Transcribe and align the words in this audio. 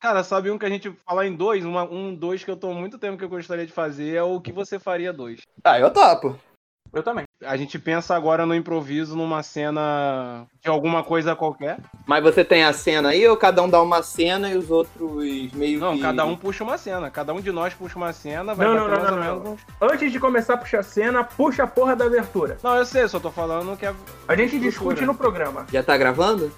Cara, 0.00 0.22
sabe 0.22 0.50
um 0.50 0.58
que 0.58 0.64
a 0.64 0.70
gente 0.70 0.92
falar 1.04 1.26
em 1.26 1.34
dois? 1.34 1.64
Uma, 1.64 1.82
um, 1.82 2.14
dois 2.14 2.44
que 2.44 2.50
eu 2.50 2.56
tô 2.56 2.70
há 2.70 2.74
muito 2.74 2.98
tempo 2.98 3.18
que 3.18 3.24
eu 3.24 3.28
gostaria 3.28 3.66
de 3.66 3.72
fazer 3.72 4.14
é 4.14 4.22
o 4.22 4.40
que 4.40 4.52
você 4.52 4.78
faria 4.78 5.12
dois. 5.12 5.40
Ah, 5.64 5.78
eu 5.78 5.90
topo. 5.90 6.38
Eu 6.92 7.02
também. 7.02 7.24
A 7.44 7.56
gente 7.56 7.78
pensa 7.78 8.14
agora 8.16 8.46
no 8.46 8.54
improviso, 8.54 9.14
numa 9.14 9.42
cena 9.42 10.46
de 10.62 10.68
alguma 10.68 11.02
coisa 11.02 11.36
qualquer. 11.36 11.78
Mas 12.06 12.22
você 12.22 12.44
tem 12.44 12.64
a 12.64 12.72
cena 12.72 13.10
aí 13.10 13.26
ou 13.26 13.36
cada 13.36 13.62
um 13.62 13.68
dá 13.68 13.82
uma 13.82 14.02
cena 14.02 14.50
e 14.50 14.56
os 14.56 14.70
outros 14.70 15.22
meio 15.52 15.80
Não, 15.80 15.96
que... 15.96 16.02
cada 16.02 16.24
um 16.24 16.36
puxa 16.36 16.64
uma 16.64 16.78
cena. 16.78 17.10
Cada 17.10 17.34
um 17.34 17.40
de 17.40 17.52
nós 17.52 17.74
puxa 17.74 17.96
uma 17.96 18.12
cena, 18.12 18.54
vai 18.54 18.66
Não, 18.66 18.74
não, 18.74 18.88
não, 18.88 19.16
não, 19.16 19.40
não. 19.40 19.58
Antes 19.80 20.10
de 20.10 20.18
começar 20.18 20.54
a 20.54 20.56
puxar 20.56 20.80
a 20.80 20.82
cena, 20.82 21.22
puxa 21.22 21.64
a 21.64 21.66
porra 21.66 21.94
da 21.94 22.06
abertura. 22.06 22.56
Não, 22.62 22.76
eu 22.76 22.86
sei, 22.86 23.06
só 23.08 23.20
tô 23.20 23.30
falando 23.30 23.76
que 23.76 23.84
é. 23.84 23.94
A 24.26 24.34
gente 24.34 24.58
discute 24.58 25.04
no 25.04 25.14
programa. 25.14 25.66
Já 25.70 25.82
tá 25.82 25.96
gravando? 25.96 26.50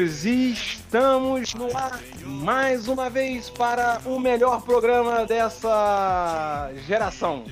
E 0.00 0.52
estamos 0.52 1.54
no 1.54 1.76
ar 1.76 1.98
mais 2.24 2.86
uma 2.86 3.10
vez 3.10 3.50
para 3.50 4.00
o 4.06 4.20
melhor 4.20 4.62
programa 4.62 5.26
dessa 5.26 6.70
geração. 6.86 7.42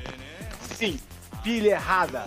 Sim, 0.60 0.96
pilha 1.42 1.70
errada. 1.70 2.24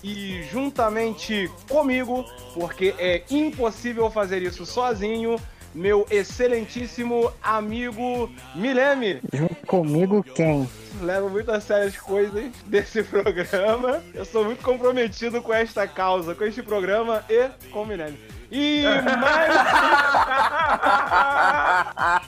E 0.00 0.44
juntamente 0.44 1.50
comigo, 1.68 2.24
porque 2.54 2.94
é 2.98 3.24
impossível 3.28 4.08
fazer 4.12 4.42
isso 4.42 4.64
sozinho, 4.64 5.40
meu 5.74 6.06
excelentíssimo 6.08 7.32
amigo 7.42 8.30
Mileme. 8.54 9.20
Junto 9.32 9.66
comigo 9.66 10.22
quem? 10.22 10.70
Levo 11.02 11.30
muito 11.30 11.50
a 11.50 11.60
sério 11.60 11.88
as 11.88 11.96
coisas 11.96 12.44
desse 12.64 13.02
programa. 13.02 14.04
Eu 14.14 14.24
sou 14.24 14.44
muito 14.44 14.62
comprometido 14.62 15.42
com 15.42 15.52
esta 15.52 15.88
causa, 15.88 16.32
com 16.32 16.44
este 16.44 16.62
programa 16.62 17.24
e 17.28 17.48
com 17.72 17.82
o 17.82 17.86
Milene. 17.86 18.37
E 18.50 18.82
mais. 19.20 19.52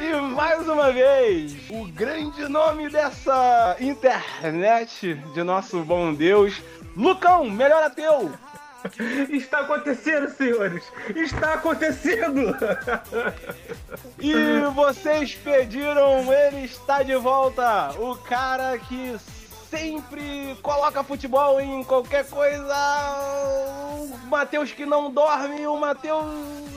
e 0.00 0.20
mais 0.20 0.68
uma 0.68 0.92
vez, 0.92 1.56
o 1.70 1.86
grande 1.86 2.48
nome 2.48 2.88
dessa 2.88 3.76
internet 3.78 5.14
de 5.32 5.42
nosso 5.42 5.84
bom 5.84 6.12
Deus, 6.12 6.60
Lucão, 6.96 7.48
melhor 7.48 7.84
ateu! 7.84 8.32
Está 9.30 9.60
acontecendo, 9.60 10.28
senhores! 10.30 10.84
Está 11.14 11.54
acontecendo! 11.54 12.56
E 14.18 14.34
vocês 14.74 15.34
pediram, 15.34 16.32
ele 16.32 16.64
está 16.64 17.02
de 17.02 17.14
volta! 17.16 17.90
O 17.98 18.16
cara 18.16 18.78
que 18.78 19.16
sempre 19.70 20.56
coloca 20.62 21.02
futebol 21.02 21.60
em 21.60 21.82
qualquer 21.84 22.26
coisa. 22.28 22.74
O 23.94 24.18
Matheus 24.28 24.72
que 24.72 24.86
não 24.86 25.10
dorme, 25.10 25.66
o 25.66 25.76
Matheus. 25.76 26.24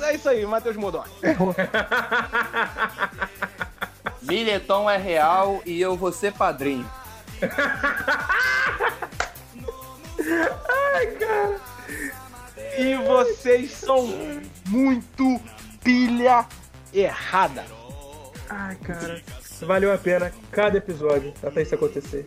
É 0.01 0.15
isso 0.15 0.27
aí, 0.29 0.45
Matheus 0.45 0.75
Modoni. 0.75 1.11
Bilhetom 4.21 4.89
é 4.89 4.97
real 4.97 5.61
e 5.65 5.79
eu 5.79 5.95
vou 5.95 6.11
ser 6.11 6.33
padrinho. 6.33 6.89
Ai, 10.95 11.07
cara! 11.07 11.59
E 12.77 12.95
vocês 12.95 13.71
são 13.71 14.07
muito 14.67 15.39
pilha 15.83 16.45
errada. 16.93 17.65
Ai, 18.49 18.75
cara. 18.77 19.21
Valeu 19.61 19.93
a 19.93 19.97
pena 19.97 20.31
cada 20.51 20.77
episódio 20.77 21.33
até 21.43 21.61
isso 21.61 21.75
acontecer. 21.75 22.25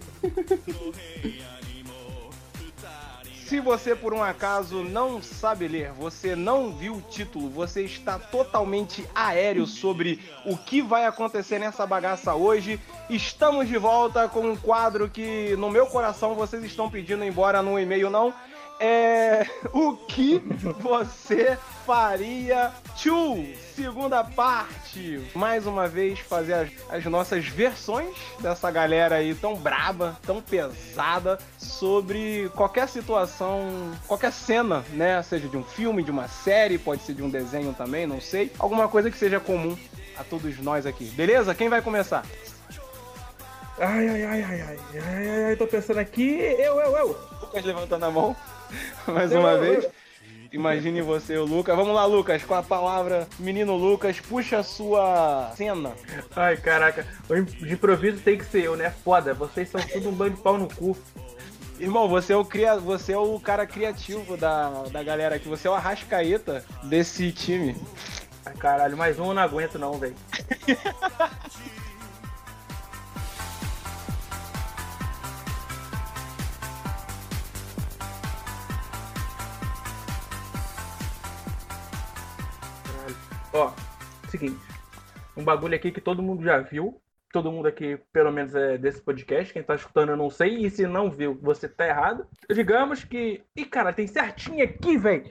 Se 3.52 3.60
você 3.60 3.94
por 3.94 4.14
um 4.14 4.22
acaso 4.22 4.82
não 4.82 5.20
sabe 5.20 5.68
ler, 5.68 5.92
você 5.92 6.34
não 6.34 6.72
viu 6.72 6.94
o 6.94 7.02
título, 7.02 7.50
você 7.50 7.82
está 7.82 8.18
totalmente 8.18 9.06
aéreo 9.14 9.66
sobre 9.66 10.20
o 10.46 10.56
que 10.56 10.80
vai 10.80 11.04
acontecer 11.04 11.58
nessa 11.58 11.86
bagaça 11.86 12.34
hoje. 12.34 12.80
Estamos 13.10 13.68
de 13.68 13.76
volta 13.76 14.26
com 14.26 14.40
um 14.40 14.56
quadro 14.56 15.06
que 15.06 15.54
no 15.56 15.70
meu 15.70 15.86
coração 15.86 16.34
vocês 16.34 16.64
estão 16.64 16.90
pedindo, 16.90 17.22
embora 17.24 17.60
no 17.60 17.78
e-mail 17.78 18.08
não. 18.08 18.32
É 18.84 19.46
o 19.72 19.94
que 19.94 20.42
você 20.80 21.56
faria 21.86 22.72
to 23.00 23.46
segunda 23.76 24.24
parte. 24.24 25.20
Mais 25.36 25.68
uma 25.68 25.86
vez 25.86 26.18
fazer 26.18 26.54
as, 26.54 26.70
as 26.90 27.04
nossas 27.04 27.46
versões 27.46 28.16
dessa 28.40 28.68
galera 28.72 29.16
aí 29.16 29.36
tão 29.36 29.54
braba, 29.54 30.18
tão 30.22 30.42
pesada 30.42 31.38
sobre 31.56 32.50
qualquer 32.56 32.88
situação, 32.88 33.92
qualquer 34.08 34.32
cena, 34.32 34.84
né? 34.90 35.22
Seja 35.22 35.48
de 35.48 35.56
um 35.56 35.62
filme, 35.62 36.02
de 36.02 36.10
uma 36.10 36.26
série, 36.26 36.76
pode 36.76 37.02
ser 37.02 37.14
de 37.14 37.22
um 37.22 37.30
desenho 37.30 37.72
também, 37.72 38.04
não 38.04 38.20
sei. 38.20 38.50
Alguma 38.58 38.88
coisa 38.88 39.12
que 39.12 39.16
seja 39.16 39.38
comum 39.38 39.78
a 40.16 40.24
todos 40.24 40.58
nós 40.58 40.86
aqui. 40.86 41.04
Beleza? 41.04 41.54
Quem 41.54 41.68
vai 41.68 41.80
começar? 41.80 42.24
Ai, 43.78 44.08
ai, 44.08 44.24
ai, 44.24 44.42
ai, 44.42 44.60
ai, 44.60 44.78
ai, 44.94 45.28
ai, 45.28 45.44
ai, 45.44 45.56
tô 45.56 45.68
pensando 45.68 45.98
aqui. 45.98 46.32
Eu, 46.58 46.80
eu, 46.80 46.96
eu. 46.96 47.08
Lucas 47.40 47.64
levantando 47.64 48.04
a 48.04 48.10
mão 48.10 48.36
mais 49.06 49.32
uma 49.32 49.58
vez. 49.58 49.88
Imagine 50.52 51.00
você, 51.00 51.36
o 51.38 51.44
Lucas. 51.44 51.74
Vamos 51.74 51.94
lá, 51.94 52.04
Lucas, 52.04 52.42
com 52.44 52.54
a 52.54 52.62
palavra 52.62 53.26
menino 53.38 53.74
Lucas, 53.74 54.20
puxa 54.20 54.58
a 54.58 54.62
sua 54.62 55.50
cena. 55.56 55.92
Ai, 56.36 56.58
caraca. 56.58 57.06
De 57.58 57.72
improviso 57.72 58.18
tem 58.18 58.36
que 58.36 58.44
ser 58.44 58.64
eu, 58.64 58.76
né? 58.76 58.90
Foda. 59.02 59.32
Vocês 59.32 59.70
são 59.70 59.80
tudo 59.80 60.10
um 60.10 60.12
bando 60.12 60.36
de 60.36 60.42
pau 60.42 60.58
no 60.58 60.68
cu. 60.68 60.96
Irmão, 61.80 62.06
você 62.06 62.34
é 62.34 62.36
o, 62.36 62.44
cria... 62.44 62.76
você 62.76 63.12
é 63.12 63.18
o 63.18 63.40
cara 63.40 63.66
criativo 63.66 64.36
da, 64.36 64.68
da 64.92 65.02
galera 65.02 65.36
aqui. 65.36 65.48
Você 65.48 65.66
é 65.66 65.70
o 65.70 65.74
arrascaeta 65.74 66.62
desse 66.84 67.32
time. 67.32 67.74
Ai, 68.44 68.54
caralho, 68.54 68.96
mais 68.96 69.18
um 69.18 69.28
eu 69.28 69.34
não 69.34 69.42
aguento 69.42 69.78
não, 69.78 69.94
velho. 69.94 70.14
Ó, 83.52 83.72
seguinte. 84.28 84.58
Um 85.36 85.44
bagulho 85.44 85.74
aqui 85.74 85.90
que 85.90 86.00
todo 86.00 86.22
mundo 86.22 86.44
já 86.44 86.58
viu. 86.58 87.00
Todo 87.32 87.50
mundo 87.50 87.66
aqui, 87.66 87.98
pelo 88.12 88.30
menos, 88.30 88.54
é 88.54 88.76
desse 88.76 89.00
podcast. 89.00 89.52
Quem 89.52 89.62
tá 89.62 89.74
escutando, 89.74 90.10
eu 90.10 90.16
não 90.16 90.28
sei. 90.28 90.66
E 90.66 90.70
se 90.70 90.86
não 90.86 91.10
viu, 91.10 91.38
você 91.40 91.66
tá 91.66 91.86
errado. 91.86 92.26
Digamos 92.50 93.04
que. 93.04 93.42
Ih, 93.56 93.64
cara, 93.64 93.92
tem 93.92 94.06
certinho 94.06 94.62
aqui, 94.62 94.98
velho. 94.98 95.30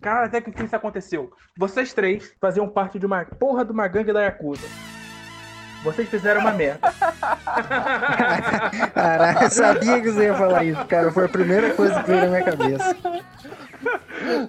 Cara, 0.00 0.26
até 0.26 0.40
que 0.40 0.50
isso 0.62 0.76
aconteceu. 0.76 1.32
Vocês 1.56 1.92
três 1.94 2.34
faziam 2.40 2.68
parte 2.68 2.98
de 2.98 3.06
uma 3.06 3.24
porra 3.24 3.64
de 3.64 3.70
uma 3.72 3.86
gangue 3.88 4.12
da 4.12 4.22
Yakuza. 4.22 4.66
Vocês 5.84 6.08
fizeram 6.08 6.40
uma 6.40 6.52
merda. 6.52 6.80
Caraca, 8.92 9.44
eu 9.44 9.50
sabia 9.50 10.00
que 10.00 10.10
você 10.10 10.24
ia 10.24 10.34
falar 10.34 10.64
isso, 10.64 10.84
cara. 10.86 11.12
Foi 11.12 11.26
a 11.26 11.28
primeira 11.28 11.72
coisa 11.74 12.02
que 12.02 12.10
veio 12.10 12.22
na 12.22 12.26
minha 12.28 12.42
cabeça. 12.44 12.96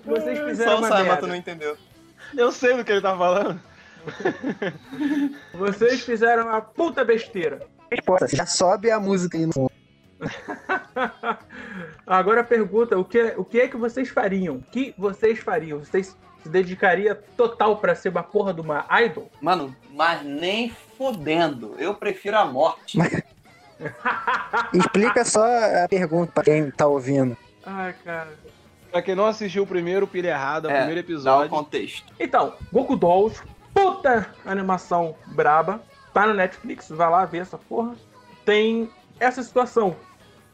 Vocês 0.04 0.40
fizeram 0.40 0.72
Só 0.72 0.78
o 0.78 0.80
uma 0.80 0.90
merda. 1.04 1.18
tu 1.18 1.28
não 1.28 1.36
entendeu. 1.36 1.78
Eu 2.36 2.52
sei 2.52 2.76
do 2.76 2.84
que 2.84 2.92
ele 2.92 3.02
tá 3.02 3.16
falando. 3.18 3.60
Vocês 5.54 6.02
fizeram 6.02 6.48
uma 6.48 6.62
puta 6.62 7.04
besteira. 7.04 7.62
Pô, 8.06 8.18
já 8.28 8.46
sobe 8.46 8.92
a 8.92 9.00
música 9.00 9.38
aí 9.38 9.46
no 9.46 9.54
fundo. 9.54 9.72
Agora 12.06 12.42
a 12.42 12.44
pergunta, 12.44 12.98
o 12.98 13.06
que, 13.06 13.34
o 13.38 13.46
que 13.46 13.62
é 13.62 13.68
que 13.68 13.78
vocês 13.78 14.10
fariam? 14.10 14.56
O 14.56 14.62
que 14.62 14.94
vocês 14.98 15.40
fariam? 15.40 15.80
Vocês 15.80 16.18
se 16.42 16.50
dedicariam 16.50 17.16
total 17.36 17.78
pra 17.78 17.94
ser 17.96 18.10
uma 18.10 18.24
porra 18.24 18.54
de 18.54 18.62
uma 18.62 18.86
idol? 19.04 19.30
Mano, 19.42 19.76
mas 19.92 20.24
nem 20.24 20.70
fodendo. 20.98 21.76
Eu 21.78 21.94
prefiro 21.94 22.38
a 22.38 22.46
morte. 22.46 22.98
Explica 24.74 25.24
só 25.24 25.46
a 25.46 25.88
pergunta 25.88 26.32
pra 26.32 26.44
quem 26.44 26.72
tá 26.72 26.88
ouvindo. 26.88 27.38
Ai, 27.66 27.94
cara. 28.04 28.34
Pra 28.92 29.02
quem 29.02 29.16
não 29.16 29.26
assistiu 29.26 29.64
o 29.64 29.68
primeiro 29.68 30.08
Pilha 30.08 30.30
Errada, 30.30 30.68
o 30.68 30.72
É, 30.72 30.78
primeiro 30.86 31.02
Dá 31.02 31.08
o 31.08 31.14
episódio. 31.14 31.50
contexto. 31.50 32.14
Então, 32.20 32.54
Goku 32.72 32.96
Dolls, 32.96 33.42
puta 33.74 34.28
animação 34.46 35.16
braba. 35.28 35.82
Tá 36.14 36.26
no 36.26 36.34
Netflix, 36.34 36.90
vai 36.90 37.10
lá 37.10 37.26
ver 37.26 37.40
essa 37.40 37.58
porra. 37.58 37.94
Tem 38.46 38.90
essa 39.20 39.44
situação. 39.44 39.96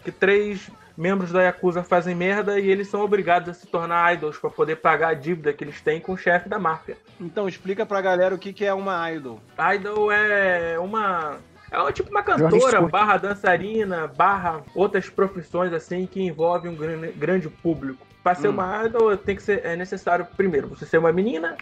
Que 0.03 0.11
três 0.11 0.69
membros 0.97 1.31
da 1.31 1.41
Yakuza 1.43 1.83
fazem 1.83 2.13
merda 2.13 2.59
e 2.59 2.69
eles 2.69 2.87
são 2.87 3.01
obrigados 3.01 3.49
a 3.49 3.53
se 3.53 3.65
tornar 3.67 4.13
idols 4.13 4.37
pra 4.37 4.49
poder 4.49 4.75
pagar 4.77 5.09
a 5.09 5.13
dívida 5.13 5.53
que 5.53 5.63
eles 5.63 5.79
têm 5.81 5.99
com 6.01 6.11
o 6.13 6.17
chefe 6.17 6.49
da 6.49 6.59
máfia. 6.59 6.97
Então 7.21 7.47
explica 7.47 7.85
pra 7.85 8.01
galera 8.01 8.35
o 8.35 8.37
que, 8.37 8.51
que 8.51 8.65
é 8.65 8.73
uma 8.73 9.09
idol. 9.11 9.39
Idol 9.75 10.11
é 10.11 10.77
uma. 10.77 11.37
É 11.71 11.91
tipo 11.91 12.11
uma 12.11 12.21
cantora, 12.21 12.51
Jornalista. 12.51 12.81
barra 12.87 13.17
dançarina, 13.17 14.05
barra 14.07 14.61
outras 14.75 15.09
profissões 15.09 15.73
assim 15.73 16.05
que 16.05 16.21
envolvem 16.21 16.69
um 16.71 16.75
gran- 16.75 17.11
grande 17.15 17.49
público. 17.49 18.05
Pra 18.23 18.33
ser 18.33 18.47
Hum. 18.47 18.51
uma 18.51 18.85
idol 18.85 19.17
tem 19.17 19.35
que 19.35 19.43
ser 19.43 19.65
é 19.65 19.75
necessário, 19.75 20.25
primeiro, 20.37 20.67
você 20.69 20.85
ser 20.85 20.97
uma 20.97 21.11
menina. 21.11 21.57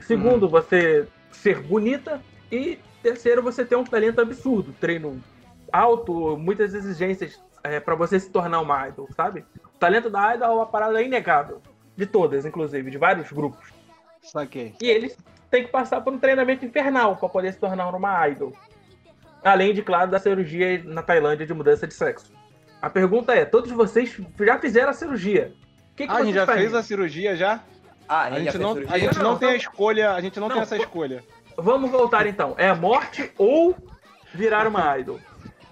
Segundo, 0.00 0.48
você 0.48 1.08
ser 1.32 1.60
bonita. 1.60 2.22
E 2.50 2.78
terceiro, 3.02 3.42
você 3.42 3.64
ter 3.64 3.76
um 3.76 3.84
talento 3.84 4.20
absurdo. 4.20 4.72
Treino 4.80 5.20
alto, 5.72 6.36
muitas 6.36 6.74
exigências 6.74 7.40
é, 7.62 7.80
para 7.80 7.94
você 7.94 8.18
se 8.20 8.30
tornar 8.30 8.60
uma 8.60 8.88
idol, 8.88 9.08
sabe? 9.16 9.44
O 9.74 9.78
talento 9.78 10.08
da 10.08 10.34
idol 10.34 10.48
é 10.48 10.54
uma 10.54 10.66
parada 10.66 11.02
inegável. 11.02 11.60
De 11.96 12.06
todas, 12.06 12.46
inclusive, 12.46 12.90
de 12.90 12.96
vários 12.96 13.30
grupos. 13.30 13.72
Saquei. 14.22 14.74
E 14.80 14.88
eles 14.88 15.18
têm 15.50 15.64
que 15.64 15.70
passar 15.70 16.00
por 16.00 16.12
um 16.12 16.18
treinamento 16.18 16.64
infernal 16.64 17.16
para 17.16 17.28
poder 17.28 17.52
se 17.52 17.58
tornar 17.58 17.88
uma 17.94 18.28
idol. 18.28 18.52
Além 19.42 19.74
de, 19.74 19.82
claro, 19.82 20.10
da 20.10 20.18
cirurgia 20.18 20.82
na 20.84 21.02
Tailândia 21.02 21.46
de 21.46 21.52
mudança 21.52 21.86
de 21.86 21.94
sexo. 21.94 22.32
A 22.80 22.88
pergunta 22.88 23.34
é: 23.34 23.44
todos 23.44 23.70
vocês 23.70 24.18
já 24.38 24.58
fizeram 24.58 24.90
a 24.90 24.94
cirurgia? 24.94 25.52
Que, 25.96 26.06
que 26.06 26.12
Ah, 26.12 26.16
a 26.16 26.24
gente 26.24 26.34
já 26.34 26.46
fez 26.46 26.74
a 26.74 26.82
cirurgia 26.82 27.36
já? 27.36 27.60
Ah, 28.08 28.22
A 28.22 28.30
gente 28.38 28.50
fez 28.52 28.62
não, 28.62 28.72
cirurgia? 28.74 28.94
a 28.94 28.98
gente 28.98 29.18
não 29.18 29.24
Não, 29.32 29.38
tem 29.38 29.48
a 29.48 29.52
não. 29.52 29.58
escolha, 29.58 30.12
a 30.12 30.20
gente 30.20 30.40
não, 30.40 30.48
Não, 30.48 30.54
tem 30.56 30.62
essa 30.62 30.76
escolha. 30.76 31.24
Vamos 31.56 31.90
voltar 31.90 32.26
então. 32.26 32.54
É 32.56 32.68
a 32.68 32.74
morte 32.74 33.30
ou 33.36 33.76
virar 34.34 34.66
uma 34.66 34.98
idol? 34.98 35.20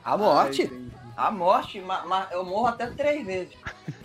A 0.05 0.17
morte? 0.17 0.71
A 1.17 1.31
morte, 1.31 1.81
mas 1.81 2.31
eu 2.31 2.45
morro 2.45 2.67
até 2.69 2.87
três 2.87 3.25
vezes. 3.27 3.55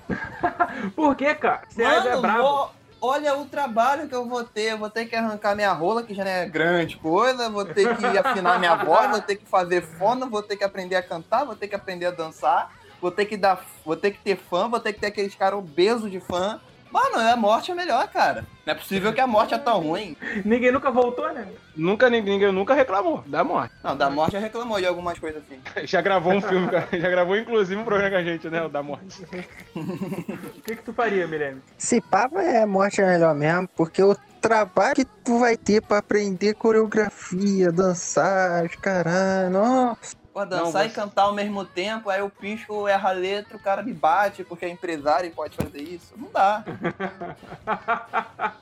Por 0.95 1.15
que, 1.15 1.33
cara? 1.35 1.61
Você 1.69 1.83
é 1.83 1.99
Mano, 2.03 2.21
brabo. 2.21 2.41
mo- 2.43 2.69
olha 3.01 3.35
o 3.37 3.45
trabalho 3.45 4.07
que 4.07 4.15
eu 4.15 4.27
vou 4.27 4.43
ter. 4.43 4.71
Eu 4.73 4.77
vou 4.77 4.89
ter 4.89 5.05
que 5.05 5.15
arrancar 5.15 5.55
minha 5.55 5.71
rola, 5.73 6.03
que 6.03 6.13
já 6.13 6.23
não 6.23 6.31
é 6.31 6.45
grande 6.47 6.97
coisa. 6.97 7.49
Vou 7.49 7.65
ter 7.65 7.95
que 7.97 8.05
afinar 8.17 8.59
minha 8.59 8.75
voz, 8.75 9.09
vou 9.11 9.21
ter 9.21 9.35
que 9.35 9.45
fazer 9.45 9.81
fono, 9.81 10.29
vou 10.29 10.41
ter 10.41 10.55
que 10.57 10.63
aprender 10.63 10.95
a 10.95 11.03
cantar, 11.03 11.45
vou 11.45 11.55
ter 11.55 11.67
que 11.67 11.75
aprender 11.75 12.07
a 12.07 12.11
dançar. 12.11 12.71
Vou 13.03 13.11
ter 13.11 13.25
que 13.25 13.35
dar. 13.35 13.61
Vou 13.83 13.97
ter 13.97 14.11
que 14.11 14.19
ter 14.19 14.37
fã, 14.37 14.69
vou 14.69 14.79
ter 14.79 14.93
que 14.93 15.01
ter 15.01 15.07
aqueles 15.07 15.35
caras 15.35 15.59
obesos 15.59 16.09
de 16.09 16.21
fã. 16.21 16.61
Mano, 16.89 17.17
a 17.17 17.35
morte 17.35 17.69
é 17.69 17.75
melhor, 17.75 18.07
cara. 18.07 18.45
Não 18.65 18.71
é 18.71 18.77
possível 18.77 19.11
que 19.11 19.19
a 19.19 19.27
morte 19.27 19.53
é 19.53 19.57
tão 19.57 19.81
ruim. 19.81 20.15
Ninguém 20.45 20.71
nunca 20.71 20.89
voltou, 20.89 21.33
né? 21.33 21.45
Nunca 21.75 22.09
ninguém, 22.09 22.35
ninguém 22.35 22.51
nunca 22.53 22.73
reclamou 22.73 23.21
da 23.27 23.43
morte. 23.43 23.73
Não, 23.83 23.97
da 23.97 24.09
morte 24.09 24.33
já 24.33 24.39
reclamou 24.39 24.79
de 24.79 24.85
algumas 24.85 25.19
coisas 25.19 25.43
assim. 25.43 25.59
Já 25.85 25.99
gravou 26.01 26.31
um 26.31 26.41
filme, 26.41 26.67
já 26.71 27.09
gravou 27.09 27.35
inclusive 27.35 27.81
um 27.81 27.83
programa 27.83 28.11
com 28.11 28.15
a 28.15 28.23
gente, 28.23 28.49
né? 28.49 28.63
O 28.63 28.69
da 28.69 28.81
morte. 28.81 29.25
O 29.75 30.61
que, 30.61 30.77
que 30.77 30.83
tu 30.83 30.93
faria, 30.93 31.27
Mireme? 31.27 31.61
Se 31.77 31.99
pá, 31.99 32.29
é 32.37 32.65
morte 32.65 33.01
é 33.01 33.05
melhor 33.05 33.35
mesmo, 33.35 33.67
porque 33.75 34.01
o 34.01 34.15
trabalho 34.39 34.95
que 34.95 35.03
tu 35.03 35.39
vai 35.39 35.57
ter 35.57 35.81
pra 35.81 35.97
aprender 35.97 36.53
coreografia, 36.53 37.69
dançar, 37.69 38.63
os 38.63 38.75
caralho, 38.77 39.49
nossa. 39.49 40.22
Pô, 40.33 40.43
dançar 40.45 40.73
Não, 40.73 40.85
e 40.85 40.89
você- 40.89 40.95
cantar 40.95 41.23
ao 41.23 41.33
mesmo 41.33 41.63
tempo, 41.63 42.09
aí 42.09 42.21
o 42.21 42.29
pisco 42.29 42.87
erra 42.87 43.09
a 43.09 43.13
letra, 43.13 43.55
o 43.55 43.59
cara 43.59 43.83
me 43.83 43.93
bate 43.93 44.43
porque 44.43 44.65
é 44.65 44.69
empresário 44.69 45.27
e 45.27 45.31
pode 45.31 45.55
fazer 45.55 45.81
isso. 45.81 46.13
Não 46.17 46.27
dá. 46.31 46.63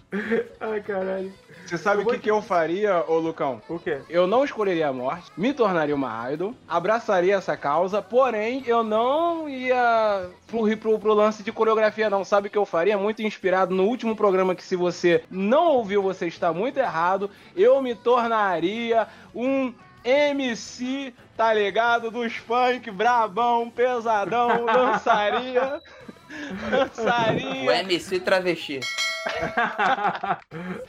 Ai, 0.59 0.81
caralho. 0.81 1.33
Você 1.65 1.77
sabe 1.77 2.01
o 2.03 2.05
que, 2.05 2.19
que 2.19 2.29
eu 2.29 2.41
faria, 2.41 3.05
ô 3.07 3.17
Lucão? 3.19 3.61
O 3.69 3.79
quê? 3.79 4.01
Eu 4.09 4.27
não 4.27 4.43
escolheria 4.43 4.89
a 4.89 4.93
morte, 4.93 5.31
me 5.37 5.53
tornaria 5.53 5.95
uma 5.95 6.29
idol, 6.33 6.53
abraçaria 6.67 7.35
essa 7.35 7.55
causa, 7.55 8.01
porém 8.01 8.63
eu 8.65 8.83
não 8.83 9.47
ia 9.47 10.27
fluir 10.47 10.77
pro, 10.77 10.99
pro 10.99 11.13
lance 11.13 11.41
de 11.43 11.51
coreografia, 11.53 12.09
não. 12.09 12.25
Sabe 12.25 12.47
o 12.47 12.51
que 12.51 12.57
eu 12.57 12.65
faria? 12.65 12.97
Muito 12.97 13.21
inspirado 13.21 13.73
no 13.73 13.85
último 13.85 14.13
programa 14.15 14.53
que, 14.55 14.63
se 14.63 14.75
você 14.75 15.23
não 15.31 15.67
ouviu, 15.67 16.01
você 16.03 16.27
está 16.27 16.51
muito 16.51 16.77
errado. 16.77 17.29
Eu 17.55 17.81
me 17.81 17.95
tornaria 17.95 19.07
um 19.33 19.73
MC, 20.03 21.13
tá 21.37 21.53
ligado? 21.53 22.09
Dos 22.11 22.33
funk, 22.35 22.89
brabão, 22.91 23.69
pesadão, 23.69 24.65
dançaria. 24.71 25.81
O 26.31 26.69
Dançaria. 26.71 27.75
MC 27.81 28.19
travesti. 28.19 28.79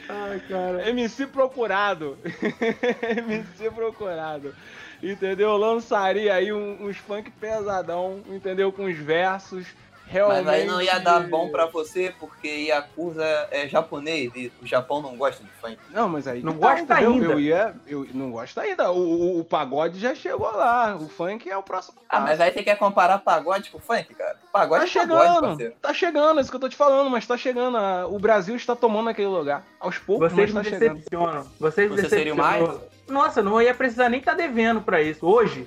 Ai, 0.08 0.40
cara. 0.48 0.88
MC 0.88 1.26
procurado. 1.26 2.16
MC 3.28 3.70
procurado. 3.70 4.54
Entendeu? 5.02 5.56
Lançaria 5.56 6.32
aí 6.34 6.52
um- 6.52 6.86
uns 6.86 6.96
funk 6.96 7.30
pesadão, 7.32 8.22
entendeu? 8.28 8.70
Com 8.72 8.84
os 8.84 8.96
versos. 8.96 9.66
Realmente. 10.06 10.44
Mas 10.44 10.54
aí 10.54 10.64
não 10.66 10.82
ia 10.82 10.98
dar 10.98 11.20
bom 11.28 11.48
pra 11.50 11.66
você, 11.66 12.14
porque 12.20 12.48
Yakuza 12.66 13.24
é 13.50 13.66
japonês 13.66 14.30
e 14.36 14.52
o 14.60 14.66
Japão 14.66 15.00
não 15.00 15.16
gosta 15.16 15.42
de 15.42 15.50
funk. 15.52 15.78
Não, 15.90 16.06
mas 16.08 16.28
aí. 16.28 16.42
Não 16.42 16.52
tá, 16.58 16.74
gosta 16.76 16.94
ainda. 16.94 17.24
Eu 17.24 17.40
ia. 17.40 17.74
Eu 17.86 18.06
não 18.12 18.30
gosto 18.30 18.60
ainda. 18.60 18.90
O, 18.92 18.98
o- 18.98 19.40
o 19.40 19.44
pagode 19.44 19.98
já 19.98 20.14
chegou 20.14 20.50
lá. 20.50 20.94
O 20.96 21.08
funk 21.08 21.48
é 21.50 21.56
o 21.56 21.62
próximo. 21.62 21.96
Ah, 22.08 22.16
passo. 22.16 22.22
mas 22.26 22.40
aí 22.42 22.52
você 22.52 22.62
quer 22.62 22.76
comparar 22.76 23.18
pagode 23.20 23.70
com 23.70 23.78
funk, 23.78 24.12
cara? 24.14 24.36
Pagode 24.52 24.92
Tá 24.92 25.00
é 25.00 25.06
pagode, 25.06 25.22
chegando, 25.24 25.40
parceiro. 25.48 25.74
tá 25.80 25.94
chegando, 25.94 26.38
é 26.38 26.40
isso 26.42 26.50
que 26.50 26.56
eu 26.56 26.60
tô 26.60 26.68
te 26.68 26.76
falando, 26.76 27.08
mas 27.08 27.26
tá 27.26 27.36
chegando. 27.38 27.76
a- 27.78 28.06
O 28.06 28.18
Brasil 28.18 28.54
está 28.54 28.76
tomando 28.76 29.08
aquele 29.08 29.28
lugar. 29.28 29.64
Aos 29.80 29.96
poucos, 29.96 30.30
Vocês 30.32 30.52
mas 30.52 30.64
tá 30.66 30.70
chegando. 30.70 30.96
decepcionam. 30.96 31.46
Vocês 31.58 31.90
Você 31.90 32.02
decepcionam. 32.02 32.80
Nossa, 33.08 33.42
não 33.42 33.60
ia 33.60 33.74
precisar 33.74 34.08
nem 34.08 34.20
estar 34.20 34.34
devendo 34.34 34.80
pra 34.82 35.00
isso. 35.02 35.26
Hoje, 35.26 35.66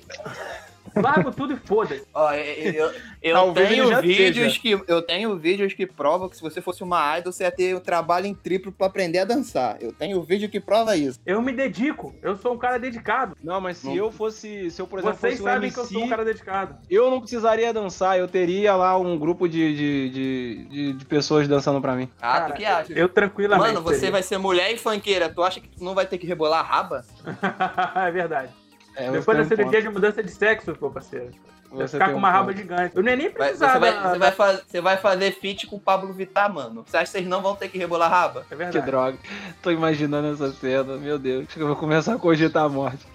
largo 0.95 1.31
tudo 1.31 1.53
e 1.53 1.57
foda-se. 1.57 2.03
Ó, 2.13 2.31
eu, 2.33 2.73
eu, 2.73 2.91
eu 3.21 3.53
tenho 3.53 4.01
vídeos 4.01 4.53
seja. 4.53 4.59
que 4.59 4.81
eu 4.87 5.01
tenho 5.01 5.35
vídeos 5.37 5.73
que 5.73 5.85
provam 5.85 6.29
que 6.29 6.35
se 6.35 6.41
você 6.41 6.61
fosse 6.61 6.83
uma 6.83 7.17
idol, 7.17 7.31
você 7.31 7.43
ia 7.43 7.51
ter 7.51 7.75
o 7.75 7.79
trabalho 7.79 8.25
em 8.25 8.33
triplo 8.33 8.71
pra 8.71 8.87
aprender 8.87 9.19
a 9.19 9.25
dançar. 9.25 9.77
Eu 9.81 9.91
tenho 9.93 10.21
vídeo 10.23 10.49
que 10.49 10.59
prova 10.59 10.95
isso. 10.95 11.19
Eu 11.25 11.41
me 11.41 11.51
dedico. 11.51 12.13
Eu 12.21 12.35
sou 12.37 12.53
um 12.53 12.57
cara 12.57 12.77
dedicado. 12.77 13.35
Não, 13.43 13.59
mas 13.61 13.77
se 13.77 13.87
Não. 13.87 13.95
eu 13.95 14.11
fosse. 14.11 14.69
Se 14.71 14.81
eu, 14.81 14.87
por 14.87 14.99
exemplo, 14.99 15.17
Vocês 15.17 15.33
fosse 15.33 15.43
um 15.43 15.45
sabem 15.45 15.67
MC, 15.69 15.73
que 15.75 15.79
eu 15.79 15.85
sou 15.99 16.03
um 16.03 16.09
cara 16.09 16.25
dedicado. 16.25 16.75
eu 16.89 17.09
não 17.11 17.19
precisaria 17.19 17.73
dançar, 17.73 18.17
eu 18.17 18.27
teria 18.27 18.75
lá 18.75 18.97
um 18.97 19.17
grupo 19.17 19.47
de, 19.47 19.75
de, 19.75 20.09
de, 20.09 20.65
de- 20.69 20.93
de 20.93 21.05
pessoas 21.05 21.47
dançando 21.47 21.81
pra 21.81 21.95
mim. 21.95 22.09
Ah, 22.21 22.39
Cara, 22.39 22.45
tu 22.53 22.57
que 22.57 22.65
acha? 22.65 22.93
Eu 22.93 23.09
tranquilamente. 23.09 23.67
Mano, 23.69 23.81
você 23.81 23.95
seria. 23.99 24.11
vai 24.11 24.23
ser 24.23 24.37
mulher 24.37 24.71
e 24.73 24.77
funkeira. 24.77 25.29
Tu 25.29 25.41
acha 25.43 25.59
que 25.59 25.67
tu 25.67 25.83
não 25.83 25.93
vai 25.95 26.05
ter 26.05 26.17
que 26.17 26.25
rebolar 26.27 26.59
a 26.59 26.63
raba? 26.63 27.05
é 28.07 28.11
verdade. 28.11 28.49
É, 28.95 29.11
Depois 29.11 29.37
da 29.37 29.43
um 29.43 29.47
cirurgia 29.47 29.65
ponto. 29.81 29.81
de 29.81 29.89
mudança 29.89 30.23
de 30.23 30.31
sexo, 30.31 30.73
pô, 30.75 30.89
parceiro. 30.89 31.31
Vai 31.71 31.87
Você 31.87 31.97
ficar 31.97 32.07
com 32.09 32.13
um 32.15 32.17
uma 32.19 32.29
ponto. 32.29 32.37
raba 32.37 32.53
gigante. 32.53 32.95
Eu 32.95 33.03
nem 33.03 33.17
nem 33.17 33.29
precisava. 33.29 33.73
você, 33.73 33.79
vai, 33.79 33.91
da- 33.93 34.09
você, 34.13 34.17
vai 34.19 34.31
faz- 34.31 34.63
você 34.65 34.81
vai 34.81 34.97
fazer 34.97 35.31
feat 35.33 35.67
com 35.67 35.75
o 35.75 35.79
Pablo 35.79 36.13
Vittar, 36.13 36.53
mano. 36.53 36.83
Você 36.87 36.95
acha 36.95 37.05
que 37.07 37.11
vocês 37.11 37.27
não 37.27 37.41
vão 37.41 37.55
ter 37.55 37.67
que 37.67 37.77
rebolar 37.77 38.11
a 38.11 38.15
raba? 38.21 38.41
É 38.41 38.43
Que 38.49 38.55
verdade. 38.55 38.85
droga. 38.85 39.17
Tô 39.61 39.71
imaginando 39.71 40.31
essa 40.31 40.51
cena, 40.53 40.95
meu 40.95 41.19
Deus. 41.19 41.45
Acho 41.47 41.55
que 41.55 41.61
eu 41.61 41.67
vou 41.67 41.75
começar 41.75 42.13
a 42.13 42.17
cogitar 42.19 42.63
a 42.63 42.69
morte. 42.69 43.05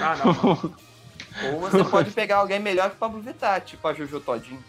Ah, 0.00 0.16
não. 0.24 0.72
Ou 1.52 1.60
você 1.60 1.84
pode 1.84 2.10
pegar 2.12 2.36
alguém 2.36 2.60
melhor 2.60 2.88
que 2.90 2.96
o 2.96 2.98
Pablo 2.98 3.20
Vittar, 3.20 3.60
tipo 3.60 3.86
a 3.86 3.92
Juju 3.92 4.20
Todinho. 4.20 4.62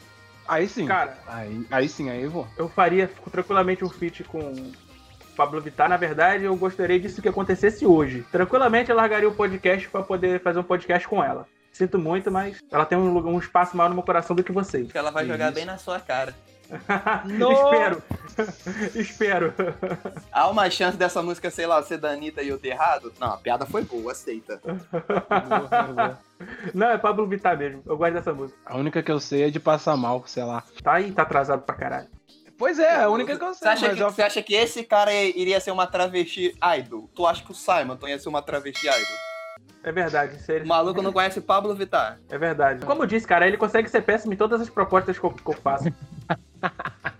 Aí 0.47 0.67
sim. 0.67 0.85
Cara, 0.85 1.17
Aí, 1.27 1.65
aí 1.71 1.87
sim, 1.87 2.09
aí 2.09 2.23
eu 2.23 2.29
vou. 2.31 2.47
eu 2.57 2.67
faria 2.67 3.09
tranquilamente 3.31 3.85
um 3.85 3.89
feat 3.89 4.23
com 4.25 4.71
Pablo 5.35 5.59
Vittar. 5.61 5.89
Na 5.89 5.97
verdade, 5.97 6.45
eu 6.45 6.55
gostaria 6.55 6.99
disso 6.99 7.21
que 7.21 7.29
acontecesse 7.29 7.85
hoje. 7.85 8.25
Tranquilamente, 8.31 8.89
eu 8.89 8.95
largaria 8.95 9.27
o 9.29 9.33
podcast 9.35 9.87
pra 9.89 10.01
poder 10.01 10.42
fazer 10.42 10.59
um 10.59 10.63
podcast 10.63 11.07
com 11.07 11.23
ela. 11.23 11.47
Sinto 11.71 11.99
muito, 11.99 12.31
mas 12.31 12.57
ela 12.71 12.85
tem 12.85 12.97
um, 12.97 13.13
lugar- 13.13 13.30
um 13.31 13.37
espaço 13.39 13.75
maior 13.75 13.89
no 13.89 13.95
meu 13.95 14.04
coração 14.04 14.35
do 14.35 14.44
que 14.44 14.51
vocês. 14.51 14.87
Ela 14.94 15.11
vai 15.11 15.25
jogar 15.27 15.47
isso. 15.47 15.56
bem 15.56 15.65
na 15.65 15.77
sua 15.77 15.99
cara. 15.99 16.33
No- 17.25 17.51
Espero. 17.54 18.04
Espero. 18.95 19.54
Há 20.31 20.47
uma 20.49 20.69
chance 20.69 20.97
dessa 20.97 21.21
música, 21.21 21.51
sei 21.51 21.68
lá, 21.68 21.83
ser 21.83 21.97
da 21.97 22.09
Anitta 22.11 22.42
e 22.42 22.49
eu 22.49 22.57
ter 22.57 22.69
errado? 22.69 23.13
Não, 23.19 23.33
a 23.33 23.37
piada 23.37 23.65
foi 23.65 23.83
boa, 23.83 24.13
aceita. 24.13 24.59
Não, 26.73 26.87
é 26.89 26.97
Pablo 26.97 27.27
Vittar 27.27 27.57
mesmo. 27.57 27.81
Eu 27.85 27.97
gosto 27.97 28.13
dessa 28.13 28.33
música. 28.33 28.57
A 28.65 28.77
única 28.77 29.01
que 29.04 29.11
eu 29.11 29.19
sei 29.19 29.44
é 29.44 29.49
de 29.49 29.59
passar 29.59 29.95
mal, 29.95 30.23
sei 30.25 30.44
lá. 30.44 30.63
Tá 30.83 30.94
aí, 30.94 31.11
tá 31.11 31.21
atrasado 31.21 31.61
pra 31.61 31.75
caralho. 31.75 32.07
Pois 32.57 32.80
é, 32.80 32.95
a 33.04 33.09
única 33.09 33.38
que 33.38 33.44
eu 33.44 33.54
Você 33.54 33.59
sei. 33.59 33.68
acha, 33.71 33.88
mas 33.88 33.97
que, 33.97 34.04
eu- 34.04 34.09
você 34.12 34.21
acha 34.21 34.42
que 34.42 34.54
esse 34.56 34.83
cara 34.83 35.14
iria 35.14 35.59
ser 35.59 35.71
uma 35.71 35.85
travesti 35.85 36.56
idol? 36.80 37.09
Tu 37.14 37.28
acha 37.28 37.44
que 37.44 37.52
o 37.52 37.56
Simon 37.56 37.97
ia 38.07 38.18
ser 38.18 38.30
uma 38.30 38.42
travesti 38.42 38.88
idol? 38.88 39.18
É 39.83 39.92
verdade. 39.92 40.38
Isso 40.38 40.52
O 40.52 40.56
é, 40.56 40.64
maluco 40.64 41.02
não 41.02 41.12
conhece 41.14 41.40
Pablo 41.42 41.76
Vittar. 41.76 42.18
é 42.30 42.38
verdade. 42.38 42.85
Como 42.85 43.04
eu 43.04 43.07
disse, 43.07 43.28
cara, 43.28 43.45
ele 43.47 43.57
consegue 43.57 43.88
ser 43.90 44.02
péssimo 44.02 44.33
em 44.33 44.38
todas 44.38 44.59
as 44.62 44.69
propostas 44.69 45.18
que 45.19 45.24
eu, 45.26 45.31
que 45.31 45.47
eu 45.50 45.54
faço. 45.54 45.85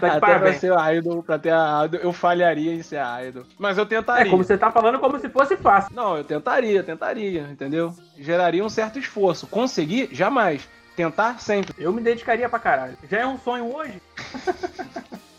Tá 0.00 0.06
Até 0.06 0.20
pra 0.20 0.20
parabéns. 0.20 0.60
ser 0.60 0.72
idol, 0.96 1.22
pra 1.22 1.38
ter 1.38 1.52
a 1.52 1.84
idol, 1.84 2.00
eu 2.00 2.12
falharia 2.12 2.72
em 2.72 2.82
ser 2.82 3.00
idol. 3.26 3.44
Mas 3.58 3.76
eu 3.76 3.82
É 3.82 3.86
tentaria. 3.86 4.30
como 4.30 4.42
você 4.44 4.56
tá 4.56 4.70
falando 4.70 4.98
como 5.00 5.18
se 5.18 5.28
fosse 5.28 5.56
fácil. 5.56 5.94
Não, 5.94 6.16
eu 6.16 6.24
tentaria, 6.24 6.82
tentaria, 6.82 7.42
entendeu? 7.50 7.92
Geraria 8.16 8.64
um 8.64 8.68
certo 8.70 8.98
esforço. 8.98 9.46
Conseguir, 9.48 10.08
jamais. 10.12 10.66
Tentar, 10.96 11.40
sempre. 11.40 11.74
Eu 11.78 11.92
me 11.92 12.00
dedicaria 12.00 12.48
pra 12.48 12.58
caralho. 12.58 12.96
Já 13.10 13.18
é 13.20 13.26
um 13.26 13.38
sonho 13.38 13.74
hoje? 13.74 14.00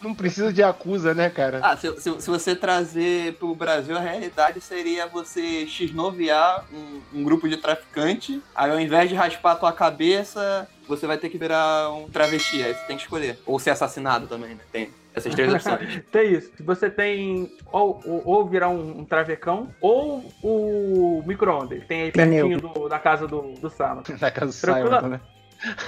Não 0.01 0.15
precisa 0.15 0.51
de 0.51 0.63
acusa, 0.63 1.13
né, 1.13 1.29
cara? 1.29 1.59
Ah, 1.61 1.77
se, 1.77 1.87
se, 2.01 2.21
se 2.21 2.27
você 2.29 2.55
trazer 2.55 3.35
pro 3.35 3.53
Brasil, 3.53 3.95
a 3.95 3.99
realidade 3.99 4.59
seria 4.59 5.05
você 5.05 5.67
x-noviar 5.67 6.65
um, 6.73 7.19
um 7.19 7.23
grupo 7.23 7.47
de 7.47 7.57
traficante, 7.57 8.41
aí 8.55 8.71
ao 8.71 8.79
invés 8.79 9.09
de 9.09 9.15
raspar 9.15 9.51
a 9.51 9.55
tua 9.55 9.71
cabeça, 9.71 10.67
você 10.87 11.05
vai 11.05 11.19
ter 11.19 11.29
que 11.29 11.37
virar 11.37 11.91
um 11.93 12.09
travesti, 12.09 12.63
aí 12.63 12.73
você 12.73 12.83
tem 12.87 12.97
que 12.97 13.03
escolher. 13.03 13.37
Ou 13.45 13.59
ser 13.59 13.69
assassinado 13.69 14.25
também, 14.25 14.55
né? 14.55 14.61
Tem 14.71 14.89
essas 15.13 15.35
três 15.35 15.53
opções. 15.53 16.01
Tem 16.11 16.33
isso. 16.33 16.51
Se 16.57 16.63
você 16.63 16.89
tem 16.89 17.51
ou, 17.71 18.01
ou, 18.03 18.21
ou 18.25 18.47
virar 18.47 18.69
um, 18.69 19.01
um 19.01 19.05
travecão 19.05 19.69
ou 19.79 20.25
o 20.41 21.21
micro-ondas. 21.27 21.83
Tem 21.85 22.03
aí 22.03 22.11
Pneu. 22.11 22.47
pertinho 22.47 22.73
do- 22.73 22.89
da 22.89 22.97
casa 22.97 23.27
do, 23.27 23.53
do 23.53 23.69
Sama. 23.69 24.01
Na 24.19 24.31
casa 24.31 24.51
do 24.51 24.61
Tranquila- 24.61 24.97
Simon, 24.99 25.09
né? 25.11 25.21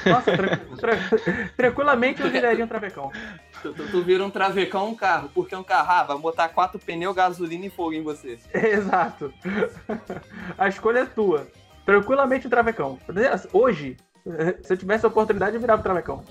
Nossa, 0.06 0.36
tra- 0.38 0.58
tra- 0.58 0.98
tranquilamente 1.58 2.22
eu 2.22 2.30
viraria 2.30 2.64
um 2.64 2.68
travecão. 2.68 3.12
Tu, 3.62 3.74
tu, 3.74 3.88
tu 3.92 4.04
vira 4.04 4.24
um 4.24 4.30
travecão 4.30 4.90
um 4.90 4.96
carro, 4.96 5.30
porque 5.34 5.56
um 5.56 5.64
carro, 5.64 5.92
ah, 5.92 6.04
vai 6.04 6.18
botar 6.18 6.50
quatro 6.50 6.80
pneus, 6.80 7.16
gasolina 7.16 7.66
e 7.66 7.70
fogo 7.70 7.94
em 7.94 8.04
você. 8.04 8.38
Exato. 8.54 9.34
A 10.58 10.68
escolha 10.68 11.00
é 11.00 11.06
tua. 11.06 11.48
Tranquilamente 11.86 12.48
um 12.48 12.50
travecão. 12.50 13.00
Hoje, 13.52 13.98
se 14.62 14.74
eu 14.74 14.78
tivesse 14.78 15.06
a 15.06 15.10
oportunidade, 15.10 15.56
eu 15.56 15.62
virava 15.62 15.80
um 15.80 15.84
travecão. 15.84 16.24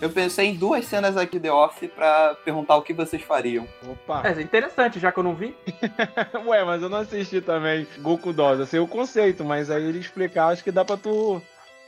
Eu 0.00 0.10
pensei 0.10 0.46
em 0.46 0.54
duas 0.54 0.84
cenas 0.84 1.16
aqui 1.16 1.38
de 1.38 1.50
Office 1.50 1.90
pra 1.90 2.36
perguntar 2.44 2.76
o 2.76 2.82
que 2.82 2.92
vocês 2.92 3.20
fariam. 3.22 3.66
Opa. 3.88 4.22
É 4.28 4.40
interessante, 4.40 5.00
já 5.00 5.10
que 5.10 5.18
eu 5.18 5.24
não 5.24 5.34
vi. 5.34 5.56
Ué, 6.46 6.62
mas 6.64 6.82
eu 6.82 6.88
não 6.88 6.98
assisti 6.98 7.40
também 7.40 7.86
Goku 7.98 8.32
Dolls. 8.32 8.60
Eu 8.60 8.66
sei 8.66 8.78
o 8.80 8.86
conceito, 8.86 9.44
mas 9.44 9.70
aí 9.70 9.82
ele 9.84 9.98
explicar, 9.98 10.48
acho 10.48 10.62
que 10.62 10.70
dá 10.70 10.84
pra 10.84 10.96
tu. 10.96 11.42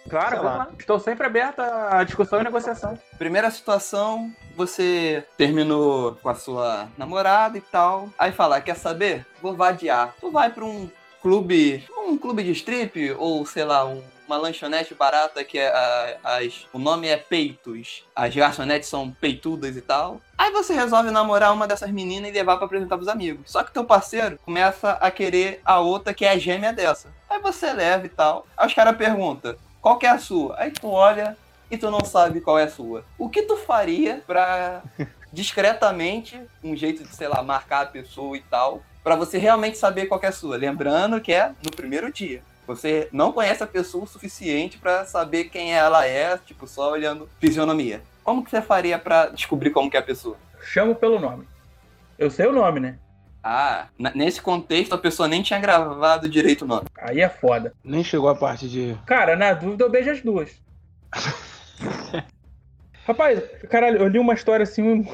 Claro, 0.09 0.37
vamos 0.37 0.45
lá. 0.45 0.57
lá. 0.57 0.69
Estou 0.79 0.99
sempre 0.99 1.27
aberto 1.27 1.61
à 1.61 2.03
discussão 2.03 2.41
e 2.41 2.45
negociação. 2.45 2.99
Primeira 3.19 3.51
situação, 3.51 4.33
você 4.57 5.23
terminou 5.37 6.15
com 6.23 6.29
a 6.31 6.35
sua 6.35 6.89
namorada 6.99 7.59
e 7.59 7.61
tal. 7.61 8.09
Aí 8.19 8.33
fala, 8.33 8.61
quer 8.61 8.77
saber? 8.77 9.25
Vou 9.43 9.55
vadiar. 9.55 10.15
Tu 10.21 10.31
vai 10.31 10.51
pra 10.51 10.65
um 10.65 10.91
clube, 11.23 11.85
um 11.97 12.17
clube 12.17 12.43
de 12.43 12.51
strip 12.53 13.15
ou 13.19 13.45
sei 13.47 13.63
lá, 13.65 13.85
um- 13.87 14.03
uma 14.31 14.37
lanchonete 14.39 14.95
barata 14.95 15.43
que 15.43 15.59
é 15.59 15.67
a- 15.69 16.17
as, 16.39 16.65
o 16.73 16.79
nome 16.79 17.09
é 17.09 17.17
Peitos. 17.17 18.05
As 18.15 18.33
garçonetes 18.33 18.89
são 18.89 19.11
peitudas 19.11 19.77
e 19.77 19.81
tal. 19.81 20.21
Aí 20.39 20.53
você 20.53 20.73
resolve 20.73 21.11
namorar 21.11 21.53
uma 21.53 21.67
dessas 21.67 21.91
meninas 21.91 22.31
e 22.31 22.33
levar 22.33 22.57
pra 22.57 22.67
apresentar 22.67 22.97
pros 22.97 23.09
amigos. 23.09 23.51
Só 23.51 23.65
que 23.65 23.73
teu 23.73 23.85
parceiro 23.85 24.39
começa 24.45 24.93
a 24.93 25.11
querer 25.11 25.61
a 25.65 25.81
outra 25.81 26.15
que 26.15 26.25
é 26.25 26.31
a 26.31 26.39
gêmea 26.39 26.73
dessa. 26.73 27.09
Aí 27.29 27.41
você 27.41 27.73
leva 27.73 28.07
e 28.07 28.09
tal. 28.09 28.47
Aí 28.57 28.69
os 28.69 28.75
caras 28.75 28.97
perguntam, 28.97 29.57
qual 29.83 29.99
que 29.99 30.07
é 30.07 30.11
a 30.11 30.19
sua? 30.19 30.55
Aí 30.61 30.71
tu 30.71 30.89
olha 30.89 31.37
e 31.69 31.77
tu 31.77 31.91
não 31.91 32.05
sabe 32.05 32.41
qual 32.41 32.57
é 32.57 32.65
a 32.65 32.71
sua. 32.71 33.05
O 33.19 33.29
que 33.29 33.43
tu 33.43 33.57
faria 33.57 34.23
pra 34.27 34.81
discretamente, 35.33 36.41
um 36.63 36.77
jeito 36.77 37.03
de, 37.03 37.15
sei 37.17 37.27
lá, 37.27 37.43
marcar 37.43 37.81
a 37.83 37.87
pessoa 37.87 38.37
e 38.37 38.41
tal, 38.43 38.81
pra 39.03 39.17
você 39.17 39.39
realmente 39.39 39.77
saber 39.77 40.07
qual 40.07 40.21
é 40.23 40.29
a 40.29 40.33
sua? 40.33 40.57
Lembrando 40.57 41.21
que 41.21 41.33
é 41.33 41.49
no 41.65 41.71
primeiro 41.73 42.13
dia. 42.13 42.43
Você 42.71 43.09
não 43.11 43.33
conhece 43.33 43.65
a 43.65 43.67
pessoa 43.67 44.05
o 44.05 44.07
suficiente 44.07 44.79
pra 44.79 45.05
saber 45.05 45.47
quem 45.47 45.75
ela 45.75 46.07
é, 46.07 46.39
tipo, 46.39 46.69
só 46.69 46.93
olhando 46.93 47.29
fisionomia. 47.41 48.01
Como 48.23 48.45
que 48.45 48.51
você 48.51 48.63
faria 48.63 48.97
pra 48.97 49.27
descobrir 49.27 49.71
como 49.71 49.91
que 49.91 49.97
é 49.97 50.01
a 50.01 50.05
pessoa? 50.05 50.37
Chamo 50.63 50.95
pelo 50.95 51.19
nome. 51.19 51.49
Eu 52.17 52.31
sei 52.31 52.47
o 52.47 52.53
nome, 52.53 52.79
né? 52.79 52.97
Ah, 53.43 53.89
nesse 54.15 54.41
contexto 54.41 54.95
a 54.95 54.99
pessoa 54.99 55.27
nem 55.27 55.43
tinha 55.43 55.59
gravado 55.59 56.29
direito 56.29 56.65
o 56.65 56.69
nome. 56.69 56.87
Aí 56.97 57.21
é 57.21 57.29
foda. 57.29 57.73
Nem 57.83 58.05
chegou 58.05 58.29
a 58.29 58.37
parte 58.37 58.69
de. 58.69 58.97
Cara, 59.05 59.35
na 59.35 59.53
dúvida 59.53 59.83
eu 59.83 59.91
beijo 59.91 60.11
as 60.13 60.21
duas. 60.21 60.63
Rapaz, 63.05 63.43
caralho, 63.69 63.99
eu 63.99 64.07
li 64.07 64.21
uma 64.21 64.35
história 64.35 64.63
assim 64.63 65.09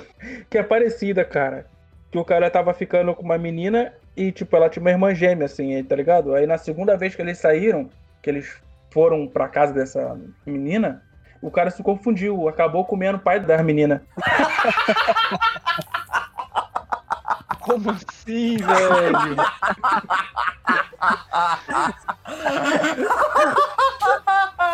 que 0.50 0.58
é 0.58 0.62
parecida, 0.62 1.24
cara. 1.24 1.66
Que 2.10 2.18
o 2.18 2.24
cara 2.24 2.50
tava 2.50 2.74
ficando 2.74 3.14
com 3.14 3.22
uma 3.22 3.38
menina 3.38 3.94
e, 4.16 4.32
tipo, 4.32 4.56
ela 4.56 4.70
tinha 4.70 4.80
uma 4.80 4.90
irmã 4.90 5.14
gêmea, 5.14 5.44
assim, 5.44 5.84
tá 5.84 5.94
ligado? 5.94 6.34
Aí 6.34 6.46
na 6.46 6.56
segunda 6.56 6.96
vez 6.96 7.14
que 7.14 7.20
eles 7.22 7.38
saíram, 7.38 7.90
que 8.22 8.30
eles 8.30 8.60
foram 8.90 9.28
pra 9.28 9.48
casa 9.48 9.74
dessa 9.74 10.18
menina, 10.46 11.02
o 11.42 11.50
cara 11.50 11.70
se 11.70 11.82
confundiu, 11.82 12.48
acabou 12.48 12.82
comendo 12.84 13.18
o 13.18 13.20
pai 13.20 13.40
da 13.40 13.62
menina. 13.62 14.02
Como 17.60 17.90
assim, 17.90 18.56
velho? 18.56 19.36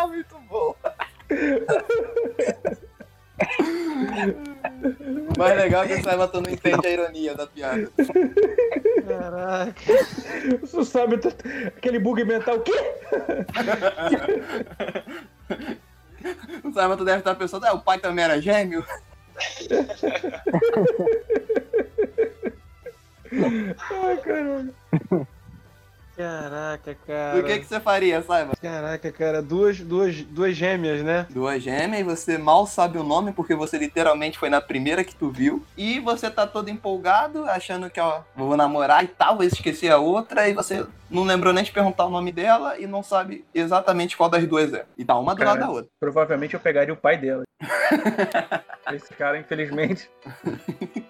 Muito 0.07 0.39
bom. 0.47 0.75
O 5.35 5.39
mais 5.39 5.57
legal 5.57 5.83
é 5.83 5.87
que 5.87 5.93
o 5.93 6.03
Saiba 6.03 6.29
não 6.33 6.49
entende 6.51 6.87
a 6.87 6.89
ironia 6.89 7.35
da 7.35 7.47
piada. 7.47 7.89
Caraca. 9.07 9.81
Você 10.61 10.85
sabe 10.85 11.19
aquele 11.67 11.99
bug 11.99 12.23
mental, 12.23 12.57
o 12.57 12.61
quê? 12.61 12.95
O 16.63 16.71
Saiba 16.73 16.95
deve 16.97 17.19
estar 17.19 17.35
pensando, 17.35 17.65
ah, 17.65 17.73
o 17.73 17.81
pai 17.81 17.99
também 17.99 18.25
era 18.25 18.41
gêmeo? 18.41 18.85
Ai, 23.91 24.17
caralho. 24.17 24.73
Caraca, 26.15 26.95
cara. 27.07 27.39
O 27.39 27.43
que, 27.43 27.59
que 27.59 27.65
você 27.65 27.79
faria, 27.79 28.21
Saiba? 28.21 28.53
Caraca, 28.61 29.11
cara, 29.11 29.41
duas, 29.41 29.79
duas, 29.79 30.21
duas 30.21 30.55
gêmeas, 30.55 31.01
né? 31.03 31.25
Duas 31.29 31.61
gêmeas 31.61 32.01
e 32.01 32.03
você 32.03 32.37
mal 32.37 32.67
sabe 32.67 32.99
o 32.99 33.03
nome 33.03 33.31
porque 33.31 33.55
você 33.55 33.77
literalmente 33.79 34.37
foi 34.37 34.49
na 34.49 34.61
primeira 34.61 35.03
que 35.03 35.15
tu 35.15 35.31
viu. 35.31 35.65
E 35.75 35.99
você 35.99 36.29
tá 36.29 36.45
todo 36.45 36.69
empolgado, 36.69 37.45
achando 37.45 37.89
que, 37.89 37.99
ó, 37.99 38.21
vou 38.35 38.55
namorar 38.55 39.03
e 39.03 39.07
tal, 39.07 39.37
vou 39.37 39.45
esquecer 39.45 39.91
a 39.91 39.97
outra. 39.97 40.47
E 40.47 40.53
você 40.53 40.85
não 41.09 41.23
lembrou 41.23 41.51
nem 41.51 41.63
de 41.63 41.71
perguntar 41.71 42.05
o 42.05 42.11
nome 42.11 42.31
dela 42.31 42.77
e 42.77 42.85
não 42.85 43.01
sabe 43.01 43.43
exatamente 43.53 44.15
qual 44.15 44.29
das 44.29 44.45
duas 44.45 44.71
é. 44.71 44.85
E 44.95 45.03
tá 45.03 45.17
uma 45.17 45.33
do 45.33 45.39
Cara. 45.39 45.51
lado 45.51 45.59
da 45.61 45.69
outra. 45.69 45.89
Provavelmente 45.99 46.53
eu 46.53 46.59
pegaria 46.59 46.93
o 46.93 46.97
pai 46.97 47.17
dela. 47.17 47.43
Esse 48.93 49.13
cara, 49.15 49.39
infelizmente, 49.39 50.09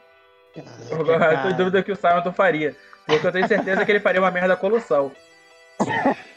eu 0.89 1.03
tô 1.05 1.49
em 1.49 1.57
dúvida 1.57 1.83
que 1.83 1.91
o 1.91 1.95
Simon 1.95 2.31
faria. 2.31 2.75
Porque 3.05 3.27
eu 3.27 3.31
tenho 3.31 3.47
certeza 3.47 3.85
que 3.85 3.91
ele 3.91 3.99
faria 3.99 4.21
uma 4.21 4.31
merda 4.31 4.55
colossal. 4.55 5.11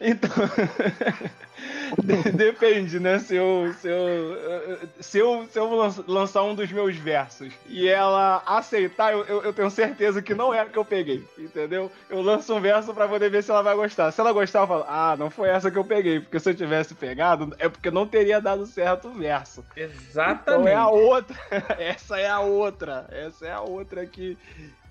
Então. 0.00 0.30
de- 2.02 2.32
Depende, 2.32 3.00
né? 3.00 3.18
Se 3.18 3.34
eu, 3.36 3.72
se, 3.80 3.88
eu, 3.88 4.78
se, 5.00 5.18
eu, 5.18 5.46
se 5.50 5.58
eu 5.58 5.74
lan- 5.74 6.04
lançar 6.06 6.42
um 6.42 6.54
dos 6.54 6.70
meus 6.70 6.94
versos 6.96 7.52
e 7.66 7.88
ela 7.88 8.42
aceitar, 8.46 9.12
eu, 9.12 9.24
eu, 9.24 9.42
eu 9.44 9.52
tenho 9.52 9.70
certeza 9.70 10.20
que 10.22 10.34
não 10.34 10.52
é 10.52 10.60
a 10.60 10.66
que 10.66 10.76
eu 10.76 10.84
peguei, 10.84 11.24
entendeu? 11.38 11.90
Eu 12.10 12.20
lanço 12.22 12.54
um 12.54 12.60
verso 12.60 12.92
pra 12.94 13.08
poder 13.08 13.30
ver 13.30 13.42
se 13.42 13.50
ela 13.50 13.62
vai 13.62 13.74
gostar. 13.74 14.10
Se 14.12 14.20
ela 14.20 14.32
gostar, 14.32 14.60
eu 14.60 14.66
falo, 14.66 14.84
ah, 14.88 15.16
não 15.18 15.30
foi 15.30 15.48
essa 15.48 15.70
que 15.70 15.78
eu 15.78 15.84
peguei, 15.84 16.20
porque 16.20 16.38
se 16.40 16.50
eu 16.50 16.54
tivesse 16.54 16.94
pegado, 16.94 17.54
é 17.58 17.68
porque 17.68 17.90
não 17.90 18.06
teria 18.06 18.40
dado 18.40 18.66
certo 18.66 19.08
o 19.08 19.12
verso. 19.14 19.64
Então 19.76 19.84
Exatamente. 20.08 20.68
é 20.70 20.74
a 20.74 20.88
outra. 20.88 21.36
Essa 21.78 22.18
é 22.20 22.28
a 22.28 22.40
outra. 22.40 23.06
Essa 23.10 23.46
é 23.46 23.52
a 23.52 23.60
outra 23.60 24.04
que 24.06 24.36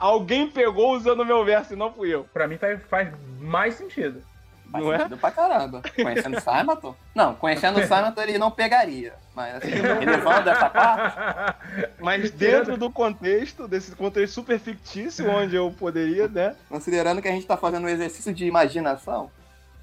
alguém 0.04 0.50
pegou 0.50 0.94
usando 0.94 1.22
o 1.22 1.26
meu 1.26 1.46
verso 1.46 1.74
e 1.74 1.78
não 1.78 1.92
fui 1.94 2.14
eu. 2.14 2.26
Pra 2.34 2.46
mim 2.46 2.58
faz, 2.58 2.84
faz 2.90 3.08
mais 3.40 3.76
sentido. 3.76 4.22
Faz 4.70 4.84
Não 4.84 4.92
é? 4.92 4.98
sentido 4.98 5.18
pra 5.18 5.32
caramba. 5.32 5.82
Conhecendo 5.96 6.38
o 6.38 6.42
Simaton? 6.42 6.96
Não, 7.16 7.36
conhecendo 7.36 7.80
o 7.80 7.84
Simaton 7.84 8.22
ele 8.22 8.38
não 8.38 8.52
pegaria. 8.52 9.14
Mas 9.34 9.56
assim, 9.56 9.72
elevando 9.72 10.50
essa 10.50 10.70
parte, 10.70 11.56
Mas 12.02 12.32
dentro 12.32 12.76
do 12.76 12.92
contexto, 12.92 13.66
desse 13.68 13.96
contexto 13.96 14.34
super 14.34 14.60
fictício, 14.60 15.30
onde 15.30 15.56
eu 15.56 15.72
poderia, 15.72 16.28
né? 16.28 16.56
considerando 16.68 17.22
que 17.22 17.28
a 17.30 17.32
gente 17.32 17.48
tá 17.48 17.56
fazendo 17.56 17.86
um 17.86 17.90
exercício 17.90 18.34
de 18.34 18.46
imaginação, 18.46 19.32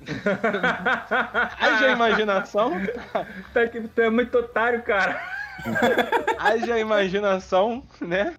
Haja 1.60 1.88
imaginação, 1.92 2.72
Tá 3.54 3.66
que 3.66 3.80
tu 3.80 4.00
é 4.00 4.10
muito 4.10 4.36
otário, 4.38 4.82
cara. 4.82 5.20
haja 6.38 6.78
imaginação, 6.78 7.82
né? 8.00 8.34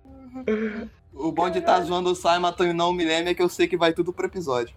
O 1.14 1.32
bom 1.32 1.50
de 1.50 1.60
estar 1.60 1.76
tá 1.76 1.82
zoando 1.82 2.12
o 2.12 2.16
Simaton 2.16 2.66
e 2.66 2.74
não 2.74 2.90
o 2.90 2.94
Millennium 2.94 3.32
é 3.32 3.34
que 3.34 3.42
eu 3.42 3.50
sei 3.50 3.68
que 3.68 3.78
vai 3.78 3.94
tudo 3.94 4.14
pro 4.14 4.26
episódio. 4.26 4.76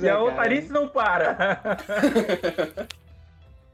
E 0.00 0.06
é, 0.06 0.10
a 0.10 0.22
otarice 0.22 0.72
não 0.72 0.88
para. 0.88 1.34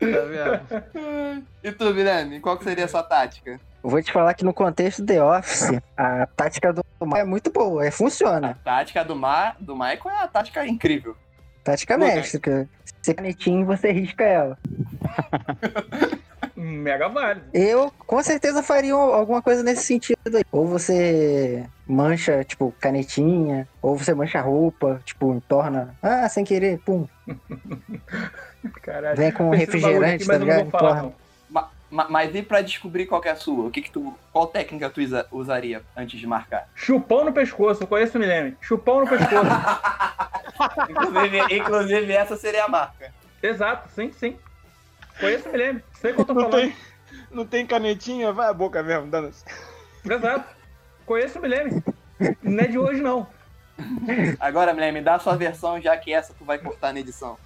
Tá 0.01 0.23
vendo? 0.29 1.47
E 1.63 1.71
tu, 1.71 1.95
Millennium, 1.95 2.41
qual 2.41 2.59
que 2.59 2.65
seria 2.65 2.87
a 2.87 2.89
sua 2.89 3.05
tática? 3.05 3.61
Eu 3.85 3.91
vou 3.91 4.03
te 4.03 4.13
falar 4.13 4.35
que 4.35 4.45
no 4.45 4.53
contexto 4.53 5.05
The 5.05 5.23
Office, 5.23 5.81
a 5.97 6.27
tática 6.27 6.73
do 6.73 6.83
Michael 7.01 7.23
é 7.23 7.25
muito 7.25 7.51
boa, 7.51 7.87
é, 7.87 7.91
funciona. 7.91 8.51
A 8.51 8.55
tática 8.55 9.05
do, 9.05 9.17
Ma 9.17 9.55
do 9.59 9.75
Michael 9.75 10.11
é 10.11 10.23
a 10.23 10.29
tática 10.29 10.67
incrível. 10.67 11.17
Tática 11.65 11.99
Pô, 11.99 12.05
mestre. 12.05 12.69
Se 13.01 13.15
canetinho, 13.15 13.65
você 13.65 13.91
risca 13.93 14.25
ela. 14.25 14.59
Mega 16.63 17.09
válido. 17.09 17.47
Eu 17.53 17.91
com 18.07 18.23
certeza 18.23 18.63
faria 18.63 18.95
alguma 18.95 19.43
coisa 19.43 19.63
nesse 19.63 19.83
sentido 19.85 20.19
aí. 20.37 20.45
Ou 20.53 20.67
você 20.67 21.67
mancha, 21.87 22.45
tipo, 22.45 22.73
canetinha, 22.81 23.69
ou 23.81 23.97
você 23.97 24.15
mancha 24.15 24.39
a 24.39 24.43
roupa, 24.43 25.01
tipo, 25.05 25.43
torna. 25.49 25.95
Ah, 26.03 26.29
sem 26.29 26.45
querer, 26.45 26.79
pum. 26.79 27.07
Caralho. 28.83 29.17
Vem 29.17 29.33
com 29.33 29.51
refrigerante, 29.51 30.15
aqui, 30.15 30.27
tá 30.27 30.33
mas 30.33 30.41
ligado? 30.41 30.63
vou 30.63 30.71
falar, 30.71 30.89
Torna. 30.89 31.03
não. 31.03 31.15
Ma 31.51 31.69
ma 31.91 32.07
mas 32.09 32.35
e 32.35 32.43
pra 32.43 32.63
descobrir 32.63 33.07
qual 33.07 33.21
que 33.21 33.29
é 33.29 33.33
a 33.33 33.37
sua? 33.37 33.67
O 33.67 33.71
que 33.71 33.83
que 33.83 33.91
tu, 33.91 34.17
qual 34.33 34.47
técnica 34.47 34.89
tu 34.89 35.01
usa- 35.03 35.27
usaria 35.31 35.83
antes 35.97 36.19
de 36.19 36.27
marcar? 36.27 36.69
Chupão 36.75 37.25
no 37.25 37.33
pescoço, 37.33 37.83
eu 37.83 37.87
conheço 37.87 38.17
o 38.17 38.21
Milene. 38.21 38.57
Chupão 38.61 39.01
no 39.01 39.09
pescoço. 39.09 39.33
Inclusive, 40.89 41.57
inclusive 41.57 42.13
essa 42.13 42.37
seria 42.37 42.65
a 42.65 42.69
marca. 42.69 43.13
Exato, 43.43 43.89
sim, 43.95 44.13
sim. 44.13 44.37
Conheço 45.21 45.49
o 45.49 45.53
Milene. 45.53 45.83
Sei 45.95 46.13
o 46.13 46.15
que 46.15 46.21
eu 46.21 46.25
tô 46.25 46.35
Não 46.35 46.43
falando. 46.51 46.61
tem, 46.61 46.77
não 47.31 47.47
tem 47.47 47.67
canetinha? 47.67 48.33
Vai 48.33 48.49
a 48.49 48.53
boca 48.53 48.83
mesmo, 48.83 49.07
dando-se. 49.09 49.45
Exato. 50.05 50.55
Conheço 51.07 51.39
o 51.39 51.43
Milene. 51.43 51.83
Não 52.43 52.63
é 52.65 52.67
de 52.67 52.79
hoje, 52.79 53.01
não. 53.01 53.27
Agora, 54.39 54.73
Milene, 54.75 54.99
me 54.99 55.05
dá 55.05 55.15
a 55.15 55.19
sua 55.19 55.37
versão, 55.37 55.81
já 55.81 55.97
que 55.97 56.13
essa 56.13 56.35
tu 56.39 56.45
vai 56.45 56.59
cortar 56.59 56.93
na 56.93 57.01
edição. 57.01 57.37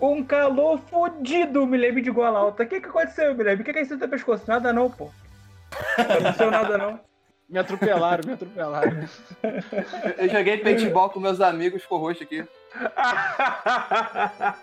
Um 0.00 0.22
calor 0.24 0.80
fodido, 0.90 1.64
lembro 1.66 2.00
de 2.00 2.10
gola 2.10 2.38
alta. 2.38 2.62
O 2.62 2.66
que 2.66 2.80
que 2.80 2.88
aconteceu, 2.88 3.34
lembro? 3.34 3.62
O 3.62 3.64
que 3.64 3.72
que 3.72 3.78
é 3.78 3.82
isso 3.82 3.94
no 3.94 3.98
teu 4.00 4.08
pescoço? 4.08 4.44
Nada 4.46 4.72
não, 4.72 4.90
pô. 4.90 5.10
Não 5.98 6.04
aconteceu 6.04 6.50
nada 6.50 6.78
não. 6.78 7.00
Me 7.52 7.58
atropelaram, 7.58 8.22
me 8.26 8.32
atropelaram. 8.32 9.06
Eu 10.16 10.28
joguei 10.30 10.56
paintball 10.56 11.10
com 11.10 11.20
meus 11.20 11.38
amigos, 11.38 11.82
ficou 11.82 11.98
roxo 11.98 12.22
aqui. 12.22 12.42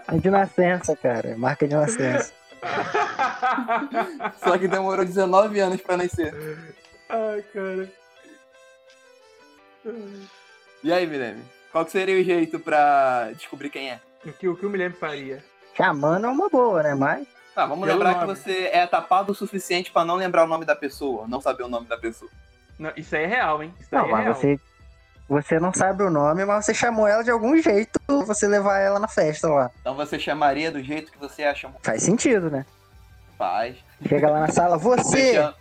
É 0.08 0.18
de 0.18 0.32
nascença, 0.32 0.96
cara. 0.96 1.38
Marca 1.38 1.68
de 1.68 1.76
nascença. 1.76 2.34
Só 4.44 4.58
que 4.58 4.68
demorou 4.68 5.06
19 5.06 5.60
anos 5.60 5.80
pra 5.82 5.98
nascer. 5.98 6.34
Ai, 7.08 7.44
cara. 7.54 7.92
E 10.84 10.92
aí, 10.92 11.06
Milene? 11.06 11.44
Qual 11.72 11.86
que 11.86 11.92
seria 11.92 12.20
o 12.20 12.24
jeito 12.24 12.60
pra 12.60 13.30
descobrir 13.34 13.70
quem 13.70 13.92
é? 13.92 14.00
O 14.26 14.34
que 14.34 14.48
o, 14.48 14.56
que 14.56 14.66
o 14.66 14.70
Milene 14.70 14.96
faria? 14.96 15.44
Chamando 15.78 16.26
é 16.26 16.30
uma 16.30 16.50
boa, 16.50 16.82
né? 16.82 16.96
Mas 16.96 17.28
Tá, 17.54 17.68
vamos 17.68 17.86
Pelo 17.88 18.00
lembrar 18.00 18.16
que 18.20 18.26
nome. 18.26 18.36
você 18.36 18.70
é 18.74 18.88
tapado 18.88 19.32
o 19.32 19.36
suficiente 19.36 19.92
pra 19.92 20.04
não 20.04 20.16
lembrar 20.16 20.44
o 20.46 20.48
nome 20.48 20.66
da 20.66 20.76
pessoa, 20.76 21.28
não 21.28 21.40
saber 21.40 21.64
o 21.64 21.68
nome 21.68 21.88
da 21.88 21.98
pessoa. 21.98 22.32
Não, 22.80 22.92
isso 22.96 23.16
aí 23.16 23.24
é 23.24 23.28
real, 23.28 23.62
hein? 23.62 23.74
Isso 23.80 23.90
Não, 23.92 24.04
aí 24.06 24.08
é 24.08 24.12
mas 24.12 24.24
real. 24.24 24.34
você, 24.36 24.60
você 25.28 25.60
não 25.60 25.74
sabe 25.74 26.02
o 26.04 26.10
nome, 26.10 26.46
mas 26.46 26.66
você 26.66 26.74
chamou 26.74 27.06
ela 27.08 27.24
de 27.24 27.30
algum 27.30 27.56
jeito 27.62 28.00
pra 28.08 28.16
você 28.24 28.48
levar 28.48 28.80
ela 28.80 29.00
na 29.00 29.08
festa 29.08 29.48
lá. 29.50 29.70
Então 29.82 29.96
você 29.96 30.18
chamaria 30.18 30.72
do 30.72 30.82
jeito 30.82 31.12
que 31.12 31.18
você 31.20 31.44
acha 31.44 31.70
Faz 31.84 32.04
sentido, 32.04 32.50
né? 32.50 32.66
faz. 33.38 33.78
Chega 34.08 34.30
lá 34.30 34.40
na 34.42 34.48
sala, 34.50 34.78
você! 34.80 35.36
chama- 35.36 35.56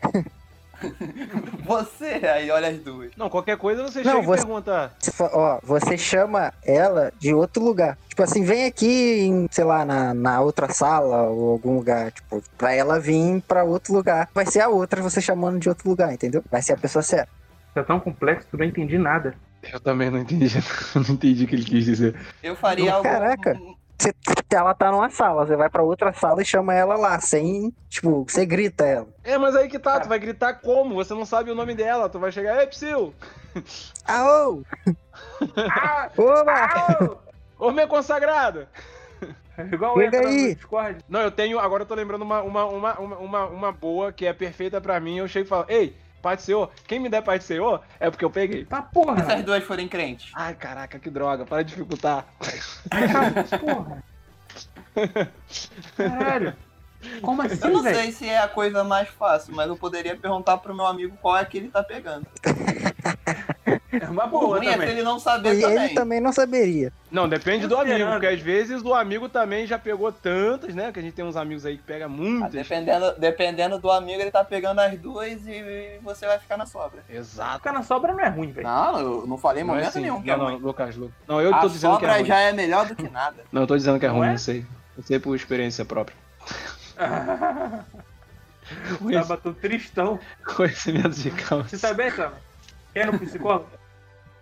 você, 1.65 2.21
aí 2.27 2.51
olha 2.51 2.69
as 2.69 2.79
duas. 2.79 3.11
Não, 3.17 3.29
qualquer 3.29 3.57
coisa 3.57 3.83
você 3.83 4.03
Não, 4.03 4.13
chega 4.17 4.27
você- 4.27 4.43
e 4.43 4.47
pergunta. 4.47 4.93
Ó, 5.33 5.59
você 5.63 5.97
chama 5.99 6.53
ela 6.65 7.13
de 7.19 7.33
outro 7.35 7.63
lugar. 7.63 7.99
Tipo 8.09 8.23
assim, 8.23 8.43
vem 8.45 8.67
aqui, 8.67 9.21
em, 9.21 9.47
sei 9.51 9.65
lá, 9.65 9.85
na, 9.85 10.15
na 10.15 10.41
outra 10.41 10.69
sala 10.73 11.25
ou 11.29 11.53
algum 11.53 11.75
lugar. 11.77 12.11
Tipo, 12.13 12.43
pra 12.57 12.73
ela 12.75 12.99
vir 12.99 13.43
pra 13.47 13.65
outro 13.65 13.93
lugar. 13.93 14.29
Vai 14.35 14.47
ser 14.47 14.61
a 14.61 14.69
outra 14.69 15.03
você 15.03 15.21
chamando 15.21 15.59
de 15.59 15.69
outro 15.69 15.89
lugar, 15.89 16.13
entendeu? 16.13 16.43
Vai 16.51 16.63
ser 16.63 16.73
a 16.75 16.77
pessoa 16.79 17.03
certa. 17.03 17.29
Tá 17.75 17.83
tão 17.85 18.01
complexo 18.01 18.49
que 18.49 18.55
eu 18.55 18.59
não 18.59 18.67
entendi 18.67 18.99
nada. 18.99 19.35
Eu 19.73 19.81
também 19.81 20.11
não 20.11 20.19
entendi. 20.21 20.49
não 20.95 21.15
entendi 21.15 21.45
o 21.45 21.47
que 21.49 21.55
ele 21.55 21.65
quis 21.65 21.85
dizer. 21.85 22.15
Eu 22.43 22.57
faria 22.57 22.93
algo. 22.95 23.03
Caraca. 23.09 23.59
Você, 23.99 24.15
ela 24.55 24.75
tá 24.75 24.93
numa 24.93 25.11
sala, 25.11 25.45
você 25.45 25.57
vai 25.57 25.69
pra 25.69 25.83
outra 25.83 26.13
sala 26.13 26.41
e 26.41 26.45
chama 26.45 26.73
ela 26.73 26.97
lá, 26.97 27.21
sem. 27.21 27.75
Tipo, 27.89 28.25
você 28.25 28.47
grita 28.47 28.85
ela. 28.85 29.09
É, 29.25 29.37
mas 29.37 29.57
aí 29.57 29.69
que 29.69 29.79
tá, 29.79 29.99
tu 29.99 30.09
vai 30.09 30.19
gritar 30.19 30.55
como? 30.55 30.95
Você 30.95 31.13
não 31.15 31.27
sabe 31.27 31.51
o 31.51 31.55
nome 31.55 31.75
dela. 31.75 32.09
Tu 32.09 32.19
vai 32.19 32.31
chegar, 32.31 32.61
ei, 32.61 32.67
Psyu! 32.69 33.13
Aô! 34.07 34.63
Ah! 35.69 36.11
Oba! 36.17 37.19
Ô, 37.59 37.73
minha 37.73 37.89
consagrada! 37.89 38.69
É 39.59 39.63
igual 39.75 39.97
Chega 39.97 40.17
entra 40.19 40.29
aí. 40.29 40.55
Discord. 40.55 41.05
Não, 41.09 41.21
eu 41.21 41.33
tenho. 41.33 41.59
Agora 41.59 41.83
eu 41.83 41.87
tô 41.87 41.95
lembrando 41.97 42.23
uma, 42.23 42.41
uma, 42.43 42.65
uma, 42.67 42.95
uma, 43.01 43.19
uma, 43.19 43.47
uma 43.47 43.73
boa 43.73 44.13
que 44.13 44.25
é 44.25 44.33
perfeita 44.33 44.81
pra 44.81 45.01
mim. 45.01 45.19
Eu 45.19 45.27
chego 45.27 45.47
e 45.47 45.49
falo, 45.49 45.65
ei, 45.69 45.97
Do 46.23 46.43
Senhor, 46.43 46.71
quem 46.87 46.99
me 47.01 47.09
der 47.09 47.23
do 47.23 47.43
Senhor 47.45 47.83
é 48.01 48.11
porque 48.11 48.25
eu 48.25 48.31
peguei. 48.31 48.65
Tá 48.65 48.79
E 48.81 48.83
se 48.87 48.93
porra. 48.93 49.35
as 49.35 49.45
duas 49.45 49.65
forem 49.65 49.89
crentes? 49.89 50.31
Ai, 50.35 50.55
caraca, 50.55 50.99
que 50.99 51.09
droga, 51.11 51.45
para 51.47 51.63
de 51.63 51.71
dificultar. 51.71 52.27
Porra. 53.61 54.03
Caralho. 55.97 56.57
Como 57.23 57.43
Eu 57.43 57.47
assim, 57.47 57.69
não 57.71 57.83
velho? 57.83 57.97
sei 57.97 58.11
se 58.13 58.29
é 58.29 58.39
a 58.39 58.49
coisa 58.49 58.83
mais 58.83 59.09
fácil, 59.09 59.55
mas 59.55 59.69
eu 59.69 59.77
poderia 59.77 60.17
perguntar 60.17 60.59
pro 60.59 60.75
meu 60.75 60.85
amigo 60.87 61.17
qual 61.23 61.37
é 61.37 61.45
que 61.45 61.57
ele 61.57 61.69
tá 61.69 61.83
pegando. 61.83 62.27
É 63.93 64.07
uma 64.09 64.27
boa 64.27 64.59
é 64.65 64.73
também. 64.73 64.89
ele 64.91 65.03
não 65.03 65.17
E 65.17 65.21
saber 65.21 65.51
ele 65.51 65.63
também. 65.63 65.95
também 65.95 66.21
não 66.21 66.33
saberia. 66.33 66.93
Não, 67.11 67.29
depende 67.29 67.67
do 67.67 67.77
amigo, 67.77 68.11
porque 68.11 68.27
às 68.27 68.41
vezes 68.41 68.83
o 68.83 68.95
amigo 68.95 69.29
também 69.29 69.67
já 69.67 69.79
pegou 69.79 70.13
tantas, 70.13 70.75
né? 70.75 70.93
Que 70.93 70.99
a 70.99 71.03
gente 71.03 71.15
tem 71.15 71.25
uns 71.25 71.37
amigos 71.37 71.65
aí 71.65 71.77
que 71.77 71.83
pega 71.83 72.05
Ah, 72.05 72.09
muitas. 72.09 72.53
dependendo, 72.53 73.15
dependendo 73.19 73.79
do 73.79 73.91
amigo, 73.91 74.21
ele 74.21 74.31
tá 74.31 74.45
pegando 74.45 74.81
as 74.81 74.99
duas 74.99 75.47
e 75.47 75.99
você 76.03 76.27
vai 76.27 76.39
ficar 76.39 76.57
na 76.57 76.67
sobra. 76.67 77.03
Exato. 77.09 77.59
Ficar 77.59 77.73
na 77.73 77.83
sobra 77.83 78.13
não 78.13 78.21
é 78.21 78.29
ruim, 78.29 78.53
velho. 78.53 78.67
Não, 78.67 79.01
eu 79.01 79.27
não 79.27 79.39
falei 79.39 79.63
em 79.63 79.65
é 79.65 79.67
momento 79.67 79.87
assim. 79.89 80.01
nenhum 80.03 80.21
que 80.21 80.29
não, 80.37 80.49
é 80.49 80.53
não. 80.53 80.59
Lucas, 80.59 80.97
Lucas. 80.97 81.15
Não, 81.27 81.41
eu 81.41 81.55
A 81.55 81.61
tô 81.61 81.69
dizendo 81.69 81.99
que 81.99 82.05
é 82.05 82.09
sobra 82.09 82.17
ruim. 82.19 82.25
já 82.27 82.39
é 82.41 82.53
melhor 82.53 82.87
do 82.87 82.95
que 82.95 83.09
nada. 83.09 83.43
Não, 83.51 83.63
eu 83.63 83.67
tô 83.67 83.77
dizendo 83.77 83.99
que 83.99 84.07
é 84.07 84.09
Não 84.09 84.17
ruim, 84.17 84.29
é? 84.29 84.35
eu 84.35 84.39
sei. 84.39 84.67
Eu 84.97 85.03
sei 85.03 85.19
por 85.19 85.35
experiência 85.35 85.85
própria. 85.85 86.17
O 89.01 89.11
Saba 89.13 89.37
tô 89.39 89.53
tristão. 89.55 90.19
Conhecimento 90.57 91.11
de 91.11 91.31
causa. 91.31 91.69
Você 91.69 91.79
tá 91.79 91.95
bem, 91.95 92.11
Saba? 92.11 92.35
Quer 92.99 93.13
no 93.13 93.19
psicólogo? 93.21 93.71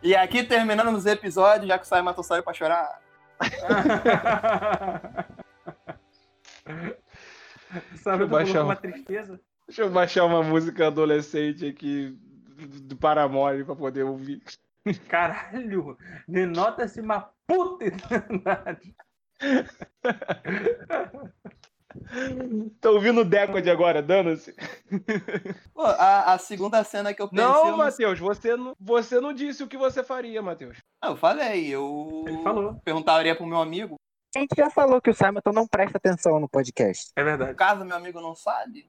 E 0.02 0.16
aqui 0.16 0.42
terminando 0.42 0.96
os 0.96 1.04
episódios, 1.04 1.68
já 1.68 1.76
que 1.78 1.84
o 1.84 1.86
Sai 1.86 2.00
Matou 2.00 2.24
saiu 2.24 2.42
pra 2.42 2.54
chorar. 2.54 3.02
Sabe, 8.02 8.22
eu 8.24 8.28
baixar 8.28 8.62
um- 8.62 8.64
uma 8.64 8.76
tristeza. 8.76 9.38
Deixa 9.68 9.82
eu 9.82 9.90
baixar 9.90 10.24
uma 10.24 10.42
música 10.42 10.86
adolescente 10.86 11.66
aqui 11.66 12.16
do 12.82 12.96
Paramore 12.96 13.62
pra 13.64 13.76
poder 13.76 14.04
ouvir. 14.04 14.42
Caralho, 15.08 15.98
denota-se 16.26 17.00
uma 17.00 17.28
puta 17.46 17.84
idade. 18.30 18.94
Tô 22.80 22.92
ouvindo 22.94 23.20
o 23.20 23.24
Decode 23.24 23.70
agora, 23.70 24.02
dando-se. 24.02 24.54
Pô, 25.74 25.82
a, 25.82 26.32
a 26.34 26.38
segunda 26.38 26.82
cena 26.84 27.12
que 27.14 27.20
eu 27.22 27.28
pensei. 27.28 27.44
Não, 27.44 27.68
eu, 27.68 27.76
Matheus, 27.76 28.18
você 28.18 28.56
não, 28.56 28.74
você 28.80 29.20
não 29.20 29.32
disse 29.32 29.62
o 29.62 29.68
que 29.68 29.76
você 29.76 30.02
faria, 30.04 30.40
Matheus. 30.42 30.78
Ah, 31.00 31.08
eu 31.08 31.16
falei, 31.16 31.66
eu 31.68 32.24
Ele 32.26 32.42
falou. 32.42 32.74
perguntaria 32.84 33.34
pro 33.34 33.46
meu 33.46 33.58
amigo. 33.58 33.96
A 34.34 34.38
gente 34.38 34.54
já 34.56 34.68
falou 34.70 35.00
que 35.00 35.10
o 35.10 35.14
Simonton 35.14 35.52
não 35.52 35.66
presta 35.66 35.96
atenção 35.98 36.38
no 36.38 36.48
podcast. 36.48 37.10
É 37.16 37.24
verdade. 37.24 37.54
Caso 37.54 37.84
meu 37.84 37.96
amigo 37.96 38.20
não 38.20 38.34
sabe, 38.34 38.86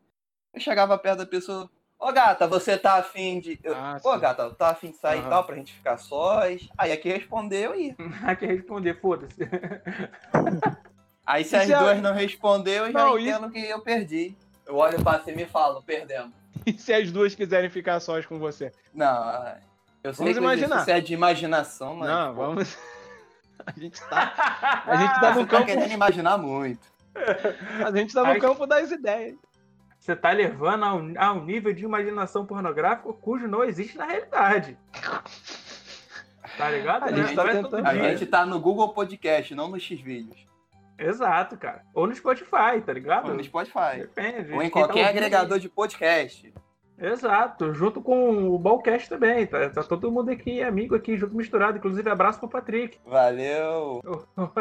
eu 0.53 0.59
chegava 0.59 0.97
perto 0.97 1.19
da 1.19 1.25
pessoa. 1.25 1.69
Ô 1.99 2.11
gata, 2.11 2.45
você 2.45 2.77
tá 2.77 2.95
afim 2.95 3.39
de. 3.39 3.59
Ah, 3.65 3.97
Ô 4.03 4.13
sim. 4.13 4.19
gata, 4.19 4.51
tá 4.51 4.69
afim 4.69 4.91
de 4.91 4.97
sair 4.97 5.19
e 5.19 5.23
tal 5.29 5.43
pra 5.43 5.55
gente 5.55 5.73
ficar 5.73 5.97
sós? 5.97 6.69
Aí 6.77 6.91
aqui 6.91 7.09
respondeu 7.09 7.73
e. 7.73 7.95
Aqui 8.23 8.45
responder, 8.45 8.99
foda-se. 9.01 9.37
Aí 11.27 11.43
se 11.43 11.55
as 11.55 11.69
a- 11.69 11.79
duas 11.79 12.01
não 12.01 12.13
respondeu, 12.13 12.85
eu 12.87 12.91
já 12.91 12.99
Não, 12.99 13.19
e- 13.19 13.29
entendo 13.29 13.51
que 13.51 13.59
eu 13.59 13.79
perdi. 13.81 14.33
Eu 14.65 14.75
olho 14.77 15.01
pra 15.03 15.19
cima 15.19 15.41
e 15.41 15.45
falo, 15.45 15.81
perdemos. 15.83 16.31
E 16.65 16.73
se 16.73 16.91
as 16.93 17.11
duas 17.11 17.35
quiserem 17.35 17.69
ficar 17.69 17.99
sós 17.99 18.25
com 18.25 18.39
você? 18.39 18.71
Não, 18.93 19.55
eu 20.03 20.13
sei 20.13 20.25
Vamos 20.25 20.33
que 20.33 20.39
imaginar. 20.39 20.81
isso 20.81 20.89
é 20.91 20.99
de 20.99 21.13
imaginação, 21.13 21.95
mas. 21.95 22.09
não, 22.09 22.33
pô, 22.35 22.41
vamos. 22.47 22.77
A 23.65 23.71
gente 23.79 23.99
tá, 24.01 24.83
a 24.87 24.95
gente 24.95 25.19
tá 25.19 25.33
Você 25.33 25.39
no 25.41 25.45
tá 25.45 25.51
campo, 25.57 25.65
querendo 25.65 25.91
imaginar 25.91 26.37
muito. 26.37 26.87
a 27.85 27.91
gente 27.91 28.13
tá 28.13 28.33
no 28.33 28.39
campo 28.39 28.65
das 28.65 28.91
ideias. 28.91 29.35
Você 29.99 30.15
tá 30.15 30.31
levando 30.31 30.83
a 30.85 30.93
um, 30.93 31.13
a 31.17 31.33
um 31.33 31.43
nível 31.43 31.73
de 31.73 31.83
imaginação 31.83 32.45
pornográfico 32.45 33.13
cujo 33.15 33.47
não 33.47 33.63
existe 33.63 33.97
na 33.97 34.05
realidade. 34.05 34.77
Tá 36.57 36.69
ligado? 36.69 37.03
A 37.03 37.11
Não 37.11 37.17
gente 37.17 37.31
é- 37.31 37.35
tá 37.35 37.49
é 37.49 37.53
tentando- 37.61 37.85
A 37.87 37.93
gente 37.95 38.25
tá 38.25 38.45
no 38.45 38.59
Google 38.59 38.89
Podcast, 38.93 39.53
não 39.53 39.67
no 39.67 39.79
X-Vídeos. 39.79 40.45
Exato, 40.97 41.57
cara. 41.57 41.83
Ou 41.93 42.07
no 42.07 42.15
Spotify, 42.15 42.81
tá 42.85 42.91
ligado? 42.93 43.29
Ou 43.29 43.35
no 43.35 43.43
Spotify. 43.43 43.99
Depende. 43.99 44.51
Ou 44.53 44.61
em 44.61 44.69
tá 44.69 44.73
qualquer 44.73 45.01
ouvindo- 45.01 45.09
agregador 45.09 45.59
de 45.59 45.69
podcast. 45.69 46.53
Exato, 46.99 47.73
junto 47.75 48.01
com 48.01 48.47
o 48.49 48.57
Ballcast 48.57 49.07
também. 49.07 49.45
Tá, 49.45 49.69
tá 49.69 49.83
todo 49.83 50.11
mundo 50.11 50.31
aqui, 50.31 50.63
amigo 50.63 50.95
aqui, 50.95 51.15
junto 51.15 51.35
misturado. 51.35 51.77
Inclusive, 51.77 52.09
abraço 52.09 52.39
pro 52.39 52.49
Patrick. 52.49 52.97
Valeu. 53.05 54.01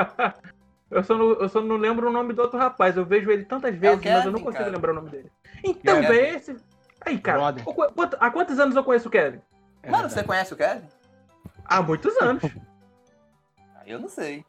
Eu 0.88 1.02
só, 1.02 1.18
não, 1.18 1.30
eu 1.32 1.48
só 1.48 1.60
não 1.60 1.76
lembro 1.76 2.08
o 2.08 2.12
nome 2.12 2.32
do 2.32 2.40
outro 2.42 2.56
rapaz. 2.60 2.96
Eu 2.96 3.04
vejo 3.04 3.28
ele 3.28 3.44
tantas 3.44 3.74
vezes, 3.74 3.96
mas 4.04 4.24
eu 4.24 4.30
não 4.30 4.34
Kevin, 4.34 4.44
consigo 4.44 4.58
cara. 4.62 4.70
lembrar 4.70 4.92
o 4.92 4.94
nome 4.94 5.10
dele. 5.10 5.32
Então, 5.64 6.00
Kevin. 6.00 6.06
velho, 6.14 6.36
esse. 6.36 6.56
Aí, 7.04 7.18
cara. 7.18 7.38
Brother. 7.52 7.64
há 8.20 8.30
quantos 8.30 8.56
anos 8.60 8.76
eu 8.76 8.84
conheço 8.84 9.08
o 9.08 9.10
Kevin? 9.10 9.40
É 9.82 9.90
Mano, 9.90 10.02
verdade. 10.04 10.12
você 10.14 10.22
conhece 10.22 10.54
o 10.54 10.56
Kevin? 10.56 10.86
Há 11.64 11.82
muitos 11.82 12.16
anos. 12.22 12.42
Ah, 13.74 13.82
Eu 13.84 13.98
não 13.98 14.08
sei. 14.08 14.44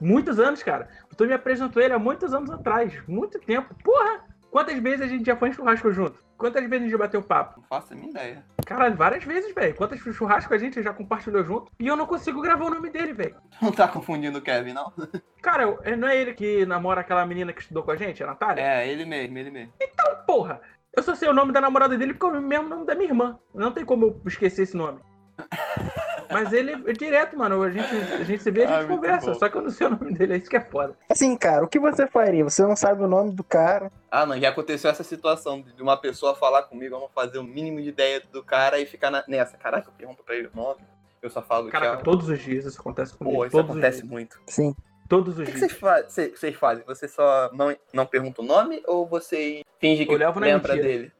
muitos 0.00 0.40
anos, 0.40 0.60
cara. 0.64 0.88
Tu 1.16 1.26
me 1.26 1.32
apresentou 1.32 1.82
ele 1.82 1.94
há 1.94 1.98
muitos 1.98 2.34
anos 2.34 2.50
atrás. 2.50 2.92
Muito 3.08 3.38
tempo. 3.40 3.74
Porra! 3.82 4.24
Quantas 4.50 4.78
vezes 4.78 5.02
a 5.02 5.06
gente 5.06 5.24
já 5.26 5.36
foi 5.36 5.50
em 5.50 5.52
churrasco 5.52 5.92
junto? 5.92 6.24
Quantas 6.38 6.62
vezes 6.62 6.76
a 6.76 6.82
gente 6.84 6.90
já 6.92 6.98
bateu 6.98 7.22
papo? 7.22 7.60
Não 7.60 7.66
faço 7.68 7.92
a 7.92 7.96
minha 7.96 8.10
ideia. 8.10 8.44
Caralho, 8.64 8.96
várias 8.96 9.22
vezes, 9.24 9.54
velho. 9.54 9.74
Quantas 9.74 9.98
churrascos 10.00 10.52
a 10.52 10.58
gente 10.58 10.82
já 10.82 10.92
compartilhou 10.92 11.44
junto? 11.44 11.70
E 11.78 11.86
eu 11.86 11.96
não 11.96 12.06
consigo 12.06 12.40
gravar 12.40 12.64
o 12.66 12.70
nome 12.70 12.88
dele, 12.90 13.12
velho. 13.12 13.36
Não 13.60 13.70
tá 13.72 13.86
confundindo 13.88 14.38
o 14.38 14.42
Kevin, 14.42 14.72
não? 14.72 14.92
Cara, 15.42 15.78
é- 15.82 15.96
não 15.96 16.08
é 16.08 16.16
ele 16.16 16.34
que 16.34 16.64
namora 16.66 17.00
aquela 17.00 17.24
menina 17.26 17.52
que 17.52 17.60
estudou 17.60 17.82
com 17.82 17.90
a 17.90 17.96
gente, 17.96 18.22
a 18.22 18.26
Natália? 18.26 18.62
É, 18.62 18.88
ele 18.88 19.04
mesmo, 19.04 19.36
ele 19.38 19.50
mesmo. 19.50 19.72
Então, 19.80 20.16
porra! 20.26 20.60
Eu 20.94 21.02
só 21.02 21.14
sei 21.14 21.28
o 21.28 21.34
nome 21.34 21.52
da 21.52 21.60
namorada 21.60 21.96
dele 21.96 22.14
porque 22.14 22.34
é 22.36 22.38
o 22.38 22.42
mesmo 22.42 22.68
nome 22.68 22.86
da 22.86 22.94
minha 22.94 23.08
irmã. 23.10 23.38
Não 23.54 23.70
tem 23.72 23.84
como 23.84 24.06
eu 24.06 24.20
esquecer 24.26 24.62
esse 24.62 24.76
nome. 24.76 25.00
Mas 26.30 26.52
ele 26.52 26.72
é 26.72 26.92
direto, 26.92 27.36
mano. 27.36 27.62
A 27.62 27.70
gente, 27.70 27.94
a 27.94 28.24
gente 28.24 28.42
se 28.42 28.50
vê, 28.50 28.64
a 28.64 28.68
Ah, 28.68 28.80
gente 28.80 28.88
muito 28.88 29.00
conversa. 29.00 29.32
bom. 29.32 29.38
Só 29.38 29.48
que 29.48 29.56
eu 29.56 29.62
não 29.62 29.70
sei 29.70 29.86
o 29.86 29.90
nome 29.90 30.12
dele, 30.14 30.34
é 30.34 30.36
isso 30.36 30.50
que 30.50 30.56
é 30.56 30.60
foda. 30.60 30.94
Assim, 31.08 31.36
cara, 31.36 31.64
o 31.64 31.68
que 31.68 31.78
você 31.78 32.06
faria? 32.06 32.44
Você 32.44 32.62
não 32.62 32.76
sabe 32.76 33.02
o 33.02 33.08
nome 33.08 33.32
do 33.32 33.44
cara. 33.44 33.90
Ah, 34.10 34.24
não, 34.26 34.38
já 34.38 34.48
aconteceu 34.50 34.90
essa 34.90 35.02
situação 35.04 35.62
de 35.62 35.82
uma 35.82 35.96
pessoa 35.96 36.34
falar 36.34 36.62
comigo, 36.64 36.94
eu 36.94 37.00
não 37.00 37.08
fazer 37.08 37.38
o 37.38 37.44
mínimo 37.44 37.80
de 37.80 37.88
ideia 37.88 38.22
do 38.32 38.42
cara 38.42 38.78
e 38.78 38.86
ficar 38.86 39.10
na- 39.10 39.24
nessa. 39.28 39.56
Caraca, 39.56 39.88
eu 39.88 39.92
pergunto 39.92 40.22
pra 40.24 40.34
ele 40.34 40.48
o 40.48 40.56
nome, 40.56 40.80
eu 41.22 41.30
só 41.30 41.42
falo 41.42 41.68
Caraca, 41.70 41.96
tchau. 41.96 42.04
todos 42.04 42.28
os 42.28 42.38
dias 42.38 42.64
isso 42.64 42.80
acontece 42.80 43.14
comigo. 43.16 43.36
Pô, 43.36 43.44
isso 43.44 43.52
todos 43.56 43.70
acontece 43.70 43.96
os 43.98 44.02
dias. 44.02 44.10
muito. 44.12 44.38
Sim. 44.46 44.74
Todos 45.08 45.38
O 45.38 45.42
os 45.42 45.46
que, 45.46 45.52
que 45.52 45.58
dias. 45.60 45.72
fa- 45.72 46.04
cê- 46.08 46.30
vocês 46.34 46.56
fazem? 46.56 46.84
Você 46.84 47.06
só 47.06 47.48
não, 47.52 47.76
não 47.92 48.04
pergunta 48.06 48.42
o 48.42 48.44
nome 48.44 48.82
ou 48.88 49.06
você 49.06 49.62
finge 49.78 50.04
que 50.04 50.12
Eu 50.12 50.18
levo 50.18 50.40
na 50.40 50.46
lembra 50.46 50.74
mentira. 50.74 50.92
dele? 50.94 51.12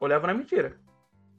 Eu 0.00 0.06
levo 0.06 0.26
na 0.26 0.32
mentira. 0.32 0.74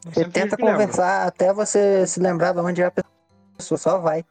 Você 0.05 0.25
tenta 0.25 0.55
que 0.55 0.63
conversar 0.63 1.27
até 1.27 1.53
você 1.53 2.05
se 2.07 2.19
lembrar 2.19 2.53
de 2.53 2.59
onde 2.59 2.81
é 2.81 2.85
a 2.85 2.91
pessoa. 2.91 3.77
Só 3.77 3.99
vai. 3.99 4.25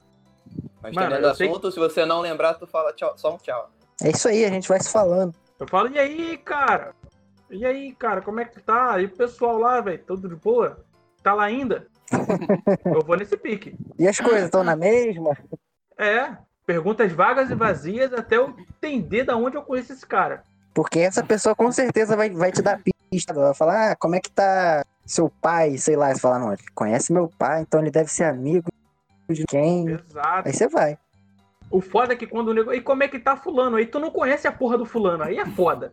Mas 0.82 0.94
Mano, 0.94 1.08
terminando 1.08 1.24
o 1.24 1.28
eu 1.28 1.34
sei 1.34 1.48
assunto, 1.48 1.70
se 1.70 1.78
você 1.78 2.04
não 2.04 2.20
lembrar, 2.20 2.54
tu 2.54 2.66
fala 2.66 2.92
tchau, 2.92 3.16
só 3.16 3.34
um 3.34 3.38
tchau. 3.38 3.70
É 4.02 4.10
isso 4.10 4.28
aí, 4.28 4.44
a 4.44 4.48
gente 4.48 4.68
vai 4.68 4.80
se 4.80 4.90
falando. 4.90 5.34
Eu 5.58 5.68
falo, 5.68 5.88
e 5.88 5.98
aí, 5.98 6.36
cara? 6.38 6.94
E 7.50 7.64
aí, 7.66 7.92
cara, 7.92 8.22
como 8.22 8.40
é 8.40 8.44
que 8.44 8.60
tá? 8.60 9.00
E 9.00 9.04
o 9.04 9.10
pessoal 9.10 9.58
lá, 9.58 9.80
velho? 9.80 10.02
Tudo 10.04 10.28
de 10.28 10.34
boa? 10.34 10.84
Tá 11.22 11.34
lá 11.34 11.44
ainda? 11.44 11.86
eu 12.84 13.02
vou 13.04 13.16
nesse 13.16 13.36
pique. 13.36 13.76
E 13.98 14.08
as 14.08 14.18
coisas 14.18 14.44
estão 14.44 14.64
na 14.64 14.74
mesma? 14.74 15.36
É, 15.98 16.36
perguntas 16.66 17.12
vagas 17.12 17.50
e 17.50 17.54
vazias 17.54 18.12
até 18.12 18.36
eu 18.36 18.54
entender 18.58 19.24
da 19.24 19.36
onde 19.36 19.56
eu 19.56 19.62
conheço 19.62 19.92
esse 19.92 20.06
cara. 20.06 20.42
Porque 20.72 21.00
essa 21.00 21.22
pessoa 21.22 21.54
com 21.54 21.70
certeza 21.70 22.16
vai, 22.16 22.30
vai 22.30 22.50
te 22.50 22.62
dar 22.62 22.80
pista. 23.10 23.34
Vai 23.34 23.54
falar, 23.54 23.92
ah, 23.92 23.96
como 23.96 24.14
é 24.14 24.20
que 24.20 24.30
tá 24.30 24.84
seu 25.10 25.28
pai? 25.28 25.76
Sei 25.76 25.96
lá. 25.96 26.12
Você 26.14 26.20
fala, 26.20 26.38
não, 26.38 26.52
ele 26.52 26.62
conhece 26.74 27.12
meu 27.12 27.28
pai, 27.38 27.62
então 27.62 27.80
ele 27.80 27.90
deve 27.90 28.10
ser 28.10 28.24
amigo 28.24 28.68
de 29.28 29.44
quem? 29.44 29.88
Exato. 29.88 30.48
Aí 30.48 30.52
você 30.52 30.68
vai. 30.68 30.98
O 31.70 31.80
foda 31.80 32.12
é 32.14 32.16
que 32.16 32.26
quando 32.26 32.48
o 32.48 32.54
nego. 32.54 32.72
E 32.72 32.80
como 32.80 33.02
é 33.02 33.08
que 33.08 33.18
tá 33.18 33.36
fulano? 33.36 33.76
Aí 33.76 33.86
tu 33.86 33.98
não 34.00 34.10
conhece 34.10 34.46
a 34.48 34.52
porra 34.52 34.76
do 34.78 34.84
fulano. 34.84 35.22
Aí 35.22 35.38
é 35.38 35.46
foda. 35.46 35.92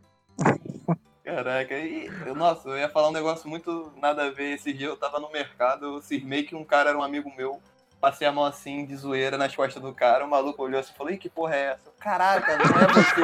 Caraca, 1.24 1.74
e, 1.78 2.10
eu- 2.26 2.34
nossa, 2.34 2.70
eu 2.70 2.78
ia 2.78 2.88
falar 2.90 3.10
um 3.10 3.14
negócio 3.14 3.50
muito 3.50 3.92
nada 3.98 4.26
a 4.26 4.32
ver. 4.32 4.54
Esse 4.54 4.72
dia 4.72 4.88
eu 4.88 4.96
tava 4.96 5.20
no 5.20 5.30
mercado, 5.32 5.86
eu 5.86 6.02
cismei 6.02 6.44
que 6.44 6.56
um 6.56 6.64
cara 6.64 6.90
era 6.90 6.98
um 6.98 7.04
amigo 7.04 7.32
meu. 7.36 7.60
Passei 8.00 8.26
a 8.28 8.32
mão 8.32 8.46
assim, 8.46 8.86
de 8.86 8.96
zoeira, 8.96 9.38
nas 9.38 9.56
costas 9.56 9.82
do 9.84 9.92
cara. 9.94 10.24
O 10.24 10.30
maluco 10.30 10.64
olhou 10.64 10.80
assim 10.80 10.94
e 10.94 10.98
falou: 10.98 11.12
Ih, 11.12 11.18
que 11.18 11.30
porra 11.30 11.56
é 11.56 11.64
essa? 11.74 11.92
Caraca, 12.00 12.56
não 12.58 12.64
é 12.64 12.88
você. 12.94 13.22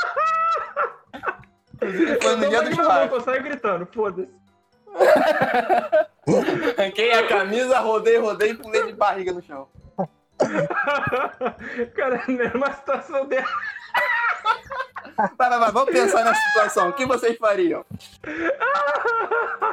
Foi 2.22 2.36
no 2.36 2.44
Eu 2.44 2.50
dia 2.50 2.62
dos 2.62 2.76
pais. 2.76 3.12
Eu 3.12 3.20
saio 3.20 3.42
gritando, 3.42 3.88
foda-se. 3.92 4.28
Arranquei 6.76 7.12
a 7.12 7.26
camisa, 7.26 7.78
rodei, 7.80 8.18
rodei 8.18 8.50
e 8.50 8.54
pulei 8.54 8.86
de 8.86 8.92
barriga 8.94 9.32
no 9.32 9.42
chão. 9.42 9.68
cara, 11.94 12.22
não 12.28 12.44
é 12.44 12.52
uma 12.54 12.72
situação 12.72 13.26
dessa. 13.26 13.48
Vai, 15.16 15.48
vai, 15.48 15.58
vai, 15.58 15.72
vamos 15.72 15.90
pensar 15.90 16.24
nessa 16.24 16.40
situação. 16.48 16.90
O 16.90 16.92
que 16.92 17.06
vocês 17.06 17.38
fariam? 17.38 17.84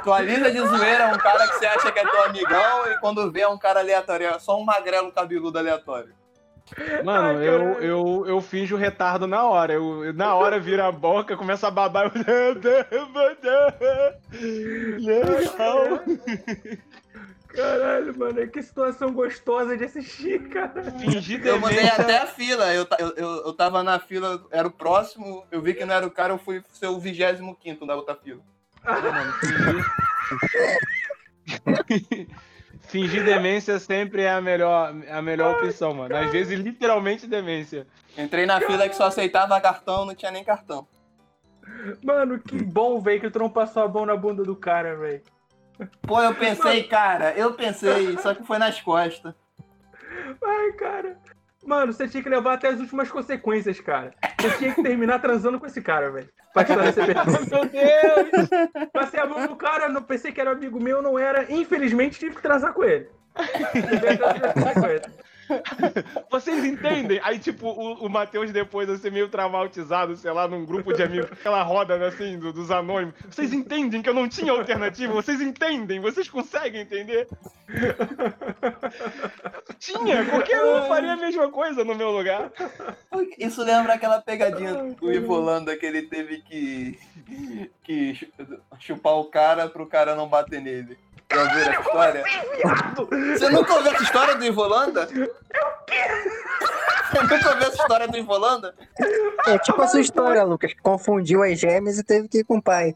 Tua 0.03 0.21
lisa 0.21 0.51
de 0.51 0.59
zoeira 0.59 1.05
é 1.05 1.13
um 1.13 1.17
cara 1.17 1.47
que 1.47 1.55
você 1.55 1.65
acha 1.65 1.91
que 1.91 1.99
é 1.99 2.09
teu 2.09 2.23
amigão 2.23 2.91
e 2.91 2.97
quando 2.99 3.31
vê 3.31 3.41
é 3.41 3.47
um 3.47 3.57
cara 3.57 3.81
aleatório, 3.81 4.27
é 4.27 4.39
só 4.39 4.57
um 4.57 4.63
magrelo 4.63 5.11
cabeludo 5.11 5.57
aleatório. 5.57 6.13
Mano, 7.03 7.39
Ai, 7.39 7.47
eu, 7.47 7.61
eu, 7.81 8.25
eu 8.27 8.41
finjo 8.41 8.75
retardo 8.75 9.27
na 9.27 9.43
hora. 9.43 9.73
Eu, 9.73 10.05
eu- 10.05 10.13
na 10.13 10.33
hora 10.33 10.59
vira 10.59 10.87
a 10.87 10.91
boca, 10.91 11.37
começa 11.37 11.67
a 11.67 11.71
babar. 11.71 12.11
Eu... 12.13 12.13
Caralho, 17.49 18.17
mano, 18.17 18.47
que 18.47 18.63
situação 18.63 19.13
gostosa 19.13 19.77
de 19.77 19.83
assistir, 19.83 20.49
cara. 20.49 20.83
Fingir 20.99 21.45
Eu 21.45 21.59
mandei 21.59 21.77
demência. 21.77 22.01
até 22.01 22.17
a 22.17 22.25
fila, 22.25 22.73
eu, 22.73 22.87
eu, 22.97 23.09
eu, 23.15 23.29
eu 23.45 23.53
tava 23.53 23.83
na 23.83 23.99
fila, 23.99 24.43
era 24.49 24.67
o 24.67 24.71
próximo, 24.71 25.45
eu 25.51 25.61
vi 25.61 25.75
que 25.75 25.85
não 25.85 25.93
era 25.93 26.07
o 26.07 26.09
cara, 26.11 26.33
eu 26.33 26.39
fui 26.39 26.63
ser 26.73 26.87
o 26.87 26.97
25 26.99 27.85
da 27.85 27.95
outra 27.95 28.15
fila. 28.15 28.41
Mano, 28.83 29.33
fingir... 29.33 29.85
fingir 32.83 33.23
demência 33.23 33.79
sempre 33.79 34.23
é 34.23 34.31
a 34.31 34.41
melhor, 34.41 34.93
a 35.09 35.21
melhor 35.21 35.55
opção, 35.57 35.93
mano. 35.93 36.15
Às 36.15 36.31
vezes, 36.31 36.59
literalmente 36.59 37.27
demência. 37.27 37.87
Entrei 38.17 38.45
na 38.45 38.59
fila 38.61 38.87
que 38.87 38.95
só 38.95 39.05
aceitava 39.05 39.59
cartão, 39.59 40.05
não 40.05 40.15
tinha 40.15 40.31
nem 40.31 40.43
cartão. 40.43 40.87
Mano, 42.03 42.39
que 42.39 42.61
bom, 42.61 42.99
velho, 43.01 43.21
que 43.21 43.29
tu 43.29 43.39
não 43.39 43.49
passou 43.49 43.83
a 43.83 43.87
mão 43.87 44.05
na 44.05 44.15
bunda 44.15 44.43
do 44.43 44.55
cara, 44.55 44.95
velho. 44.95 45.21
Pô, 46.03 46.21
eu 46.21 46.35
pensei, 46.35 46.83
cara, 46.83 47.31
eu 47.31 47.53
pensei, 47.53 48.17
só 48.19 48.33
que 48.33 48.43
foi 48.43 48.57
nas 48.57 48.79
costas. 48.79 49.33
Ai, 50.43 50.71
cara. 50.73 51.17
Mano, 51.65 51.93
você 51.93 52.07
tinha 52.07 52.21
que 52.21 52.29
levar 52.29 52.53
até 52.53 52.69
as 52.69 52.79
últimas 52.79 53.09
consequências, 53.09 53.79
cara. 53.79 54.13
Você 54.39 54.57
tinha 54.57 54.73
que 54.73 54.83
terminar 54.83 55.19
transando 55.19 55.59
com 55.59 55.65
esse 55.65 55.81
cara, 55.81 56.11
velho. 56.11 56.29
Pra 56.53 56.63
te 56.63 56.75
dar 56.75 56.87
esse. 56.89 56.99
Meu 56.99 57.65
Deus! 57.65 58.49
Passei 58.91 59.19
a 59.19 59.25
mão 59.25 59.47
no 59.47 59.55
cara, 59.55 59.89
não 59.89 60.03
pensei 60.03 60.31
que 60.31 60.41
era 60.41 60.51
amigo 60.51 60.79
meu, 60.79 61.01
não 61.01 61.17
era. 61.17 61.51
Infelizmente, 61.51 62.19
tive 62.19 62.35
que 62.35 62.41
transar 62.41 62.73
com 62.73 62.83
ele. 62.83 63.07
Vocês 66.31 66.63
entendem? 66.65 67.19
Aí, 67.23 67.37
tipo, 67.39 67.67
o, 67.67 68.05
o 68.05 68.09
Matheus 68.09 68.51
depois, 68.51 68.89
assim, 68.89 69.09
meio 69.09 69.27
traumatizado, 69.29 70.15
sei 70.15 70.31
lá, 70.31 70.47
num 70.47 70.65
grupo 70.65 70.93
de 70.93 71.03
amigos, 71.03 71.31
aquela 71.31 71.61
roda, 71.63 71.97
né, 71.97 72.07
assim, 72.07 72.37
do- 72.39 72.53
dos 72.53 72.71
anônimos. 72.71 73.13
Vocês 73.29 73.53
entendem 73.53 74.01
que 74.01 74.09
eu 74.09 74.13
não 74.13 74.27
tinha 74.29 74.51
alternativa? 74.51 75.13
Vocês 75.13 75.41
entendem? 75.41 75.99
Vocês 75.99 76.29
conseguem 76.29 76.81
entender? 76.81 77.27
tinha! 79.79 80.25
Qualquer 80.25 80.63
um 80.63 80.87
faria 80.87 81.13
a 81.13 81.17
mesma 81.17 81.49
coisa 81.49 81.83
no 81.83 81.95
meu 81.95 82.11
lugar. 82.11 82.51
Isso 83.37 83.63
lembra 83.63 83.93
aquela 83.93 84.21
pegadinha 84.21 84.73
do 84.73 85.11
Ivo 85.11 85.33
Holanda 85.33 85.75
que 85.75 85.85
ele 85.85 86.03
teve 86.03 86.41
que, 86.41 86.99
que 87.83 88.15
chu- 88.15 88.27
chupar 88.79 89.13
o 89.15 89.25
cara 89.25 89.67
pro 89.67 89.85
cara 89.87 90.15
não 90.15 90.27
bater 90.27 90.61
nele. 90.61 90.97
Já 91.33 91.43
viu 91.45 91.61
essa 91.61 91.81
história? 91.81 92.23
Você 93.37 93.49
nunca 93.49 93.73
ouviu 93.73 93.91
essa 93.91 94.03
história 94.03 94.35
do 94.35 94.45
Ivo 94.45 94.61
Holanda? 94.61 95.07
Você 95.07 97.21
nunca 97.21 97.35
ouviu 97.35 97.67
essa 97.67 97.75
história 97.75 98.07
do 98.07 98.17
Ivo 98.17 98.33
Holanda? 98.33 98.75
É 99.47 99.57
tipo 99.57 99.81
a 99.81 99.87
sua 99.87 100.01
história, 100.01 100.43
Lucas, 100.43 100.73
que 100.73 100.81
confundiu 100.81 101.43
as 101.43 101.59
gêmeas 101.59 101.97
e 101.97 102.03
teve 102.03 102.27
que 102.27 102.39
ir 102.39 102.43
com 102.43 102.57
o 102.57 102.61
pai. 102.61 102.95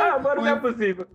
Ah, 0.00 0.18
mano, 0.18 0.42
não 0.42 0.46
é 0.46 0.56
possível. 0.56 1.06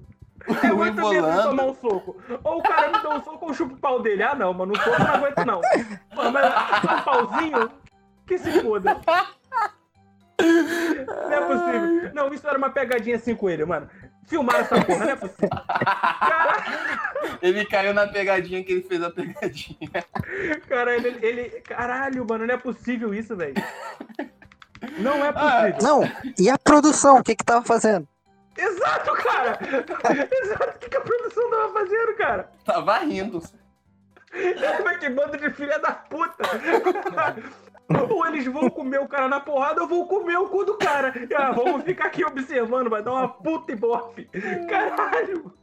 É 0.62 0.68
muito 0.68 1.02
Holanda. 1.02 1.44
tomar 1.44 1.64
um 1.66 1.76
soco. 1.76 2.18
Ou 2.44 2.60
o 2.60 2.64
cara 2.64 2.88
me 2.88 3.02
dá 3.02 3.10
um 3.10 3.24
soco 3.24 3.46
ou 3.46 3.52
eu 3.52 3.54
chupo 3.54 3.76
o 3.76 3.78
pau 3.78 4.02
dele. 4.02 4.24
Ah, 4.24 4.36
não, 4.36 4.54
mano, 4.54 4.74
um 4.74 4.76
soco 4.76 4.90
eu 4.90 5.00
não 5.00 5.14
aguento, 5.14 5.46
não. 5.46 5.62
Mas 6.32 6.84
um 6.84 7.02
pauzinho, 7.04 7.72
que 8.28 8.38
se 8.38 8.62
foda. 8.62 9.00
Não 10.44 11.34
é 11.34 11.42
possível. 11.42 12.12
Não, 12.14 12.34
isso 12.34 12.48
era 12.48 12.58
uma 12.58 12.70
pegadinha 12.70 13.16
assim 13.16 13.36
com 13.36 13.50
ele, 13.50 13.66
mano. 13.66 13.90
Filmaram 14.28 14.60
essa 14.62 14.82
porra, 14.84 15.06
não 15.06 15.12
é 15.12 15.16
possível. 15.16 15.50
Caralho, 15.50 16.64
Ele 17.42 17.66
caiu 17.66 17.94
na 17.94 18.08
pegadinha 18.08 18.64
que 18.64 18.72
ele 18.72 18.82
fez 18.84 19.02
a 19.04 19.10
pegadinha. 19.12 19.90
caralho, 20.68 21.08
ele, 21.08 21.26
ele- 21.26 21.50
Caralho, 21.62 22.26
mano, 22.28 22.46
não 22.48 22.54
é 22.54 22.58
possível 22.58 23.14
isso, 23.14 23.36
velho. 23.36 23.54
Não 24.98 25.24
é 25.26 25.30
Ah, 25.30 25.34
possível. 25.34 25.78
Não, 25.82 26.02
e 26.40 26.50
a 26.50 26.58
produção, 26.58 27.18
o 27.18 27.24
que 27.24 27.36
que 27.36 27.44
tava 27.44 27.66
fazendo? 27.66 28.08
Exato, 28.58 29.12
cara! 29.14 29.58
Exato, 30.44 30.70
o 30.76 30.80
que, 30.80 30.90
que 30.90 30.98
a 30.98 31.02
produção 31.02 31.50
tava 31.50 31.74
fazendo, 31.74 32.16
cara? 32.16 32.50
Tava 32.66 32.98
rindo. 33.00 33.42
Mas 34.84 34.98
que 34.98 35.10
bando 35.10 35.38
de 35.38 35.50
filha 35.52 35.80
da 35.80 35.92
puta! 35.92 36.44
Ou 38.10 38.26
eles 38.28 38.46
vão 38.46 38.70
comer 38.70 39.00
o 39.00 39.08
cara 39.08 39.28
na 39.28 39.40
porrada, 39.40 39.82
ou 39.82 39.88
vou 39.88 40.08
comer 40.08 40.38
o 40.38 40.48
cu 40.50 40.64
do 40.66 40.78
cara. 40.78 41.14
Ah, 41.36 41.52
vamos 41.52 41.84
ficar 41.84 42.06
aqui 42.06 42.24
observando, 42.26 42.90
vai 42.90 43.04
dar 43.04 43.12
uma 43.12 43.28
puta 43.28 43.72
ibope. 43.72 44.30
Caralho! 44.70 45.54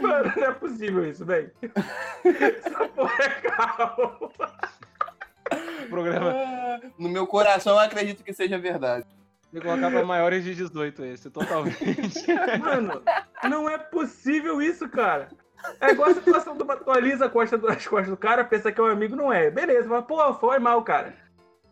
Mano, 0.00 0.32
não 0.36 0.44
é 0.44 0.52
possível 0.52 1.08
isso, 1.08 1.24
velho. 1.24 1.50
Essa 2.24 2.88
porra 2.88 3.24
é 3.24 3.28
calma. 3.28 4.30
Programa 5.88 6.30
Ah, 6.34 6.80
No 6.98 7.08
meu 7.08 7.26
coração 7.26 7.74
eu 7.74 7.78
acredito 7.80 8.22
que 8.24 8.32
seja 8.32 8.58
verdade. 8.58 9.04
tem 9.52 9.60
que 9.60 9.66
colocar 9.66 9.90
pra 9.90 10.04
maiores 10.04 10.42
de 10.44 10.54
18 10.54 11.04
esse, 11.04 11.30
totalmente. 11.30 11.78
Mano, 12.58 13.02
não 13.48 13.68
é 13.68 13.78
possível 13.78 14.60
isso, 14.60 14.88
cara. 14.88 15.28
É 15.80 15.90
igual 15.90 16.10
a 16.10 16.14
situação 16.14 16.56
do 16.56 16.70
atualiza 16.70 17.26
a 17.26 17.28
costa 17.30 17.56
do- 17.56 17.68
as 17.68 17.86
costas 17.86 18.10
do 18.10 18.16
cara, 18.16 18.44
pensa 18.44 18.70
que 18.70 18.80
é 18.80 18.84
um 18.84 18.86
amigo, 18.86 19.16
não 19.16 19.32
é. 19.32 19.50
Beleza, 19.50 19.88
mas 19.88 20.04
pô, 20.04 20.34
foi 20.34 20.58
mal, 20.58 20.82
cara. 20.82 21.14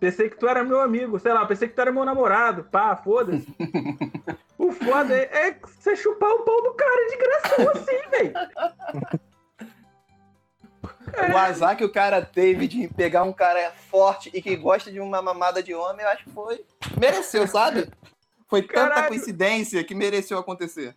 Pensei 0.01 0.29
que 0.29 0.37
tu 0.37 0.49
era 0.49 0.65
meu 0.65 0.81
amigo, 0.81 1.19
sei 1.21 1.33
lá, 1.33 1.45
pensei 1.47 1.69
que 1.69 1.75
tu 1.75 1.81
era 1.81 1.93
meu 1.93 2.05
namorado, 2.05 2.65
pá, 2.65 2.97
foda-se. 2.97 3.47
O 4.59 4.71
foda 4.71 5.13
é, 5.17 5.49
é 5.49 5.57
você 5.61 5.97
chupar 5.97 6.31
o 6.31 6.45
pau 6.45 6.63
do 6.63 6.73
cara 6.75 7.09
de 7.09 7.17
graça 7.17 7.73
assim, 7.73 8.11
velho. 8.11 8.33
O 11.33 11.37
azar 11.37 11.77
que 11.77 11.85
o 11.85 11.91
cara 11.93 12.23
teve 12.25 12.69
de 12.69 12.87
pegar 12.89 13.25
um 13.25 13.33
cara 13.33 13.73
forte 13.91 14.31
e 14.33 14.41
que 14.41 14.55
gosta 14.57 14.91
de 14.91 15.01
uma 15.01 15.21
mamada 15.21 15.63
de 15.63 15.75
homem, 15.75 16.05
eu 16.05 16.09
acho 16.13 16.25
que 16.25 16.31
foi. 16.31 16.65
Mereceu, 16.99 17.47
sabe? 17.49 17.91
Foi 18.49 18.63
tanta 18.63 18.89
Caralho. 18.91 19.09
coincidência 19.09 19.83
que 19.83 19.95
mereceu 19.97 20.39
acontecer. 20.39 20.95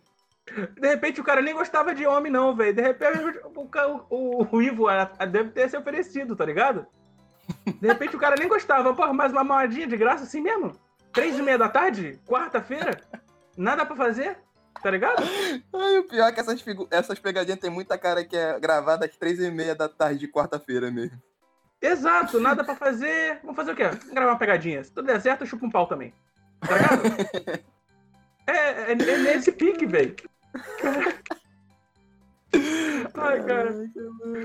De 0.78 0.88
repente 0.88 1.20
o 1.20 1.24
cara 1.24 1.42
nem 1.42 1.54
gostava 1.54 1.94
de 1.94 2.06
homem, 2.06 2.30
não, 2.30 2.54
velho. 2.54 2.74
De 2.74 2.80
repente 2.82 3.18
o, 3.44 4.06
o, 4.10 4.56
o 4.56 4.62
Ivo 4.62 4.88
a- 4.88 5.10
a- 5.18 5.26
deve 5.26 5.50
ter 5.50 5.68
se 5.68 5.76
oferecido, 5.76 6.36
tá 6.36 6.44
ligado? 6.44 6.86
De 7.80 7.86
repente 7.88 8.14
o 8.16 8.18
cara 8.18 8.36
nem 8.38 8.48
gostava. 8.48 8.94
Porra, 8.94 9.12
mais 9.12 9.32
uma 9.32 9.42
mamadinha 9.44 9.86
de 9.86 9.96
graça 9.96 10.24
assim 10.24 10.40
mesmo? 10.40 10.72
Três 11.12 11.38
e 11.38 11.42
meia 11.42 11.58
da 11.58 11.68
tarde? 11.68 12.20
Quarta-feira? 12.26 13.00
Nada 13.56 13.84
pra 13.84 13.96
fazer? 13.96 14.38
Tá 14.82 14.90
ligado? 14.90 15.22
Ai, 15.74 15.98
o 15.98 16.04
pior 16.04 16.28
é 16.28 16.32
que 16.32 16.40
essas, 16.40 16.62
essas 16.90 17.18
pegadinhas 17.18 17.58
tem 17.58 17.70
muita 17.70 17.96
cara 17.98 18.22
que 18.24 18.36
é 18.36 18.60
gravada 18.60 19.06
às 19.06 19.16
três 19.16 19.40
e 19.40 19.50
meia 19.50 19.74
da 19.74 19.88
tarde 19.88 20.20
de 20.20 20.28
quarta-feira 20.28 20.90
mesmo. 20.90 21.20
Exato, 21.80 22.38
nada 22.38 22.62
pra 22.62 22.74
fazer. 22.74 23.38
Vamos 23.42 23.56
fazer 23.56 23.72
o 23.72 23.76
quê? 23.76 23.84
Vamos 23.88 24.10
gravar 24.10 24.32
uma 24.32 24.38
pegadinha. 24.38 24.84
Se 24.84 24.92
tudo 24.92 25.06
der 25.06 25.20
certo, 25.20 25.42
eu 25.42 25.46
chupo 25.46 25.66
um 25.66 25.70
pau 25.70 25.86
também. 25.86 26.12
Tá 26.60 26.74
ligado? 26.76 27.02
é, 28.46 28.52
é, 28.52 28.92
é 28.92 28.94
nesse 28.94 29.52
pique, 29.52 29.86
velho. 29.86 30.14
Ai, 33.14 33.42
cara. 33.44 33.72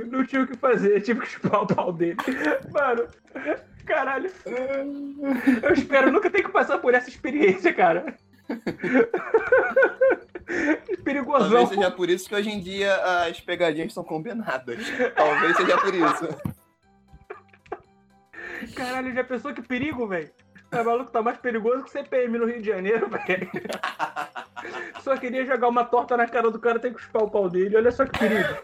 Não 0.07 0.25
tinha 0.25 0.43
o 0.43 0.47
que 0.47 0.57
fazer, 0.57 1.01
tive 1.01 1.21
que 1.21 1.27
chupar 1.27 1.63
o 1.63 1.67
pau 1.67 1.93
dele. 1.93 2.17
Mano, 2.71 3.07
caralho. 3.85 4.31
Eu 5.63 5.73
espero 5.73 6.11
nunca 6.11 6.29
ter 6.29 6.43
que 6.43 6.49
passar 6.49 6.77
por 6.79 6.93
essa 6.93 7.09
experiência, 7.09 7.73
cara. 7.73 8.15
Perigosão. 11.03 11.49
Talvez 11.49 11.69
seja 11.69 11.91
por 11.91 12.09
isso 12.09 12.27
que 12.27 12.35
hoje 12.35 12.49
em 12.49 12.59
dia 12.59 12.95
as 13.27 13.39
pegadinhas 13.39 13.93
são 13.93 14.03
combinadas. 14.03 14.85
Talvez 15.15 15.55
seja 15.57 15.77
por 15.77 15.93
isso. 15.93 16.27
Caralho, 18.75 19.13
já 19.13 19.23
pensou 19.23 19.53
que 19.53 19.61
perigo, 19.61 20.07
velho? 20.07 20.29
Tá 20.69 20.83
maluco, 20.83 21.11
tá 21.11 21.21
mais 21.21 21.37
perigoso 21.37 21.83
que 21.83 21.91
CPM 21.91 22.37
no 22.37 22.45
Rio 22.45 22.61
de 22.61 22.67
Janeiro, 22.69 23.09
velho. 23.09 23.49
Só 25.01 25.15
queria 25.17 25.45
jogar 25.45 25.67
uma 25.67 25.83
torta 25.85 26.15
na 26.17 26.27
cara 26.27 26.49
do 26.51 26.59
cara, 26.59 26.79
tem 26.79 26.93
que 26.93 27.01
chupar 27.01 27.23
o 27.23 27.29
pau 27.31 27.49
dele. 27.49 27.75
Olha 27.75 27.91
só 27.91 28.05
que 28.05 28.17
perigo. 28.19 28.55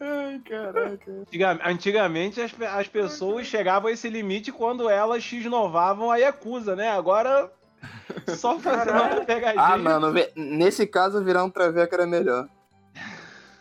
Ai, 0.00 0.40
caraca. 0.48 1.10
Antiga- 1.22 1.60
Antigamente 1.64 2.40
as, 2.40 2.52
as 2.62 2.88
pessoas 2.88 3.46
chegavam 3.46 3.88
a 3.88 3.92
esse 3.92 4.08
limite 4.08 4.52
quando 4.52 4.88
elas 4.88 5.22
x-novavam 5.22 6.10
a 6.10 6.16
Yakuza, 6.16 6.74
né? 6.76 6.88
Agora 6.90 7.50
só 8.28 8.58
fazendo 8.58 8.92
uma 8.92 9.24
pegadinha. 9.24 9.62
Ah, 9.64 9.76
mano, 9.76 10.12
nesse 10.36 10.86
caso 10.86 11.22
virar 11.22 11.44
um 11.44 11.50
traveco 11.50 11.94
era 11.94 12.06
melhor. 12.06 12.48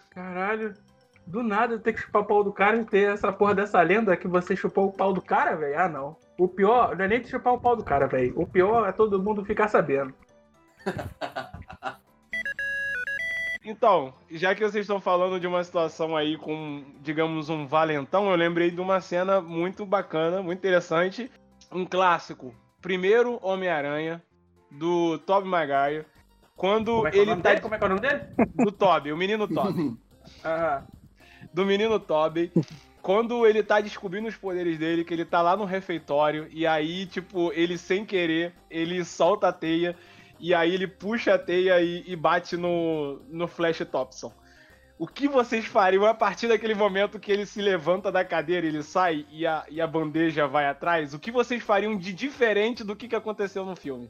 Caralho. 0.10 0.76
Do 1.26 1.42
nada 1.42 1.80
ter 1.80 1.94
que 1.94 2.02
chupar 2.02 2.22
o 2.22 2.26
pau 2.26 2.44
do 2.44 2.52
cara 2.52 2.78
e 2.78 2.86
ter 2.86 3.14
essa 3.14 3.32
porra 3.32 3.56
dessa 3.56 3.82
lenda 3.82 4.16
que 4.18 4.28
você 4.28 4.56
chupou 4.56 4.88
o 4.88 4.92
pau 4.92 5.14
do 5.14 5.22
cara, 5.22 5.56
velho. 5.56 5.80
Ah, 5.80 5.90
não. 5.90 6.18
O 6.38 6.48
pior 6.48 6.96
não 6.96 7.06
é 7.06 7.08
nem 7.08 7.22
de 7.22 7.30
chupar 7.30 7.54
o 7.54 7.60
pau 7.60 7.76
do 7.76 7.84
cara, 7.84 8.08
velho. 8.08 8.34
O 8.40 8.46
pior 8.46 8.88
é 8.88 8.92
todo 8.92 9.22
mundo 9.22 9.46
ficar 9.46 9.68
sabendo. 9.68 10.14
Então, 13.66 14.14
já 14.30 14.54
que 14.54 14.62
vocês 14.62 14.84
estão 14.84 15.00
falando 15.00 15.40
de 15.40 15.48
uma 15.48 15.64
situação 15.64 16.18
aí 16.18 16.38
com, 16.38 16.84
digamos, 17.00 17.50
um 17.50 17.66
valentão, 17.66 18.30
eu 18.30 18.36
lembrei 18.36 18.70
de 18.70 18.82
uma 18.82 19.00
cena 19.00 19.40
muito 19.40 19.86
bacana, 19.86 20.44
muito 20.44 20.60
interessante. 20.60 21.32
Um 21.72 21.86
clássico. 21.86 22.54
Primeiro 22.82 23.40
Homem-Aranha, 23.42 24.22
do 24.70 25.18
Tobey 25.20 25.50
Maguire. 25.50 26.06
Quando 26.58 26.96
Como 26.96 27.08
é 27.08 27.12
que 27.12 27.18
é 27.18 27.22
o 27.22 27.24
ele 27.24 27.30
nome 27.32 27.42
tá. 27.42 27.50
dele? 27.50 27.62
Como 27.62 27.76
é 27.76 27.78
que 27.78 27.84
é 27.84 27.88
o 27.88 27.90
nome 27.90 28.02
dele? 28.02 28.24
Do 28.56 28.72
Tobey, 28.72 29.12
o 29.14 29.18
menino 29.18 29.48
Tobey. 29.48 29.96
Ah, 30.42 30.84
do 31.54 31.66
menino 31.66 32.00
Tobey. 32.00 32.52
Quando 33.02 33.46
ele 33.46 33.62
tá 33.62 33.82
descobrindo 33.82 34.30
os 34.30 34.36
poderes 34.36 34.80
dele, 34.80 35.04
que 35.04 35.14
ele 35.14 35.26
tá 35.26 35.42
lá 35.42 35.58
no 35.58 35.66
refeitório, 35.66 36.48
e 36.50 36.66
aí, 36.66 37.06
tipo, 37.06 37.52
ele 37.54 37.78
sem 37.78 38.06
querer, 38.06 38.54
ele 38.70 39.04
solta 39.04 39.50
a 39.50 39.54
teia, 39.54 39.96
e 40.40 40.54
aí 40.54 40.74
ele 40.74 40.88
puxa 40.88 41.34
a 41.34 41.40
teia 41.40 41.82
e, 41.82 42.04
e 42.08 42.16
bate 42.16 42.56
no, 42.56 43.22
no 43.30 43.48
Flash 43.48 43.80
Thompson. 43.92 44.34
O 44.98 45.06
que 45.06 45.28
vocês 45.28 45.66
fariam 45.66 46.06
a 46.06 46.14
partir 46.14 46.48
daquele 46.48 46.74
momento 46.74 47.20
que 47.20 47.32
ele 47.32 47.46
se 47.46 47.62
levanta 47.62 48.10
da 48.10 48.24
cadeira, 48.24 48.66
ele 48.66 48.82
sai 48.84 49.26
e 49.32 49.46
a, 49.46 49.66
e 49.70 49.82
a 49.82 49.88
bandeja 49.88 50.48
vai 50.48 50.66
atrás? 50.66 51.14
O 51.14 51.20
que 51.20 51.32
vocês 51.32 51.62
fariam 51.62 51.98
de 51.98 52.14
diferente 52.14 52.86
do 52.86 52.96
que, 52.96 53.10
que 53.10 53.16
aconteceu 53.16 53.66
no 53.66 53.76
filme? 53.76 54.10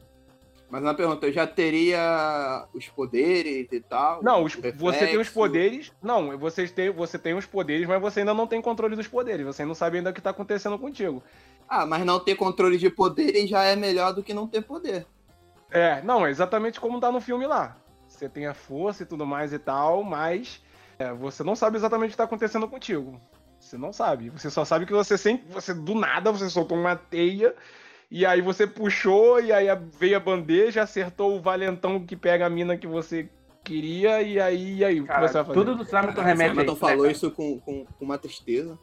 Mas 0.74 0.82
uma 0.82 0.96
pergunta, 0.96 1.28
eu 1.28 1.32
já 1.32 1.46
teria 1.46 2.66
os 2.74 2.88
poderes 2.90 3.68
e 3.72 3.80
tal? 3.80 4.24
Não, 4.24 4.44
os- 4.44 4.56
você 4.56 5.06
tem 5.06 5.20
os 5.20 5.30
poderes. 5.30 5.92
Não, 6.02 6.36
vocês 6.36 6.72
têm, 6.72 6.90
você 6.90 7.20
tem 7.20 7.36
os 7.36 7.46
poderes, 7.46 7.88
mas 7.88 8.02
você 8.02 8.22
ainda 8.22 8.34
não 8.34 8.48
tem 8.48 8.60
controle 8.60 8.96
dos 8.96 9.08
poderes. 9.08 9.46
Você 9.46 9.64
não 9.64 9.76
sabe 9.76 9.98
ainda 9.98 10.10
o 10.10 10.14
que 10.14 10.20
tá 10.20 10.32
acontecendo 10.32 10.80
contigo. 10.80 11.22
Ah, 11.70 11.86
mas 11.86 12.04
não 12.04 12.20
ter 12.20 12.34
controle 12.34 12.76
de 12.80 12.90
poderes 12.90 13.48
já 13.48 13.64
é 13.64 13.76
melhor 13.76 14.16
do 14.16 14.24
que 14.24 14.34
não 14.34 14.48
ter 14.48 14.64
poder. 14.64 15.06
É, 15.70 16.02
não, 16.02 16.26
é 16.26 16.32
exatamente 16.32 16.80
como 16.80 17.00
tá 17.00 17.12
no 17.12 17.22
filme 17.22 17.46
lá. 17.46 17.78
Você 18.08 18.28
tem 18.28 18.48
a 18.48 18.56
força 18.56 19.04
e 19.04 19.06
tudo 19.06 19.28
mais 19.28 19.54
e 19.54 19.60
tal, 19.60 20.04
mas 20.04 20.60
é, 20.98 21.14
você 21.14 21.44
não 21.44 21.56
sabe 21.56 21.78
exatamente 21.78 22.08
o 22.08 22.12
que 22.14 22.18
tá 22.18 22.24
acontecendo 22.24 22.68
contigo. 22.68 23.22
Você 23.60 23.78
não 23.78 23.94
sabe. 23.94 24.32
Você 24.32 24.50
só 24.50 24.66
sabe 24.66 24.88
que 24.88 24.92
você 24.92 25.20
sempre. 25.20 25.46
Você, 25.54 25.72
do 25.72 25.94
nada, 25.94 26.32
você 26.32 26.50
soltou 26.50 26.80
uma 26.80 26.96
teia. 26.96 27.54
E 28.13 28.28
aí 28.28 28.41
você 28.41 28.67
puxou, 28.67 29.41
e 29.41 29.52
aí 29.52 29.65
veio 29.97 30.15
a 30.15 30.19
bandeja, 30.19 30.84
acertou 30.84 31.36
o 31.36 31.41
valentão 31.41 32.06
que 32.06 32.15
pega 32.15 32.45
a 32.45 32.49
mina 32.49 32.78
que 32.78 32.86
você 32.86 33.28
queria, 33.63 34.21
e 34.21 34.39
aí, 34.39 34.76
e 34.76 34.86
aí 34.86 35.02
o 35.02 35.08
que 35.08 35.13
você 35.13 35.34
vai 35.34 35.45
fazer? 35.45 35.54
tudo 35.54 35.76
do 35.76 35.84
Simon 35.84 36.12
remete 36.12 36.60
a 36.60 36.63
isso. 36.63 36.76
falou 36.76 37.06
né, 37.08 37.12
isso 37.12 37.32
com, 37.32 37.60
com, 37.60 37.86
com 37.86 38.06
uma 38.06 38.19
tristeza. 38.19 38.78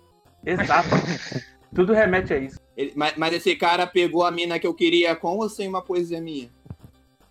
Exato. 0.44 0.88
tudo 1.72 1.92
remete 1.92 2.34
a 2.34 2.38
isso. 2.38 2.58
Ele- 2.76 2.92
mas, 2.96 3.14
mas 3.16 3.32
esse 3.34 3.54
cara 3.54 3.86
pegou 3.86 4.26
a 4.26 4.32
mina 4.32 4.58
que 4.58 4.66
eu 4.66 4.74
queria 4.74 5.14
com 5.14 5.36
ou 5.36 5.48
sem 5.48 5.68
uma 5.68 5.80
poesia 5.80 6.20
minha? 6.20 6.50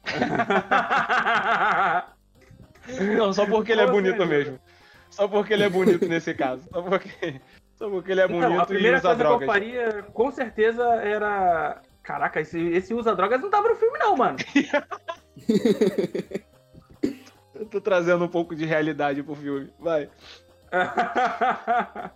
Não, 3.17 3.33
só 3.33 3.45
porque 3.45 3.73
ele 3.73 3.81
é 3.81 3.88
bonito 3.88 4.25
mesmo. 4.25 4.57
Só 5.09 5.27
porque 5.27 5.51
ele 5.51 5.63
é 5.63 5.69
bonito 5.69 6.07
nesse 6.07 6.33
caso. 6.33 6.63
Só 6.71 6.81
porque, 6.81 7.41
só 7.75 7.89
porque 7.89 8.12
ele 8.13 8.21
é 8.21 8.27
bonito 8.27 8.45
Então, 8.45 8.62
a 8.62 8.63
e 8.63 8.67
primeira 8.67 8.97
usa 8.99 9.07
coisa 9.09 9.21
drogas. 9.21 9.39
que 9.39 9.43
eu 9.43 9.47
faria, 9.51 10.03
com 10.13 10.31
certeza, 10.31 10.85
era. 11.03 11.81
Caraca, 12.10 12.41
esse, 12.41 12.60
esse 12.60 12.91
usa 12.91 13.15
drogas 13.15 13.39
não 13.39 13.52
tava 13.52 13.69
no 13.69 13.76
filme, 13.76 14.00
não, 14.00 14.17
mano. 14.17 14.39
Eu 17.54 17.67
tô 17.67 17.80
trazendo 17.80 18.26
um 18.26 18.28
pouco 18.28 18.56
de 18.56 18.65
realidade 18.65 19.22
pro 19.22 19.36
filme. 19.36 19.72
Vai. 19.78 20.10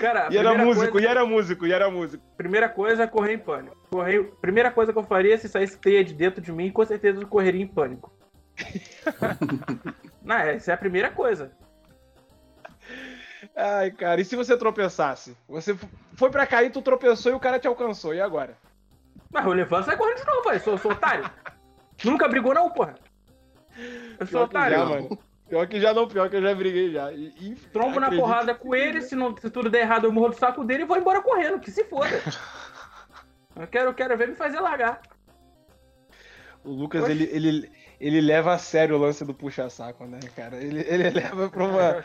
Cara, 0.00 0.28
E 0.32 0.36
era 0.36 0.58
músico, 0.58 0.90
coisa, 0.90 1.06
e 1.06 1.08
era 1.08 1.24
músico, 1.24 1.66
e 1.68 1.72
era 1.72 1.88
músico. 1.88 2.24
primeira 2.36 2.68
coisa 2.68 3.04
é 3.04 3.06
correr 3.06 3.34
em 3.34 3.38
pânico. 3.38 3.76
Correr, 3.88 4.24
primeira 4.40 4.72
coisa 4.72 4.92
que 4.92 4.98
eu 4.98 5.04
faria 5.04 5.38
se 5.38 5.48
saísse 5.48 5.78
teia 5.78 6.02
de 6.02 6.12
dentro 6.12 6.40
de 6.40 6.50
mim, 6.50 6.72
com 6.72 6.84
certeza 6.84 7.20
eu 7.20 7.28
correria 7.28 7.62
em 7.62 7.68
pânico. 7.68 8.12
não, 10.20 10.34
essa 10.34 10.72
é 10.72 10.74
a 10.74 10.78
primeira 10.78 11.12
coisa. 11.12 11.52
Ai, 13.54 13.92
cara, 13.92 14.20
e 14.20 14.24
se 14.24 14.34
você 14.34 14.56
tropeçasse? 14.56 15.36
Você 15.46 15.78
foi 16.16 16.30
pra 16.30 16.44
cair, 16.44 16.72
tu 16.72 16.82
tropeçou 16.82 17.30
e 17.30 17.36
o 17.36 17.40
cara 17.40 17.60
te 17.60 17.68
alcançou. 17.68 18.12
E 18.12 18.20
agora? 18.20 18.58
Mas 19.32 19.44
eu 19.46 19.52
levanto 19.52 19.82
e 19.82 19.86
sai 19.86 19.96
correndo 19.96 20.18
de 20.18 20.26
novo, 20.26 20.48
velho. 20.48 20.60
Sou, 20.60 20.78
sou 20.78 20.92
otário. 20.92 21.30
Nunca 22.04 22.28
brigou, 22.28 22.52
não, 22.54 22.70
porra. 22.70 22.94
Eu 24.18 24.26
sou 24.26 24.40
Pior 24.40 24.44
otário. 24.44 24.76
já, 24.78 24.84
mano. 24.84 25.18
Pior 25.48 25.66
que 25.66 25.80
já 25.80 25.92
não, 25.92 26.06
pior 26.06 26.28
que 26.30 26.36
eu 26.36 26.42
já 26.42 26.54
briguei 26.54 26.92
já. 26.92 27.12
E, 27.12 27.54
Trombo 27.72 27.98
na 27.98 28.06
acredite- 28.06 28.20
porrada 28.20 28.54
com 28.54 28.74
ele, 28.74 29.00
se, 29.02 29.16
não, 29.16 29.36
se 29.36 29.50
tudo 29.50 29.68
der 29.68 29.80
errado 29.82 30.04
eu 30.04 30.12
morro 30.12 30.28
do 30.28 30.36
saco 30.36 30.64
dele 30.64 30.82
e 30.84 30.86
vou 30.86 30.96
embora 30.96 31.20
correndo, 31.20 31.58
que 31.60 31.70
se 31.70 31.84
foda. 31.84 32.08
Eu 33.56 33.66
quero, 33.66 33.90
eu 33.90 33.94
quero 33.94 34.16
ver 34.16 34.28
me 34.28 34.36
fazer 34.36 34.60
largar. 34.60 35.00
O 36.64 36.70
Lucas, 36.70 37.08
ele, 37.08 37.24
ele, 37.32 37.70
ele 37.98 38.20
leva 38.20 38.52
a 38.52 38.58
sério 38.58 38.94
o 38.96 38.98
lance 38.98 39.24
do 39.24 39.34
puxa-saco, 39.34 40.04
né, 40.04 40.20
cara? 40.36 40.56
Ele, 40.56 40.80
ele 40.86 41.10
leva 41.10 41.48
pra 41.48 41.64
uma. 41.64 41.96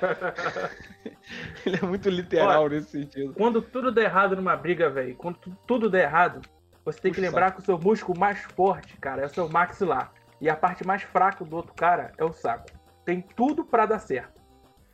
ele 1.66 1.78
é 1.82 1.86
muito 1.86 2.10
literal 2.10 2.68
nesse 2.70 2.92
sentido. 2.92 3.34
Quando 3.34 3.62
tudo 3.62 3.92
der 3.92 4.06
errado 4.06 4.36
numa 4.36 4.56
briga, 4.56 4.90
velho, 4.90 5.16
quando 5.16 5.38
tu- 5.38 5.58
tudo 5.68 5.90
der 5.90 6.04
errado, 6.06 6.42
você 6.86 7.00
tem 7.00 7.12
que 7.12 7.20
Puxa 7.20 7.30
lembrar 7.30 7.52
que 7.52 7.60
o 7.60 7.66
seu 7.66 7.80
músculo 7.80 8.18
mais 8.18 8.40
forte, 8.56 8.96
cara, 8.98 9.24
é 9.24 9.26
o 9.26 9.30
seu 9.30 9.50
maxilar. 9.50 10.14
E 10.40 10.48
a 10.48 10.56
parte 10.56 10.86
mais 10.86 11.02
fraca 11.02 11.44
do 11.44 11.56
outro 11.56 11.74
cara 11.74 12.12
é 12.18 12.24
o 12.24 12.32
saco. 12.32 12.68
Tem 13.04 13.22
tudo 13.22 13.66
pra 13.66 13.88
dar 13.88 14.00
certo. 14.00 14.40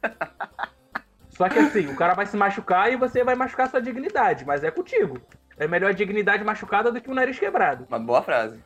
Só 1.30 1.50
que 1.50 1.60
assim, 1.60 1.88
o 1.88 1.96
cara 1.96 2.14
vai 2.14 2.26
se 2.26 2.38
machucar 2.38 2.92
e 2.92 2.96
você 2.96 3.24
vai 3.24 3.36
machucar 3.36 3.70
sua 3.70 3.82
dignidade, 3.82 4.46
mas 4.46 4.64
é 4.64 4.72
contigo. 4.72 5.20
É 5.58 5.68
melhor 5.68 5.90
a 5.90 5.94
dignidade 5.94 6.44
machucada 6.44 6.92
do 6.92 7.02
que 7.02 7.10
o 7.10 7.14
nariz 7.14 7.38
quebrado. 7.38 7.86
Uma 7.90 8.00
boa 8.00 8.22
frase. 8.22 8.64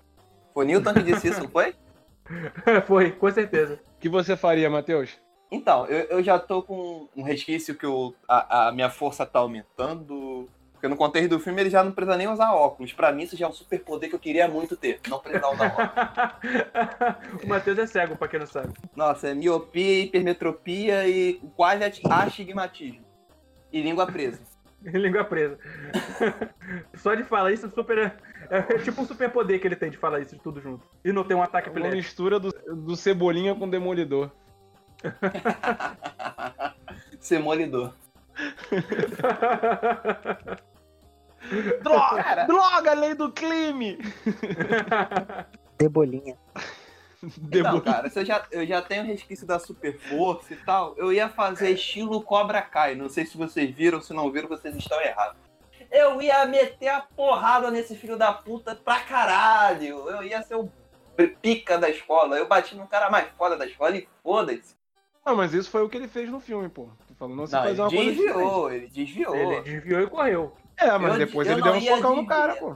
Foi 0.54 0.66
Newton 0.66 0.94
que 0.94 1.04
disse 1.04 1.28
isso, 1.28 1.42
não 1.42 1.50
foi? 1.50 1.76
Foi, 2.88 3.12
com 3.12 3.30
certeza. 3.30 3.80
O 3.98 4.00
que 4.00 4.10
você 4.10 4.36
faria, 4.36 4.68
Matheus? 4.70 5.20
Então, 5.52 5.86
eu, 5.86 6.18
eu 6.18 6.24
já 6.24 6.40
tô 6.40 6.64
com 6.64 7.08
um 7.16 7.22
resquício 7.22 7.76
que 7.76 7.86
eu, 7.86 8.16
a, 8.28 8.68
a 8.68 8.72
minha 8.72 8.90
força 8.90 9.26
tá 9.26 9.40
aumentando. 9.40 10.50
Porque 10.86 10.94
no 10.94 10.98
contexto 10.98 11.30
do 11.30 11.40
filme 11.40 11.62
ele 11.64 11.70
já 11.72 11.84
não 11.84 11.92
precisa 11.92 12.16
nem 12.16 12.28
usar 12.28 12.54
óculos. 12.54 12.94
Pra 12.94 13.12
mim, 13.12 13.24
isso 13.24 13.36
já 13.36 13.48
é 13.48 13.50
um 13.50 13.54
superpoder 13.54 14.08
que 14.08 14.14
eu 14.16 14.20
queria 14.20 14.48
muito 14.48 14.78
ter. 14.78 15.00
Não 15.10 15.18
precisar 15.18 15.50
usar 15.50 15.74
óculos. 15.74 17.42
o 17.44 17.48
Matheus 17.48 17.80
é 17.80 17.88
cego, 17.88 18.16
pra 18.16 18.28
quem 18.28 18.40
não 18.40 18.46
sabe. 18.46 18.72
Nossa, 18.96 19.30
é 19.30 19.34
miopia, 19.34 20.04
hipermetropia 20.04 21.08
e 21.08 21.42
quase 21.56 21.84
ati- 21.84 22.04
astigmatismo. 22.08 23.04
E 23.74 23.82
língua 23.82 24.06
presa. 24.06 24.40
Língua 24.86 25.24
presa. 25.24 25.58
Só 26.94 27.16
de 27.16 27.24
falar 27.24 27.52
isso, 27.52 27.68
super. 27.74 27.98
É, 27.98 28.14
é 28.52 28.78
tipo 28.78 29.02
um 29.02 29.08
superpoder 29.08 29.60
que 29.60 29.68
ele 29.68 29.76
tem 29.76 29.90
de 29.90 29.98
falar 29.98 30.20
isso 30.20 30.38
tudo 30.38 30.62
junto. 30.62 30.86
E 31.04 31.12
não 31.12 31.24
ter 31.24 31.34
um 31.34 31.42
ataque 31.42 31.68
Uma 31.68 31.74
epilético. 31.80 31.98
mistura 31.98 32.40
do, 32.40 32.52
do 32.52 32.96
Cebolinha 32.96 33.56
com 33.56 33.68
Demolidor. 33.68 34.30
Semolidor. 37.20 37.92
Droga! 41.82 42.24
Cara. 42.24 42.46
Droga, 42.46 42.94
lei 42.94 43.14
do 43.16 43.32
crime! 43.32 43.98
Então, 47.24 47.50
Demolidor. 47.50 47.82
cara, 47.94 48.10
se 48.10 48.20
eu 48.20 48.26
já, 48.26 48.46
eu 48.52 48.66
já 48.68 48.82
tenho 48.84 49.04
resquício 49.04 49.48
da 49.48 49.58
super 49.58 49.98
força 50.00 50.54
e 50.54 50.58
tal, 50.58 50.94
eu 50.96 51.12
ia 51.12 51.28
fazer 51.28 51.72
estilo 51.72 52.22
Cobra 52.22 52.62
Kai. 52.62 52.94
Não 52.94 53.10
sei 53.10 53.26
se 53.26 53.36
vocês 53.36 53.74
viram, 53.74 54.00
se 54.00 54.14
não 54.14 54.32
viram, 54.32 54.48
vocês 54.48 54.76
estão 54.76 55.02
errados. 55.02 55.38
Eu 55.92 56.22
ia 56.22 56.46
meter 56.46 56.90
a 56.90 57.02
porrada 57.02 57.72
nesse 57.72 57.96
filho 57.96 58.16
da 58.18 58.32
puta 58.32 58.76
pra 58.76 59.00
caralho. 59.00 60.08
Eu 60.10 60.24
ia 60.24 60.42
ser 60.44 60.56
o 60.56 60.70
pica 61.42 61.78
da 61.80 61.90
escola. 61.90 62.38
Eu 62.38 62.48
bati 62.48 62.76
no 62.76 62.86
cara 62.88 63.10
mais 63.10 63.28
foda 63.38 63.58
da 63.58 63.66
escola 63.66 63.98
e 63.98 64.08
foda-se. 64.22 64.76
Não, 65.26 65.36
mas 65.36 65.54
isso 65.54 65.72
foi 65.72 65.82
o 65.84 65.90
que 65.90 65.98
ele 65.98 66.08
fez 66.08 66.30
no 66.30 66.40
filme, 66.40 66.70
pô. 66.70 66.90
Tô 67.08 67.16
falando 67.16 67.38
você 67.38 67.56
Não, 67.56 67.64
fazer 67.64 67.72
ele 67.74 67.82
uma 67.82 67.90
coisa 67.90 68.12
diferente. 68.12 68.34
desviou, 68.36 68.72
ele 68.72 68.88
desviou. 68.88 69.36
Ele 69.36 69.62
desviou 69.62 70.02
e 70.02 70.08
correu. 70.08 70.54
É, 70.78 70.98
mas 70.98 71.14
Eu- 71.14 71.18
depois 71.20 71.48
eu 71.48 71.54
ele 71.54 71.62
não 71.62 71.72
deu 71.72 71.80
um 71.80 71.84
ia 71.84 71.96
socão 71.96 72.16
no 72.16 72.26
cara, 72.28 72.56
pô. 72.56 72.76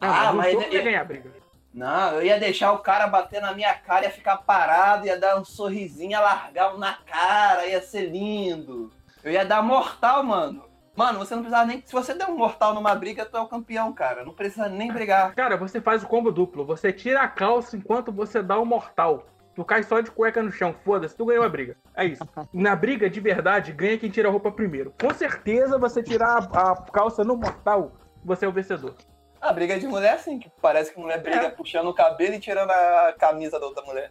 Ah, 0.00 0.30
o 0.30 0.36
mas 0.36 0.52
ele- 0.54 0.74
ia 0.76 0.82
ganhar 0.82 1.00
a 1.00 1.04
briga. 1.04 1.30
Não, 1.72 2.12
eu 2.12 2.22
ia 2.22 2.38
deixar 2.38 2.72
o 2.72 2.78
cara 2.78 3.06
bater 3.08 3.40
na 3.42 3.52
minha 3.52 3.74
cara, 3.74 4.04
ia 4.04 4.10
ficar 4.10 4.36
parado, 4.38 5.06
ia 5.06 5.18
dar 5.18 5.38
um 5.40 5.44
sorrisinho, 5.44 6.12
ia 6.12 6.20
largar 6.20 6.74
um 6.74 6.78
na 6.78 6.92
cara, 6.94 7.66
ia 7.66 7.82
ser 7.82 8.02
lindo. 8.10 8.92
Eu 9.24 9.32
ia 9.32 9.44
dar 9.44 9.62
mortal, 9.62 10.22
mano. 10.22 10.64
Mano, 10.94 11.18
você 11.18 11.34
não 11.34 11.42
precisava 11.42 11.66
nem. 11.66 11.82
Se 11.84 11.92
você 11.92 12.14
der 12.14 12.28
um 12.28 12.36
mortal 12.36 12.72
numa 12.72 12.94
briga, 12.94 13.26
tu 13.26 13.36
é 13.36 13.40
o 13.40 13.48
campeão, 13.48 13.92
cara. 13.92 14.24
Não 14.24 14.32
precisa 14.32 14.68
nem 14.68 14.92
brigar. 14.92 15.34
Cara, 15.34 15.56
você 15.56 15.80
faz 15.80 16.04
o 16.04 16.06
combo 16.06 16.30
duplo. 16.30 16.64
Você 16.66 16.92
tira 16.92 17.22
a 17.22 17.28
calça 17.28 17.76
enquanto 17.76 18.12
você 18.12 18.40
dá 18.40 18.56
o 18.56 18.64
mortal. 18.64 19.26
Tu 19.54 19.64
cai 19.64 19.82
só 19.82 20.00
de 20.00 20.10
cueca 20.10 20.42
no 20.42 20.50
chão. 20.50 20.74
Foda-se, 20.84 21.16
tu 21.16 21.24
ganhou 21.26 21.44
a 21.44 21.48
briga. 21.48 21.76
É 21.94 22.04
isso. 22.04 22.26
Na 22.52 22.74
briga 22.74 23.08
de 23.08 23.20
verdade, 23.20 23.72
ganha 23.72 23.96
quem 23.98 24.10
tira 24.10 24.28
a 24.28 24.32
roupa 24.32 24.50
primeiro. 24.50 24.92
Com 25.00 25.12
certeza, 25.14 25.78
você 25.78 26.02
tirar 26.02 26.48
a, 26.52 26.72
a 26.72 26.76
calça 26.90 27.22
no 27.22 27.36
mortal, 27.36 27.92
você 28.24 28.44
é 28.44 28.48
o 28.48 28.52
vencedor. 28.52 28.94
A 29.40 29.52
briga 29.52 29.78
de 29.78 29.86
mulher, 29.86 30.14
assim, 30.14 30.38
que 30.38 30.50
parece 30.60 30.92
que 30.92 30.98
mulher 30.98 31.22
briga 31.22 31.46
É. 31.46 31.50
puxando 31.50 31.88
o 31.88 31.94
cabelo 31.94 32.34
e 32.34 32.40
tirando 32.40 32.70
a 32.70 33.14
camisa 33.18 33.60
da 33.60 33.66
outra 33.66 33.84
mulher. 33.84 34.10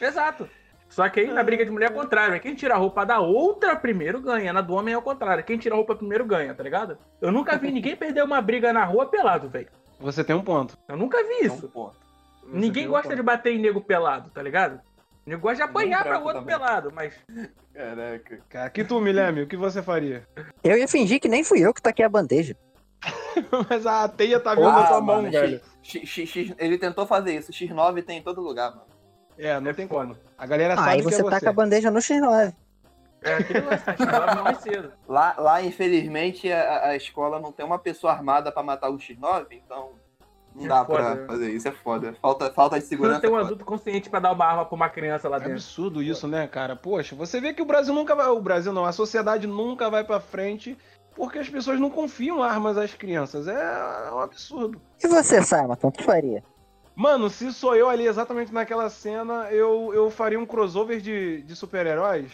Exato. 0.00 0.48
Só 0.88 1.08
que 1.08 1.18
aí 1.20 1.26
na 1.32 1.42
briga 1.42 1.64
de 1.64 1.72
mulher 1.72 1.90
é 1.90 1.92
o 1.92 1.96
contrário. 1.96 2.36
É 2.36 2.38
quem 2.38 2.54
tira 2.54 2.74
a 2.74 2.76
roupa 2.78 3.04
da 3.04 3.18
outra 3.18 3.74
primeiro 3.74 4.20
ganha. 4.20 4.52
Na 4.52 4.60
do 4.60 4.74
homem 4.74 4.94
é 4.94 4.96
o 4.98 5.02
contrário. 5.02 5.42
Quem 5.42 5.58
tira 5.58 5.74
a 5.74 5.76
roupa 5.76 5.96
primeiro 5.96 6.24
ganha, 6.24 6.54
tá 6.54 6.62
ligado? 6.62 6.96
Eu 7.20 7.32
nunca 7.32 7.56
vi 7.58 7.72
ninguém 7.72 7.96
perder 7.96 8.22
uma 8.22 8.40
briga 8.40 8.72
na 8.72 8.84
rua 8.84 9.06
pelado, 9.06 9.48
velho. 9.48 9.68
Você 9.98 10.22
tem 10.22 10.36
um 10.36 10.42
ponto. 10.42 10.78
Eu 10.86 10.96
nunca 10.96 11.20
vi 11.24 11.46
isso. 11.46 11.56
Então, 11.56 11.70
pô. 11.70 11.90
Você 12.46 12.58
Ninguém 12.58 12.86
gosta 12.86 13.08
ponto. 13.08 13.16
de 13.16 13.22
bater 13.22 13.52
em 13.54 13.58
nego 13.58 13.80
pelado, 13.80 14.30
tá 14.30 14.42
ligado? 14.42 14.80
Nego 15.26 15.40
gosta 15.42 15.56
de 15.56 15.62
apanhar 15.62 16.02
pra 16.04 16.18
outro 16.18 16.40
também. 16.40 16.46
pelado, 16.58 16.92
mas. 16.94 17.14
Caraca. 17.72 18.38
Cara, 18.48 18.70
que 18.70 18.84
tu, 18.84 19.00
Mileme, 19.00 19.42
o 19.42 19.46
que 19.46 19.56
você 19.56 19.82
faria? 19.82 20.26
Eu 20.62 20.76
ia 20.78 20.86
fingir 20.88 21.20
que 21.20 21.28
nem 21.28 21.42
fui 21.42 21.60
eu 21.60 21.72
que 21.74 21.82
taquei 21.82 22.04
a 22.04 22.08
bandeja. 22.08 22.56
Mas 23.68 23.84
a 23.86 24.08
teia 24.08 24.38
tá 24.40 24.54
vindo 24.54 24.68
Ah, 24.68 24.72
na 24.80 24.86
tua 24.86 25.00
mão, 25.00 25.16
mano, 25.16 25.30
velho. 25.30 25.60
X, 25.82 26.08
X- 26.08 26.28
X- 26.30 26.54
ele 26.58 26.78
tentou 26.78 27.06
fazer 27.06 27.34
isso. 27.36 27.52
X9 27.52 28.02
tem 28.04 28.18
em 28.18 28.22
todo 28.22 28.40
lugar, 28.40 28.70
mano. 28.70 28.86
É, 29.36 29.58
não 29.60 29.70
É 29.70 29.74
tem 29.74 29.86
foda. 29.88 30.14
como. 30.14 30.20
A 30.38 30.46
galera 30.46 30.74
Ah, 30.74 30.76
sabe 30.78 30.90
aí 30.90 30.96
que 30.98 31.04
você 31.04 31.20
é 31.20 31.24
taca 31.24 31.40
você. 31.40 31.48
a 31.48 31.52
bandeja 31.52 31.90
no 31.90 31.98
X9. 31.98 32.54
É 33.22 33.30
lance, 33.60 33.84
chegava 33.98 34.42
mais 34.42 34.58
cedo. 34.58 34.92
Lá, 35.08 35.34
lá 35.38 35.62
infelizmente, 35.62 36.50
a, 36.52 36.88
a 36.88 36.96
escola 36.96 37.38
não 37.40 37.50
tem 37.52 37.64
uma 37.64 37.78
pessoa 37.78 38.12
armada 38.12 38.52
pra 38.52 38.62
matar 38.62 38.90
o 38.90 38.96
X9, 38.98 39.46
então 39.52 39.92
não 40.54 40.64
É 40.64 40.68
dá 40.68 40.84
foda, 40.84 40.98
pra 41.02 41.14
né? 41.16 41.26
fazer 41.26 41.50
isso. 41.50 41.68
É 41.68 41.72
foda. 41.72 42.14
Falta, 42.22 42.52
falta 42.52 42.76
de 42.76 42.82
Não 42.82 42.88
segurança. 42.88 43.20
tem 43.20 43.30
um 43.30 43.34
é 43.34 43.36
foda. 43.38 43.44
adulto 43.46 43.64
consciente 43.64 44.08
pra 44.08 44.20
dar 44.20 44.32
uma 44.32 44.44
arma 44.44 44.64
pra 44.64 44.74
uma 44.74 44.88
criança 44.88 45.28
lá 45.28 45.36
É 45.36 45.40
dentro. 45.40 45.54
absurdo 45.54 46.02
isso, 46.02 46.28
né, 46.28 46.46
cara? 46.46 46.76
Poxa, 46.76 47.14
você 47.16 47.40
vê 47.40 47.52
que 47.52 47.62
o 47.62 47.66
Brasil 47.66 47.92
nunca 47.94 48.14
vai. 48.14 48.28
O 48.28 48.40
Brasil 48.40 48.72
não, 48.72 48.84
a 48.84 48.92
sociedade 48.92 49.46
nunca 49.46 49.90
vai 49.90 50.04
pra 50.04 50.20
frente 50.20 50.76
porque 51.16 51.38
as 51.38 51.48
pessoas 51.48 51.78
não 51.78 51.90
confiam 51.90 52.42
armas 52.42 52.76
às 52.78 52.92
crianças. 52.94 53.46
É 53.46 54.10
um 54.12 54.18
absurdo. 54.20 54.80
E 55.02 55.06
você, 55.08 55.42
Simon, 55.42 55.76
o 55.82 55.92
que 55.92 56.02
faria? 56.02 56.42
Mano, 56.96 57.28
se 57.28 57.52
sou 57.52 57.74
eu 57.74 57.88
ali 57.88 58.06
exatamente 58.06 58.52
naquela 58.54 58.88
cena, 58.88 59.48
eu, 59.50 59.92
eu 59.92 60.10
faria 60.10 60.38
um 60.38 60.46
crossover 60.46 61.00
de, 61.00 61.42
de 61.42 61.56
super-heróis. 61.56 62.30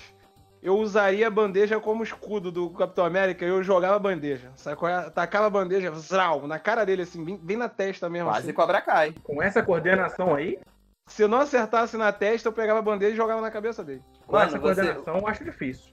Eu 0.62 0.76
usaria 0.78 1.26
a 1.26 1.30
bandeja 1.30 1.80
como 1.80 2.02
escudo 2.02 2.50
do 2.52 2.68
Capitão 2.70 3.04
América 3.04 3.44
e 3.44 3.48
eu 3.48 3.62
jogava 3.62 3.96
a 3.96 3.98
bandeja. 3.98 4.50
Sacou? 4.56 4.88
Tacava 5.14 5.46
a 5.46 5.50
bandeja, 5.50 5.90
zrau, 5.94 6.46
na 6.46 6.58
cara 6.58 6.84
dele, 6.84 7.02
assim, 7.02 7.24
bem, 7.24 7.36
bem 7.38 7.56
na 7.56 7.68
testa 7.68 8.10
mesmo. 8.10 8.28
Quase 8.28 8.46
assim. 8.46 8.52
Cobra 8.52 8.80
Kai. 8.82 9.14
Com 9.22 9.42
essa 9.42 9.62
coordenação 9.62 10.34
aí, 10.34 10.58
Se 11.06 11.22
eu 11.22 11.28
não 11.28 11.38
acertasse 11.40 11.96
na 11.96 12.12
testa, 12.12 12.46
eu 12.48 12.52
pegava 12.52 12.78
a 12.78 12.82
bandeja 12.82 13.14
e 13.14 13.16
jogava 13.16 13.40
na 13.40 13.50
cabeça 13.50 13.82
dele. 13.82 14.02
com 14.26 14.32
Mano, 14.36 14.46
essa 14.48 14.58
você- 14.58 14.74
coordenação, 14.82 15.16
eu 15.18 15.26
acho 15.26 15.42
difícil. 15.44 15.92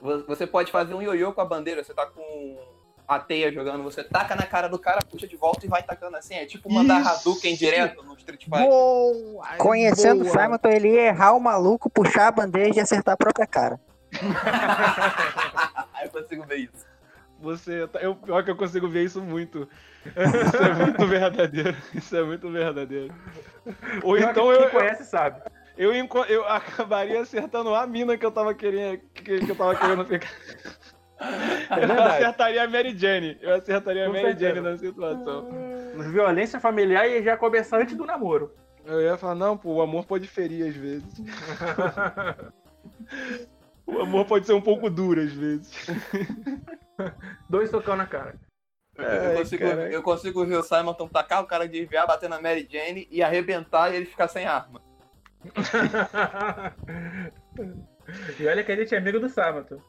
Vo- 0.00 0.24
Você 0.26 0.46
pode 0.46 0.70
fazer 0.70 0.92
um 0.94 1.00
ioiô 1.00 1.32
com 1.32 1.40
a 1.40 1.44
bandeira, 1.44 1.82
você 1.82 1.94
tá 1.94 2.04
com 2.04 2.58
a 3.06 3.18
teia 3.18 3.50
jogando, 3.50 3.82
você 3.82 4.04
taca 4.04 4.34
na 4.36 4.42
cara 4.44 4.68
do 4.68 4.78
cara, 4.78 5.00
puxa 5.10 5.26
de 5.26 5.36
volta 5.36 5.64
e 5.64 5.68
vai 5.68 5.82
tacando 5.82 6.16
assim. 6.18 6.34
É 6.34 6.44
tipo 6.44 6.70
mandar 6.70 7.00
Isso. 7.00 7.08
Hadouken 7.08 7.54
direto 7.54 8.02
no 8.02 8.14
Street 8.16 8.44
Fighter. 8.44 8.68
Boa! 8.68 9.46
Conhecendo 9.56 10.20
o 10.20 10.24
Boa. 10.24 10.38
Simon, 10.38 10.58
ele 10.64 10.88
ia 10.90 11.06
errar 11.06 11.32
o 11.32 11.40
maluco, 11.40 11.88
puxar 11.88 12.26
a 12.28 12.32
bandeja 12.32 12.78
e 12.78 12.80
acertar 12.80 13.14
a 13.14 13.16
própria 13.16 13.46
cara. 13.46 13.80
Eu 16.02 16.10
consigo 16.10 16.44
ver 16.46 16.56
isso. 16.56 16.86
Você, 17.40 17.86
tá- 17.86 18.00
eu, 18.00 18.16
pior 18.16 18.42
que 18.42 18.50
eu 18.50 18.56
consigo 18.56 18.88
ver 18.88 19.04
isso 19.04 19.20
muito. 19.22 19.68
Isso 20.06 20.56
é 20.56 20.74
muito 20.74 21.06
verdadeiro. 21.06 21.76
Isso 21.94 22.16
é 22.16 22.22
muito 22.24 22.50
verdadeiro. 22.50 23.14
Ou 24.02 24.16
Pior 24.16 24.16
que 24.16 24.24
então 24.30 24.42
quem 24.44 24.52
eu, 24.52 24.60
eu, 24.62 24.70
conhece 24.70 25.04
sabe. 25.04 25.40
eu, 25.76 25.94
enco- 25.94 26.24
eu 26.24 26.44
acabaria 26.48 27.20
acertando 27.20 27.72
a 27.74 27.86
mina 27.86 28.16
que 28.18 28.26
eu 28.26 28.32
tava 28.32 28.52
querendo, 28.54 29.00
que, 29.14 29.38
que 29.38 29.50
eu 29.50 29.54
tava 29.54 29.76
querendo 29.76 30.04
ficar. 30.04 30.28
É 31.20 31.84
Eu 31.84 32.02
acertaria 32.02 32.64
a 32.64 32.68
Mary 32.68 32.96
Jane. 32.98 33.38
Eu 33.40 33.54
acertaria 33.54 34.06
a 34.06 34.08
Mary 34.08 34.22
certeza. 34.22 34.54
Jane 34.54 34.60
na 34.60 34.76
situação. 34.76 35.48
Violência 36.10 36.58
familiar 36.60 37.08
ia 37.08 37.22
já 37.22 37.36
começar 37.36 37.78
antes 37.80 37.96
do 37.96 38.04
namoro. 38.06 38.52
Eu 38.84 39.00
ia 39.02 39.16
falar, 39.16 39.34
não, 39.36 39.56
pô, 39.56 39.74
o 39.74 39.82
amor 39.82 40.04
pode 40.06 40.26
ferir 40.26 40.66
às 40.66 40.74
vezes. 40.74 41.04
O 43.88 44.02
amor 44.02 44.26
pode 44.26 44.46
ser 44.46 44.52
um 44.52 44.60
pouco 44.60 44.90
duro 44.90 45.22
às 45.22 45.32
vezes. 45.32 45.72
Dois 47.48 47.70
socão 47.70 47.96
na 47.96 48.06
cara. 48.06 48.34
eu, 48.98 49.06
Ai, 49.06 49.36
consigo, 49.36 49.64
eu 49.64 50.02
consigo 50.02 50.44
ver 50.44 50.58
o 50.58 50.62
Simonton 50.62 51.08
tacar 51.08 51.42
o 51.42 51.46
cara 51.46 51.66
de 51.66 51.80
desviar, 51.80 52.06
bater 52.06 52.28
na 52.28 52.38
Mary 52.40 52.68
Jane 52.70 53.08
e 53.10 53.22
arrebentar 53.22 53.90
e 53.90 53.96
ele 53.96 54.04
ficar 54.04 54.28
sem 54.28 54.46
arma. 54.46 54.82
e 58.38 58.46
olha 58.46 58.62
que 58.62 58.72
a 58.72 58.76
gente 58.76 58.94
é 58.94 58.98
amigo 58.98 59.18
do 59.18 59.30
sábado. 59.30 59.82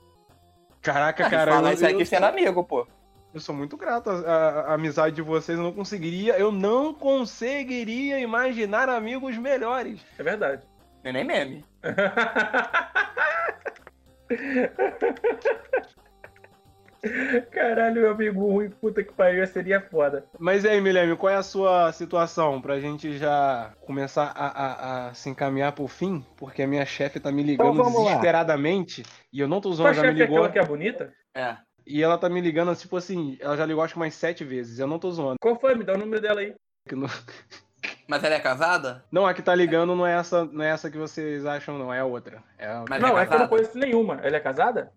Caraca, 0.81 1.29
cara, 1.29 1.51
Fala 1.51 1.71
eu, 1.71 1.73
isso 1.73 1.85
aqui 1.85 2.01
eu, 2.01 2.05
sendo 2.05 2.25
amigo, 2.25 2.63
pô. 2.63 2.87
eu 3.33 3.41
sou 3.41 3.53
muito 3.53 3.75
grato 3.75 4.09
à 4.09 4.75
amizade 4.75 5.17
de 5.17 5.21
vocês. 5.21 5.57
Eu 5.57 5.63
não 5.65 5.73
conseguiria, 5.73 6.39
eu 6.39 6.53
não 6.53 6.93
conseguiria 6.93 8.17
imaginar 8.19 8.87
amigos 8.87 9.37
melhores. 9.37 9.99
É 10.17 10.23
verdade. 10.23 10.68
Não 11.03 11.09
é 11.09 11.13
nem 11.13 11.23
meme. 11.23 11.65
Caralho, 17.51 18.01
meu 18.01 18.11
amigo 18.11 18.41
ruim, 18.51 18.69
puta 18.69 19.01
que 19.01 19.13
pariu, 19.13 19.45
seria 19.47 19.79
foda. 19.79 20.25
Mas 20.37 20.65
e 20.65 20.69
aí, 20.69 20.81
Milene, 20.81 21.15
qual 21.15 21.31
é 21.31 21.37
a 21.37 21.43
sua 21.43 21.93
situação 21.93 22.61
pra 22.61 22.79
gente 22.81 23.17
já 23.17 23.71
começar 23.85 24.33
a, 24.35 24.47
a- 24.47 25.07
a 25.07 25.13
se 25.13 25.29
encaminhar 25.29 25.71
pro 25.71 25.87
fim? 25.87 26.25
Porque 26.35 26.61
a 26.61 26.67
minha 26.67 26.85
chefe 26.85 27.17
tá 27.19 27.31
me 27.31 27.41
ligando 27.41 27.71
Então 27.71 27.83
vamos 27.85 27.99
lá. 28.03 28.09
desesperadamente 28.09 29.03
e 29.31 29.39
eu 29.39 29.47
não 29.47 29.61
tô 29.61 29.69
usando, 29.69 29.85
ela 29.87 29.95
já 29.95 30.01
me 30.03 30.09
chefe 30.09 30.21
é 30.21 30.25
ligou. 30.25 30.37
aquela 30.39 30.51
que 30.51 30.59
é 30.59 30.65
bonita? 30.65 31.13
É. 31.33 31.55
E 31.87 32.03
ela 32.03 32.17
tá 32.17 32.27
me 32.27 32.41
ligando, 32.41 32.75
tipo 32.75 32.97
assim, 32.97 33.37
ela 33.39 33.55
já 33.55 33.65
ligou 33.65 33.81
acho 33.81 33.93
que 33.93 33.99
umas 33.99 34.13
sete 34.13 34.43
vezes. 34.43 34.77
Eu 34.77 34.87
não 34.87 34.99
tô 34.99 35.09
zoando. 35.09 35.37
Qual 35.41 35.57
foi? 35.57 35.75
Me 35.75 35.85
dá 35.85 35.93
o 35.93 35.97
número 35.97 36.21
dela 36.21 36.41
aí. 36.41 36.53
Mas 38.09 38.23
ela 38.23 38.33
é 38.33 38.39
casada? 38.39 39.05
Não, 39.11 39.27
a 39.27 39.35
que 39.35 39.41
tá 39.43 39.53
ligando 39.53 39.95
não 39.95 40.07
é 40.07 40.13
essa, 40.17 40.43
não 40.45 40.63
é 40.65 40.69
essa 40.69 40.89
que 40.89 40.97
vocês 40.97 41.45
acham, 41.45 41.77
não, 41.77 41.93
é 41.93 41.99
a 41.99 42.05
outra. 42.05 42.41
É 42.57 42.65
a- 42.65 42.83
Mas 42.89 42.99
não, 42.99 43.15
é 43.15 43.21
é 43.21 43.25
que 43.27 43.35
eu 43.35 43.39
não 43.39 43.47
conheço 43.47 43.77
nenhuma. 43.77 44.15
Ela 44.23 44.37
é 44.37 44.39
casada? 44.39 44.91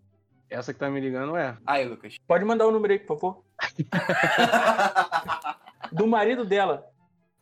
Essa 0.49 0.73
que 0.73 0.79
tá 0.79 0.89
me 0.89 0.99
ligando 0.99 1.37
é. 1.37 1.55
Aí, 1.67 1.87
Lucas. 1.87 2.17
Pode 2.27 2.43
mandar 2.47 2.67
o 2.67 2.71
número 2.73 2.91
aí, 2.95 2.99
por 2.99 3.21
favor. 3.21 3.45
Do 5.93 6.07
marido 6.07 6.43
dela. 6.47 6.87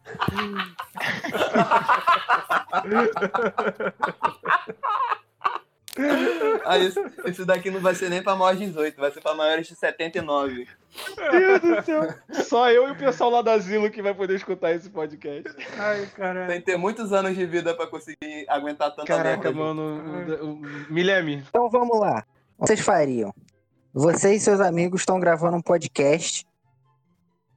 Ah, 6.65 6.79
isso, 6.79 7.01
isso 7.27 7.45
daqui 7.45 7.71
não 7.71 7.81
vai 7.81 7.95
ser 7.95 8.09
nem 8.11 8.23
pra 8.23 8.37
maiores 8.37 8.61
de 8.61 8.67
18, 8.67 9.01
vai 9.01 9.11
ser 9.11 9.21
pra 9.21 9.35
maiores 9.35 9.67
de 9.67 9.75
79. 9.75 10.67
Meu 11.19 11.59
Deus 11.59 11.61
do 11.61 11.83
céu. 11.85 12.15
Só 12.45 12.71
eu 12.71 12.89
e 12.89 12.93
o 12.93 12.97
pessoal 12.97 13.31
lá 13.31 13.43
da 13.43 13.53
Asilo 13.55 13.91
que 13.91 14.03
vai 14.03 14.15
poder 14.15 14.35
escutar 14.37 14.73
esse 14.73 14.89
podcast. 14.91 15.49
Ai, 15.79 16.07
caralho. 16.15 16.49
Tem 16.49 16.61
que 16.61 16.67
ter 16.67 16.77
muitos 16.77 17.13
anos 17.13 17.35
de 17.37 17.45
vida 17.47 17.75
pra 17.75 17.87
conseguir 17.87 18.45
aguentar 18.49 18.91
tanta 18.91 19.05
Caraca, 19.07 19.51
merda. 19.51 19.53
mano. 19.53 20.61
Mileme, 20.89 21.45
Então 21.49 21.69
vamos 21.69 21.99
lá. 21.99 22.25
Vocês 22.59 22.81
fariam? 22.81 23.33
Você 23.93 24.35
e 24.35 24.41
seus 24.41 24.61
amigos 24.61 25.01
estão 25.01 25.19
gravando 25.19 25.57
um 25.57 25.63
podcast 25.63 26.47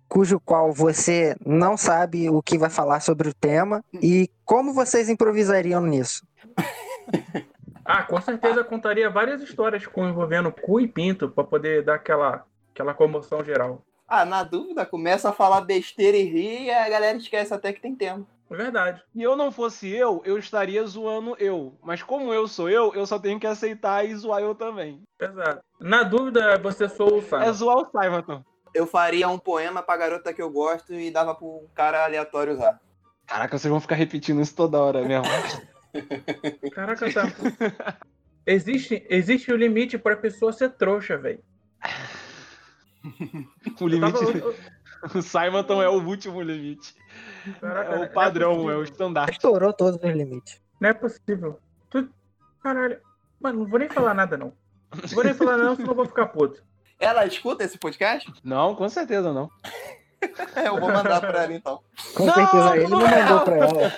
cujo 0.08 0.40
qual 0.40 0.72
você 0.72 1.36
não 1.46 1.76
sabe 1.76 2.30
o 2.30 2.42
que 2.42 2.58
vai 2.58 2.70
falar 2.70 3.00
sobre 3.00 3.28
o 3.30 3.34
tema 3.34 3.84
e 4.02 4.30
como 4.46 4.74
vocês 4.74 5.10
improvisariam 5.10 5.82
nisso? 5.82 6.26
Ah, 7.86 8.04
com 8.04 8.20
certeza 8.22 8.64
contaria 8.64 9.10
várias 9.10 9.42
histórias 9.42 9.86
com 9.86 10.08
envolvendo 10.08 10.52
cu 10.52 10.80
e 10.80 10.88
pinto 10.88 11.30
pra 11.30 11.44
poder 11.44 11.84
dar 11.84 11.96
aquela, 11.96 12.46
aquela 12.72 12.94
comoção 12.94 13.44
geral. 13.44 13.84
Ah, 14.08 14.26
na 14.26 14.44
dúvida, 14.44 14.86
começa 14.86 15.30
a 15.30 15.34
falar 15.34 15.62
besteira 15.62 16.16
e 16.16 16.24
rir 16.24 16.66
e 16.66 16.72
a 16.72 16.88
galera 16.88 17.18
esquece 17.18 17.54
até 17.54 17.74
que 17.74 17.82
tem 17.82 17.96
tema. 17.96 18.26
É 18.50 18.56
verdade. 18.56 19.02
E 19.16 19.24
eu 19.24 19.36
não 19.36 19.52
fosse 19.52 19.90
eu, 19.90 20.22
eu 20.26 20.38
estaria 20.38 20.86
zoando 20.86 21.36
eu. 21.40 21.76
Mas 21.82 22.04
como 22.04 22.32
eu 22.32 22.48
sou 22.48 22.70
eu, 22.70 22.94
eu 22.94 23.06
só 23.06 23.18
tenho 23.18 23.40
que 23.40 23.48
aceitar 23.48 24.06
e 24.06 24.16
zoar 24.16 24.42
eu 24.42 24.54
também. 24.54 25.02
Exato. 25.20 25.62
Na 25.80 26.04
dúvida, 26.04 26.58
você 26.60 26.88
sou 26.88 27.18
o 27.18 27.22
Simon. 27.22 27.42
É 27.42 27.52
zoar 27.52 27.78
o 27.78 27.86
Simon. 27.86 28.44
Eu 28.74 28.86
faria 28.86 29.28
um 29.28 29.40
poema 29.40 29.82
pra 29.82 29.98
garota 29.98 30.34
que 30.34 30.42
eu 30.42 30.52
gosto 30.52 30.94
e 30.94 31.10
dava 31.10 31.34
pro 31.34 31.68
cara 31.74 32.06
aleatório 32.06 32.54
usar. 32.54 32.80
Caraca, 33.26 33.58
vocês 33.58 33.72
vão 33.72 33.80
ficar 33.80 33.96
repetindo 33.96 34.42
isso 34.42 34.56
toda 34.56 34.80
hora 34.80 35.02
mesmo. 35.02 35.26
Caraca, 36.74 37.12
tá. 37.14 37.98
Existe, 38.46 39.06
existe 39.10 39.52
o 39.52 39.56
limite 39.56 39.98
pra 39.98 40.16
pessoa 40.18 40.52
ser 40.52 40.70
trouxa, 40.72 41.18
velho. 41.18 41.40
o 43.80 43.88
limite. 43.88 44.14
tava- 44.14 44.38
eu- 44.38 44.56
O 45.16 45.22
Simon 45.22 45.66
é 45.82 45.90
o 45.90 46.02
último 46.02 46.42
limite. 46.42 46.96
Caraca, 47.60 47.92
É 47.92 47.96
não 47.98 48.04
o 48.06 48.10
padrão, 48.10 48.52
é 48.52 48.56
o 48.56 48.58
possível. 48.62 48.84
estandarte. 48.84 49.32
Estourou 49.34 49.74
todos 49.74 50.00
os 50.02 50.12
limites. 50.16 50.62
Não 50.80 50.90
é 50.90 50.94
possível. 50.94 51.60
Tu... 51.90 52.08
Caralho. 52.62 53.02
Mano, 53.38 53.60
não 53.60 53.66
vou 53.70 53.80
nem 53.80 53.90
falar 53.90 54.14
nada, 54.14 54.38
não. 54.38 54.54
Não 54.96 55.10
vou 55.10 55.24
nem 55.26 55.34
falar 55.34 55.58
nada, 55.58 55.76
senão 55.76 55.90
eu 55.90 55.96
vou 55.96 56.06
ficar 56.06 56.28
puto. 56.28 56.64
Ela 56.98 57.26
escuta 57.26 57.66
esse 57.66 57.78
podcast? 57.78 58.32
Não, 58.46 58.76
com 58.76 58.88
certeza 58.88 59.34
não. 59.34 59.50
eu 60.66 60.80
vou 60.80 60.90
mandar 60.90 61.20
pra 61.20 61.44
ela 61.44 61.54
então. 61.54 61.82
Com 62.16 62.26
Não, 62.26 62.34
certeza 62.34 62.78
ele 62.78 62.88
não 62.88 63.00
não 63.00 63.08
é. 63.08 63.24
mandou 63.24 63.40
pra 63.42 63.56
ela. 63.58 63.92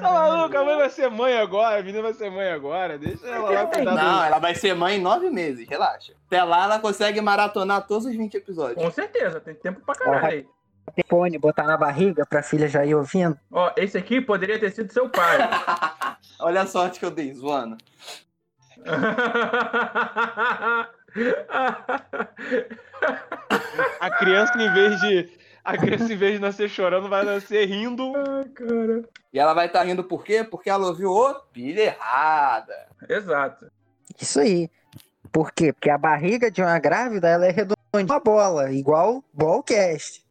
Tá 0.00 0.12
maluco? 0.12 0.56
A 0.56 0.64
mãe 0.64 0.76
vai 0.76 0.90
ser 0.90 1.10
mãe 1.10 1.38
agora, 1.38 1.80
a 1.80 1.82
menina 1.82 2.02
vai 2.02 2.14
ser 2.14 2.30
mãe 2.30 2.50
agora. 2.50 2.98
Deixa 2.98 3.26
ela 3.26 3.50
lá 3.50 3.66
cuidar 3.66 3.94
Não, 3.94 4.18
do... 4.18 4.24
ela 4.24 4.38
vai 4.38 4.54
ser 4.54 4.74
mãe 4.74 4.96
em 4.96 5.00
nove 5.00 5.30
meses, 5.30 5.68
relaxa. 5.68 6.12
Até 6.26 6.42
lá 6.42 6.64
ela 6.64 6.78
consegue 6.78 7.20
maratonar 7.20 7.86
todos 7.86 8.06
os 8.06 8.14
20 8.14 8.36
episódios. 8.36 8.82
Com 8.82 8.90
certeza, 8.90 9.40
tem 9.40 9.54
tempo 9.54 9.80
pra 9.80 9.94
caralho 9.94 10.26
aí. 10.26 10.46
Telefone, 10.94 11.38
botar 11.38 11.64
na 11.64 11.76
barriga 11.76 12.24
pra 12.24 12.42
filha 12.42 12.68
já 12.68 12.84
ir 12.84 12.94
ouvindo. 12.94 13.36
Ó, 13.50 13.72
esse 13.76 13.98
aqui 13.98 14.20
poderia 14.20 14.58
ter 14.58 14.70
sido 14.70 14.92
seu 14.92 15.08
pai. 15.08 15.38
Olha 16.40 16.62
a 16.62 16.66
sorte 16.66 17.00
que 17.00 17.04
eu 17.04 17.10
dei, 17.10 17.32
zoando. 17.34 17.76
A 24.00 24.10
criança, 24.18 24.52
em 24.58 24.72
vez 24.72 25.00
de. 25.00 25.28
A 25.66 25.76
criança, 25.76 26.12
em 26.12 26.16
vez 26.16 26.34
de 26.34 26.38
nascer 26.38 26.68
chorando, 26.68 27.08
vai 27.08 27.24
nascer 27.24 27.66
rindo. 27.66 28.12
Ai, 28.14 28.48
cara. 28.50 29.02
E 29.32 29.38
ela 29.38 29.52
vai 29.52 29.66
estar 29.66 29.82
rindo 29.82 30.04
por 30.04 30.24
quê? 30.24 30.44
Porque 30.44 30.70
ela 30.70 30.86
ouviu 30.86 31.10
o 31.10 31.34
pilha 31.52 31.82
errada. 31.82 32.86
Exato. 33.08 33.66
Isso 34.20 34.38
aí. 34.38 34.70
Por 35.32 35.50
quê? 35.50 35.72
Porque 35.72 35.90
a 35.90 35.98
barriga 35.98 36.52
de 36.52 36.62
uma 36.62 36.78
grávida 36.78 37.28
ela 37.28 37.46
é 37.46 37.50
redondinha 37.50 37.76
uma 37.92 38.20
bola, 38.20 38.70
igual 38.70 39.24
Ballcast. 39.32 40.24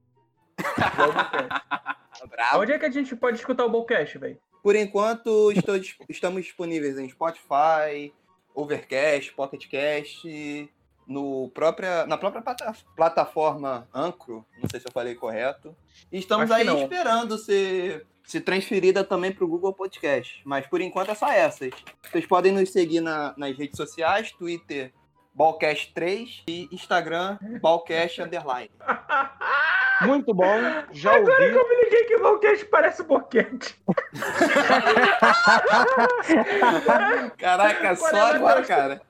Igual 0.58 1.10
o 1.10 1.14
Ballcast. 1.14 1.66
Bravo. 2.32 2.62
Onde 2.62 2.72
é 2.72 2.80
que 2.80 2.86
a 2.86 2.92
gente 2.92 3.14
pode 3.14 3.38
escutar 3.38 3.66
o 3.66 3.70
Ballcast, 3.70 4.18
velho? 4.18 4.40
Por 4.64 4.74
enquanto, 4.74 5.52
estou 5.52 5.76
estamos 6.08 6.44
disponíveis 6.44 6.98
em 6.98 7.10
Spotify, 7.10 8.14
Overcast, 8.54 9.34
Pocketcast, 9.34 10.72
no 11.08 11.50
própria, 11.54 12.06
na 12.06 12.18
própria 12.18 12.42
plata- 12.42 12.74
plataforma 12.96 13.88
Anchor, 13.94 14.44
não 14.62 14.70
sei 14.70 14.80
se 14.80 14.88
eu 14.88 14.92
falei 14.92 15.16
correto. 15.16 15.76
E 16.12 16.18
estamos 16.20 16.50
Acho 16.50 16.64
que 16.64 16.70
aí 16.70 16.76
não. 16.76 16.84
esperando 16.84 17.38
ser, 17.38 18.06
ser 18.24 18.42
transferida 18.42 19.04
também 19.04 19.32
para 19.32 19.46
o 19.46 19.48
Google 19.48 19.74
Podcast. 19.74 20.42
Mas 20.46 20.66
por 20.68 20.82
enquanto 20.82 21.12
é 21.12 21.16
só 21.16 21.30
essas. 21.32 21.72
Vocês 22.10 22.26
podem 22.26 22.52
nos 22.52 22.72
seguir 22.72 23.02
na- 23.02 23.34
nas 23.38 23.56
redes 23.58 23.78
sociais, 23.78 24.32
Twitter, 24.32 24.92
Ballcast3 25.38 26.44
e 26.48 26.68
Instagram, 26.72 27.38
Ballcast 27.62 28.22
Underline. 28.22 28.72
Muito 30.02 30.34
bom, 30.34 30.46
já 30.92 31.16
Agora 31.16 31.38
que 31.38 31.44
ouvi. 31.44 31.56
eu 31.58 31.70
me 31.70 31.84
liguei 31.86 32.04
que 32.06 32.16
o 32.18 32.22
Ballcast 32.24 32.66
parece 32.66 33.04
boquete. 33.04 33.76
Caraca, 37.38 37.96
só 37.96 38.34
agora, 38.34 38.64
cara. 38.64 39.02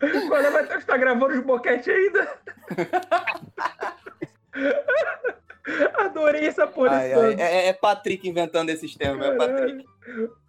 A 0.00 0.50
Matheus 0.50 0.84
tá 0.84 0.96
gravando 0.96 1.34
os 1.34 1.44
boquete 1.44 1.90
ainda. 1.90 2.28
Adorei 5.98 6.46
essa 6.46 6.66
porra 6.66 7.02
é, 7.02 7.68
é 7.68 7.72
Patrick 7.72 8.28
inventando 8.28 8.70
esse 8.70 8.82
sistema, 8.82 9.26
é 9.26 9.36
Patrick. 9.36 9.84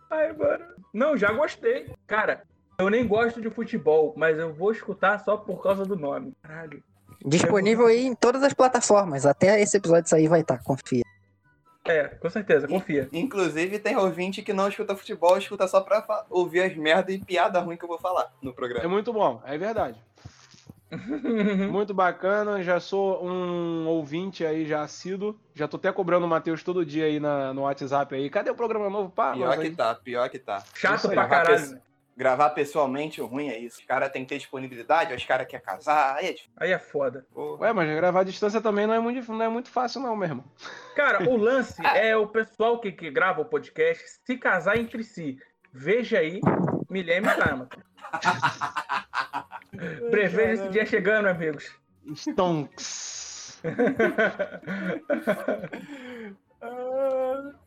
Ai, 0.10 0.34
mano. 0.34 0.66
Não, 0.94 1.18
já 1.18 1.32
gostei. 1.32 1.92
Cara, 2.08 2.44
eu 2.78 2.90
nem 2.90 3.08
gosto 3.08 3.42
de 3.42 3.50
futebol, 3.50 4.14
mas 4.16 4.38
eu 4.38 4.54
vou 4.54 4.72
escutar 4.72 5.20
só 5.20 5.38
por 5.38 5.62
causa 5.62 5.86
do 5.86 5.96
nome. 5.96 6.34
Caralho. 6.42 6.84
Disponível 7.26 7.88
aí 7.88 8.06
em 8.06 8.16
todas 8.16 8.44
as 8.44 8.54
plataformas. 8.54 9.26
Até 9.26 9.62
esse 9.62 9.78
episódio 9.78 10.10
sair 10.10 10.28
vai 10.28 10.42
estar, 10.42 10.64
confia. 10.64 11.04
É, 11.92 12.04
com 12.08 12.30
certeza, 12.30 12.68
confia. 12.68 13.10
Inclusive, 13.12 13.80
tem 13.80 13.96
ouvinte 13.98 14.42
que 14.42 14.54
não 14.54 14.68
escuta 14.68 14.96
futebol, 14.96 15.38
escuta 15.38 15.68
só 15.68 15.82
pra 15.82 16.06
ouvir 16.30 16.62
as 16.62 16.76
merdas 16.76 17.16
e 17.16 17.20
piada 17.20 17.60
ruim 17.60 17.78
que 17.78 17.84
eu 17.84 17.90
vou 17.90 17.98
falar 18.00 18.32
no 18.42 18.52
É 18.52 18.54
programa. 18.54 18.88
muito 18.90 19.12
bom, 19.12 19.42
é 19.46 19.58
verdade. 19.58 19.98
Muito 21.72 21.94
bacana, 21.94 22.64
já 22.64 22.80
sou 22.80 23.24
um 23.24 23.86
ouvinte 23.88 24.44
aí 24.44 24.66
já 24.66 24.82
assíduo. 24.82 25.40
Já 25.54 25.68
tô 25.68 25.78
até 25.78 25.92
cobrando 25.92 26.26
o 26.26 26.30
Matheus 26.30 26.64
todo 26.64 26.84
dia 26.84 27.06
aí 27.06 27.20
na- 27.20 27.54
no 27.54 27.62
WhatsApp 27.62 28.16
aí. 28.16 28.28
Cadê 28.28 28.50
o 28.50 28.56
programa 28.56 28.90
novo? 28.90 29.10
Pá, 29.12 29.34
Pior 29.34 29.56
que 29.56 29.68
aí- 29.68 29.76
tá, 29.76 29.94
pior 29.94 30.28
que 30.30 30.40
tá. 30.40 30.64
Chato 30.74 31.08
pra 31.10 31.24
rapaz. 31.28 31.48
caralho. 31.70 31.82
Gravar 32.20 32.50
pessoalmente, 32.50 33.22
o 33.22 33.26
ruim 33.26 33.48
é 33.48 33.58
isso. 33.58 33.80
Os 33.80 33.86
caras 33.86 34.12
têm 34.12 34.24
que 34.24 34.30
ter 34.30 34.40
disponibilidade, 34.40 35.14
os 35.14 35.24
caras 35.24 35.48
querem 35.48 35.66
casar, 35.66 36.18
aí 36.18 36.26
é 36.26 36.34
difícil. 36.34 36.52
Aí 36.58 36.70
é 36.70 36.78
foda. 36.78 37.26
Ué, 37.34 37.72
mas 37.72 37.90
gravar 37.96 38.20
à 38.20 38.24
distância 38.26 38.60
também 38.60 38.86
não 38.86 38.94
é 38.94 39.00
muito, 39.00 39.32
não 39.32 39.42
é 39.42 39.48
muito 39.48 39.70
fácil 39.70 40.02
não, 40.02 40.18
meu 40.18 40.28
irmão. 40.28 40.44
Cara, 40.98 41.30
o 41.30 41.38
lance 41.38 41.82
é 41.96 42.18
o 42.18 42.28
pessoal 42.28 42.78
que, 42.82 42.92
que 42.92 43.10
grava 43.10 43.40
o 43.40 43.46
podcast 43.46 44.04
se 44.26 44.36
casar 44.36 44.78
entre 44.78 45.02
si. 45.02 45.40
Veja 45.72 46.20
aí, 46.20 46.42
Milene 46.90 47.30
Sama. 47.30 47.70
Preveja 50.12 50.64
esse 50.64 50.70
dia 50.74 50.86
chegando, 50.86 51.30
amigos. 51.30 51.74
Stonks. 52.16 53.62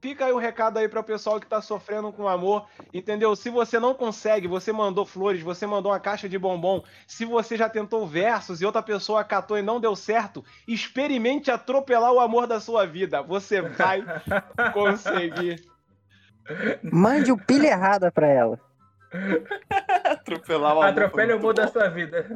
Fica 0.03 0.27
aí 0.27 0.33
o 0.33 0.37
recado 0.37 0.79
aí 0.79 0.89
para 0.89 0.99
o 0.99 1.05
pessoal 1.05 1.39
que 1.39 1.47
tá 1.47 1.63
sofrendo 1.63 2.13
com 2.13 2.27
amor, 2.27 2.67
entendeu? 2.93 3.37
Se 3.37 3.49
você 3.49 3.79
não 3.79 3.95
consegue, 3.95 4.49
você 4.49 4.73
mandou 4.73 5.07
flores, 5.07 5.41
você 5.41 5.65
mandou 5.65 5.93
uma 5.93 6.01
caixa 6.01 6.29
de 6.29 6.37
bombom, 6.37 6.83
se 7.07 7.25
você 7.25 7.57
já 7.57 7.69
tentou 7.69 8.05
versos 8.05 8.61
e 8.61 8.67
outra 8.67 8.83
pessoa 8.83 9.23
catou 9.23 9.57
e 9.57 9.63
não 9.63 9.81
deu 9.81 9.95
certo, 9.95 10.45
experimente 10.67 11.53
atropelar 11.53 12.13
o 12.13 12.19
amor 12.19 12.49
da 12.49 12.59
sua 12.59 12.85
vida. 12.85 13.23
Você 13.23 13.61
vai 13.63 14.03
conseguir. 14.75 15.63
Mande 16.83 17.31
o 17.31 17.39
pilha 17.39 17.69
errada 17.69 18.11
pra 18.11 18.27
ela. 18.27 18.59
Atropelar 20.05 20.77
o 20.77 20.81
amor. 20.81 20.85
Atropele 20.87 21.33
o 21.33 21.37
amor 21.37 21.55
da 21.55 21.69
sua 21.69 21.89
vida. 21.89 22.27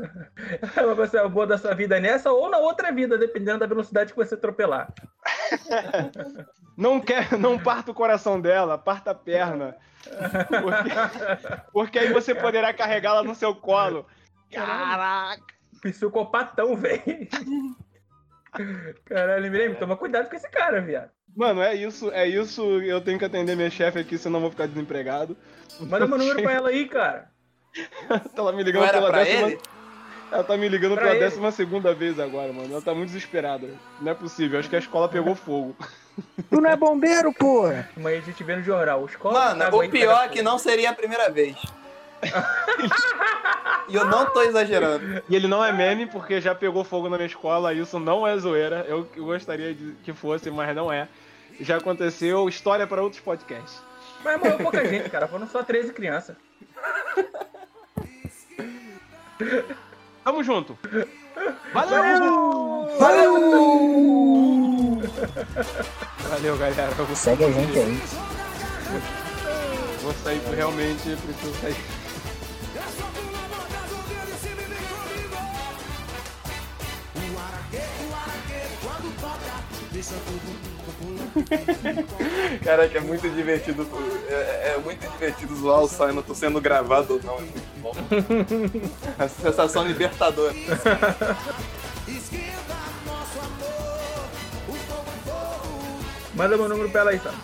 Você 0.97 1.19
é 1.19 1.23
o 1.23 1.27
amor 1.27 1.47
da 1.47 1.59
sua 1.59 1.75
vida 1.75 1.99
nessa 1.99 2.31
ou 2.31 2.51
na 2.51 2.59
outra 2.59 2.93
vida, 2.93 3.17
dependendo 3.17 3.61
da 3.61 3.67
velocidade 3.67 4.13
que 4.13 4.19
você 4.19 4.35
atropelar. 4.35 4.93
Não 6.77 7.01
quer, 7.01 7.39
não 7.39 7.59
parta 7.59 7.91
o 7.91 7.95
coração 7.95 8.41
dela, 8.41 8.77
parta 8.77 9.13
a 9.13 9.15
perna. 9.15 9.77
Porque, 10.61 10.91
porque 11.73 11.99
aí 11.99 12.13
você 12.13 12.35
poderá 12.35 12.73
carregá-la 12.75 13.23
no 13.23 13.35
seu 13.35 13.55
colo. 13.55 14.07
Caraca! 14.53 15.43
Psicopatão, 15.81 16.77
velho. 16.77 17.29
Caralho, 19.05 19.51
Milene, 19.51 19.75
toma 19.75 19.97
cuidado 19.97 20.29
com 20.29 20.37
esse 20.37 20.49
cara, 20.51 20.81
viado. 20.81 21.11
Mano, 21.35 21.61
é 21.61 21.75
isso, 21.75 22.11
é 22.13 22.27
isso. 22.27 22.63
Eu 22.81 23.01
tenho 23.01 23.19
que 23.19 23.25
atender 23.25 23.55
minha 23.55 23.71
chefe 23.71 23.99
aqui, 23.99 24.17
senão 24.17 24.39
eu 24.39 24.43
vou 24.43 24.51
ficar 24.51 24.67
desempregado. 24.67 25.37
Manda 25.81 26.07
meu 26.07 26.19
número 26.19 26.43
pra 26.43 26.53
ela 26.53 26.69
aí, 26.69 26.87
cara. 26.89 27.29
Ela 28.37 28.53
me 28.53 28.63
ligando 28.63 28.91
pela 28.91 29.13
décima. 29.13 29.49
ele? 29.49 29.59
Ela 30.33 30.43
tá 30.43 30.57
me 30.57 30.69
ligando 30.69 30.95
Pra 30.95 31.03
pela 31.05 31.15
ele. 31.17 31.25
décima 31.25 31.53
segunda 31.53 31.95
vez 31.95 32.19
agora, 32.19 32.53
mano. 32.53 32.73
Ela 32.73 32.83
tá 32.83 32.95
muito 32.95 33.09
desesperada. 33.09 33.69
Não 34.01 34.11
é 34.11 34.15
possível. 34.15 34.59
Acho 34.59 34.69
que 34.69 34.77
a 34.77 34.79
escola 34.79 35.09
pegou 35.09 35.35
fogo. 35.35 35.77
Tu 36.51 36.61
não 36.61 36.71
é 36.71 36.75
bombeiro, 36.77 37.31
porra! 37.35 37.89
Amanhã 37.95 38.19
a 38.19 38.23
gente 38.23 38.43
vê 38.43 38.57
no 38.57 38.63
jornal. 38.63 39.05
Escola 39.05 39.39
Mano, 39.51 39.63
água 39.65 39.85
o 39.85 39.91
pior 39.91 40.25
é 40.25 40.29
que 40.29 40.41
não 40.43 40.59
seria 40.59 40.89
a 40.91 40.95
primeira 40.95 41.29
vez. 41.31 41.55
e 43.89 43.95
eu 43.95 44.05
não 44.07 44.27
tô 44.27 44.43
exagerando. 44.43 45.23
E 45.29 45.37
ele 45.37 45.47
não 45.47 45.65
é 45.65 45.73
meme 45.73 46.07
porque 46.07 46.41
já 46.41 46.55
pegou 46.55 46.83
fogo 46.85 47.09
na 47.09 47.17
minha 47.17 47.27
escola. 47.27 47.73
Isso 47.75 47.99
não 47.99 48.27
é 48.27 48.37
zoeira. 48.39 48.85
Eu, 48.89 49.07
eu 49.15 49.25
gostaria 49.27 49.75
de 49.75 49.93
que 50.03 50.13
fosse, 50.13 50.51
mas 50.51 50.75
não 50.75 50.93
é. 50.93 51.07
Já 51.61 51.77
aconteceu. 51.77 52.49
História 52.49 52.87
para 52.87 53.03
outros 53.03 53.21
podcasts. 53.21 53.81
Mas 54.27 54.41
morreu 54.41 54.59
pouca 54.59 54.85
gente, 54.85 55.09
cara. 55.09 55.29
Foram 55.29 55.47
só 55.47 55.63
13 55.63 55.93
crianças. 55.93 56.35
Tamo 60.25 60.43
junto. 60.43 60.77
Valeu! 61.73 62.89
Valeu! 62.99 63.37
Valeu, 66.29 66.59
galera. 66.59 66.93
Eu 66.99 67.07
vou, 67.07 67.15
Segue 67.15 67.45
a 67.45 67.51
gente 67.53 67.79
aí. 67.79 68.03
vou 70.03 70.13
sair 70.13 70.41
realmente, 70.57 71.03
preciso 71.03 71.55
sair. 71.61 71.77
Caraca, 82.65 82.99
é 82.99 83.01
muito 83.01 83.29
divertido. 83.29 83.87
É, 84.29 84.75
é 84.75 84.81
muito 84.83 85.09
divertido 85.11 85.55
zoar 85.57 85.83
o 85.83 85.89
Simon, 85.89 86.23
tô 86.23 86.35
sendo 86.35 86.61
gravado 86.61 87.15
ou 87.15 87.23
não, 87.23 87.39
é 87.39 87.41
muito 87.41 87.81
bom. 87.81 87.93
A 89.19 89.29
sensação 89.29 89.87
libertadora. 89.87 90.55
Manda 96.35 96.57
meu 96.57 96.69
número 96.69 96.91
pra 96.91 97.01
ela 97.01 97.11
aí, 97.13 97.19
tá? 97.19 97.35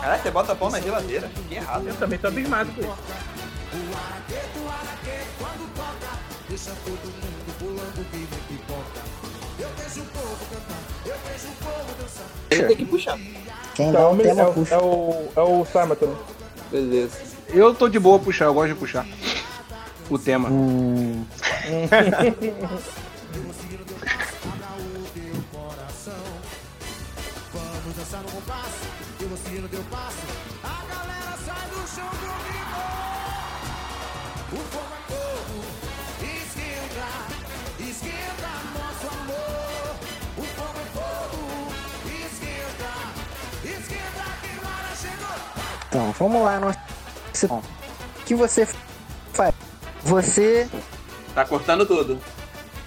Caraca, 0.00 0.22
você 0.22 0.30
bota 0.30 0.54
pão 0.54 0.70
na 0.70 0.80
geladeira. 0.80 1.28
Que 1.48 1.56
errado. 1.56 1.88
Eu 1.88 1.94
também 1.96 2.18
tô 2.18 2.28
abismado 2.28 2.70
com 2.72 2.80
isso. 2.80 2.96
Ele 12.50 12.66
tem 12.66 12.76
que 12.76 12.84
puxar. 12.86 13.18
Quem 13.74 13.92
dá 13.92 14.00
é, 14.00 14.06
o 14.06 14.16
tema 14.16 14.48
o, 14.48 14.54
puxa. 14.54 14.74
é 14.74 14.78
o, 14.78 15.28
é 15.36 15.40
o 15.40 15.64
Simon 15.66 15.94
também. 15.94 16.16
Beleza. 16.70 17.18
Eu 17.48 17.74
tô 17.74 17.88
de 17.88 17.98
boa 17.98 18.18
puxar, 18.18 18.46
eu 18.46 18.54
gosto 18.54 18.72
de 18.72 18.74
puxar. 18.74 19.06
O 20.10 20.18
tema. 20.18 20.48
Hum, 20.48 21.24
vamos 46.18 46.42
lá. 46.42 46.60
Nós... 46.60 46.76
O 47.50 47.62
que 48.24 48.34
você 48.34 48.66
faz? 49.32 49.54
Você. 50.02 50.68
Tá 51.34 51.44
cortando 51.44 51.86
tudo. 51.86 52.18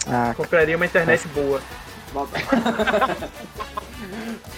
Ah, 0.08 0.34
Compraria 0.36 0.76
uma 0.76 0.86
internet 0.86 1.28
boa. 1.30 1.62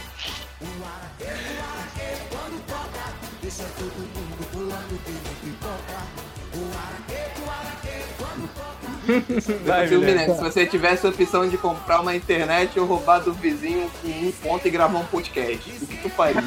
Vai, 9.66 9.88
né? 9.88 10.34
Se 10.34 10.41
você 10.41 10.66
tivesse 10.66 11.06
a 11.06 11.10
opção 11.10 11.47
de 11.47 11.58
comprar 11.58 12.01
uma 12.01 12.16
internet 12.16 12.80
ou 12.80 12.86
roubar 12.86 13.20
do 13.20 13.34
vizinho 13.34 13.89
com 14.01 14.08
um 14.08 14.32
ponto 14.32 14.68
e 14.68 14.72
gravar 14.72 14.99
um 14.99 15.06
podcast, 15.06 15.70
o 15.70 15.88
que 15.88 15.97
tu 15.97 16.10
faria? 16.10 16.41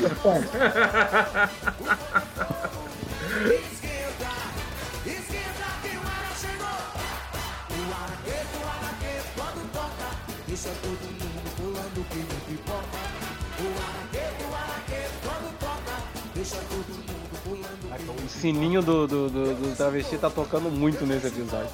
O 18.25 18.29
sininho 18.29 18.83
do, 18.83 19.07
do, 19.07 19.29
do, 19.31 19.55
do 19.55 19.77
travesti 19.77 20.19
tá 20.19 20.29
tocando 20.31 20.71
muito 20.71 21.07
nesse 21.07 21.29
episódio. 21.29 21.69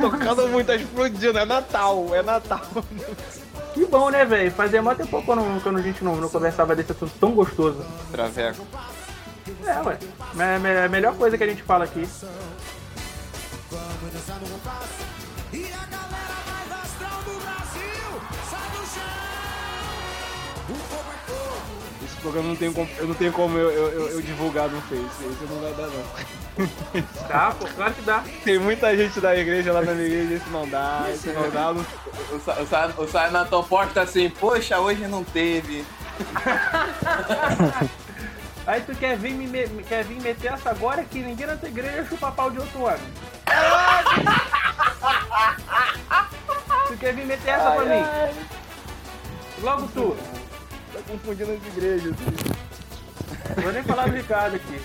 Tocando 0.00 0.48
muito, 0.48 0.66
tá 0.66 0.76
explodindo. 0.76 1.38
É 1.38 1.44
Natal, 1.44 2.14
é 2.14 2.22
Natal. 2.22 2.60
Que 3.74 3.84
bom, 3.86 4.10
né, 4.10 4.24
velho? 4.24 4.50
Fazia 4.50 4.82
mó 4.82 4.94
tempo 4.94 5.22
quando, 5.22 5.62
quando 5.62 5.78
a 5.78 5.82
gente 5.82 6.02
não, 6.02 6.16
não 6.16 6.28
conversava 6.28 6.74
desse 6.74 6.92
assunto 6.92 7.12
tão 7.20 7.32
gostoso. 7.32 7.84
Traveco. 8.10 8.66
É, 9.64 9.80
ué. 9.82 9.98
É 10.38 10.84
a 10.84 10.88
melhor 10.88 11.14
coisa 11.14 11.36
que 11.38 11.44
a 11.44 11.46
gente 11.46 11.62
fala 11.62 11.84
aqui. 11.84 12.06
Esse 22.20 22.28
programa 22.28 22.48
não 22.48 22.56
tem 22.56 22.70
como, 22.70 22.86
eu 22.98 23.06
não 23.06 23.14
tenho 23.14 23.32
como 23.32 23.56
eu, 23.56 23.70
eu, 23.70 23.88
eu- 23.92 24.08
eu 24.10 24.20
divulgar 24.20 24.68
no 24.68 24.78
Face. 24.82 25.00
Esse 25.02 25.44
não 25.50 25.58
vai 25.62 25.72
dar, 25.72 25.86
não. 25.86 26.04
Dá, 27.28 27.54
pô, 27.58 27.66
claro 27.74 27.94
que 27.94 28.02
dá. 28.02 28.22
Tem 28.44 28.58
muita 28.58 28.94
gente 28.94 29.18
da 29.22 29.34
igreja 29.34 29.72
lá 29.72 29.80
na 29.80 29.92
minha 29.94 30.06
igreja, 30.06 30.34
esse 30.34 30.50
não 30.50 30.68
dá, 30.68 31.06
esse 31.10 31.30
não 31.30 31.48
dá. 31.48 31.72
Não... 31.72 31.80
O, 31.80 31.86
Sa- 32.44 32.60
o, 32.60 32.66
Sa- 32.66 32.92
o 32.98 33.08
Sayanaton 33.08 33.62
posta 33.62 34.02
assim, 34.02 34.28
poxa, 34.28 34.78
hoje 34.78 35.06
não 35.06 35.24
teve. 35.24 35.82
Aí 38.66 38.82
tu 38.82 38.94
quer 38.94 39.16
vir, 39.16 39.32
me, 39.32 39.46
me- 39.46 39.82
quer 39.84 40.04
vir 40.04 40.20
meter 40.20 40.52
essa 40.52 40.68
agora 40.70 41.02
que 41.04 41.20
ninguém 41.20 41.46
na 41.46 41.56
tua 41.56 41.70
igreja 41.70 42.04
chupa 42.04 42.30
pau 42.30 42.50
de 42.50 42.58
outro 42.58 42.82
homem. 42.82 43.00
tu 46.88 46.96
quer 46.98 47.14
vir 47.14 47.24
meter 47.24 47.48
essa 47.48 47.70
pra 47.70 47.84
mim? 47.86 48.04
Logo 49.62 49.88
tu. 49.94 50.14
Tá 50.92 51.02
confundindo 51.06 51.52
as 51.52 51.66
igrejas. 51.66 52.16
Não 53.56 53.62
vou 53.62 53.72
nem 53.72 53.82
falar 53.82 54.08
do 54.08 54.16
Ricardo 54.16 54.56
aqui. 54.56 54.80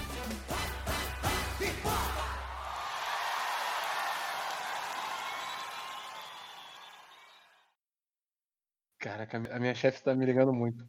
Caraca, 8.99 9.38
a 9.56 9.60
minha 9.60 9.76
chefe 9.76 10.03
tá 10.03 10.16
me 10.16 10.26
ligando 10.26 10.53
muito. 10.53 10.84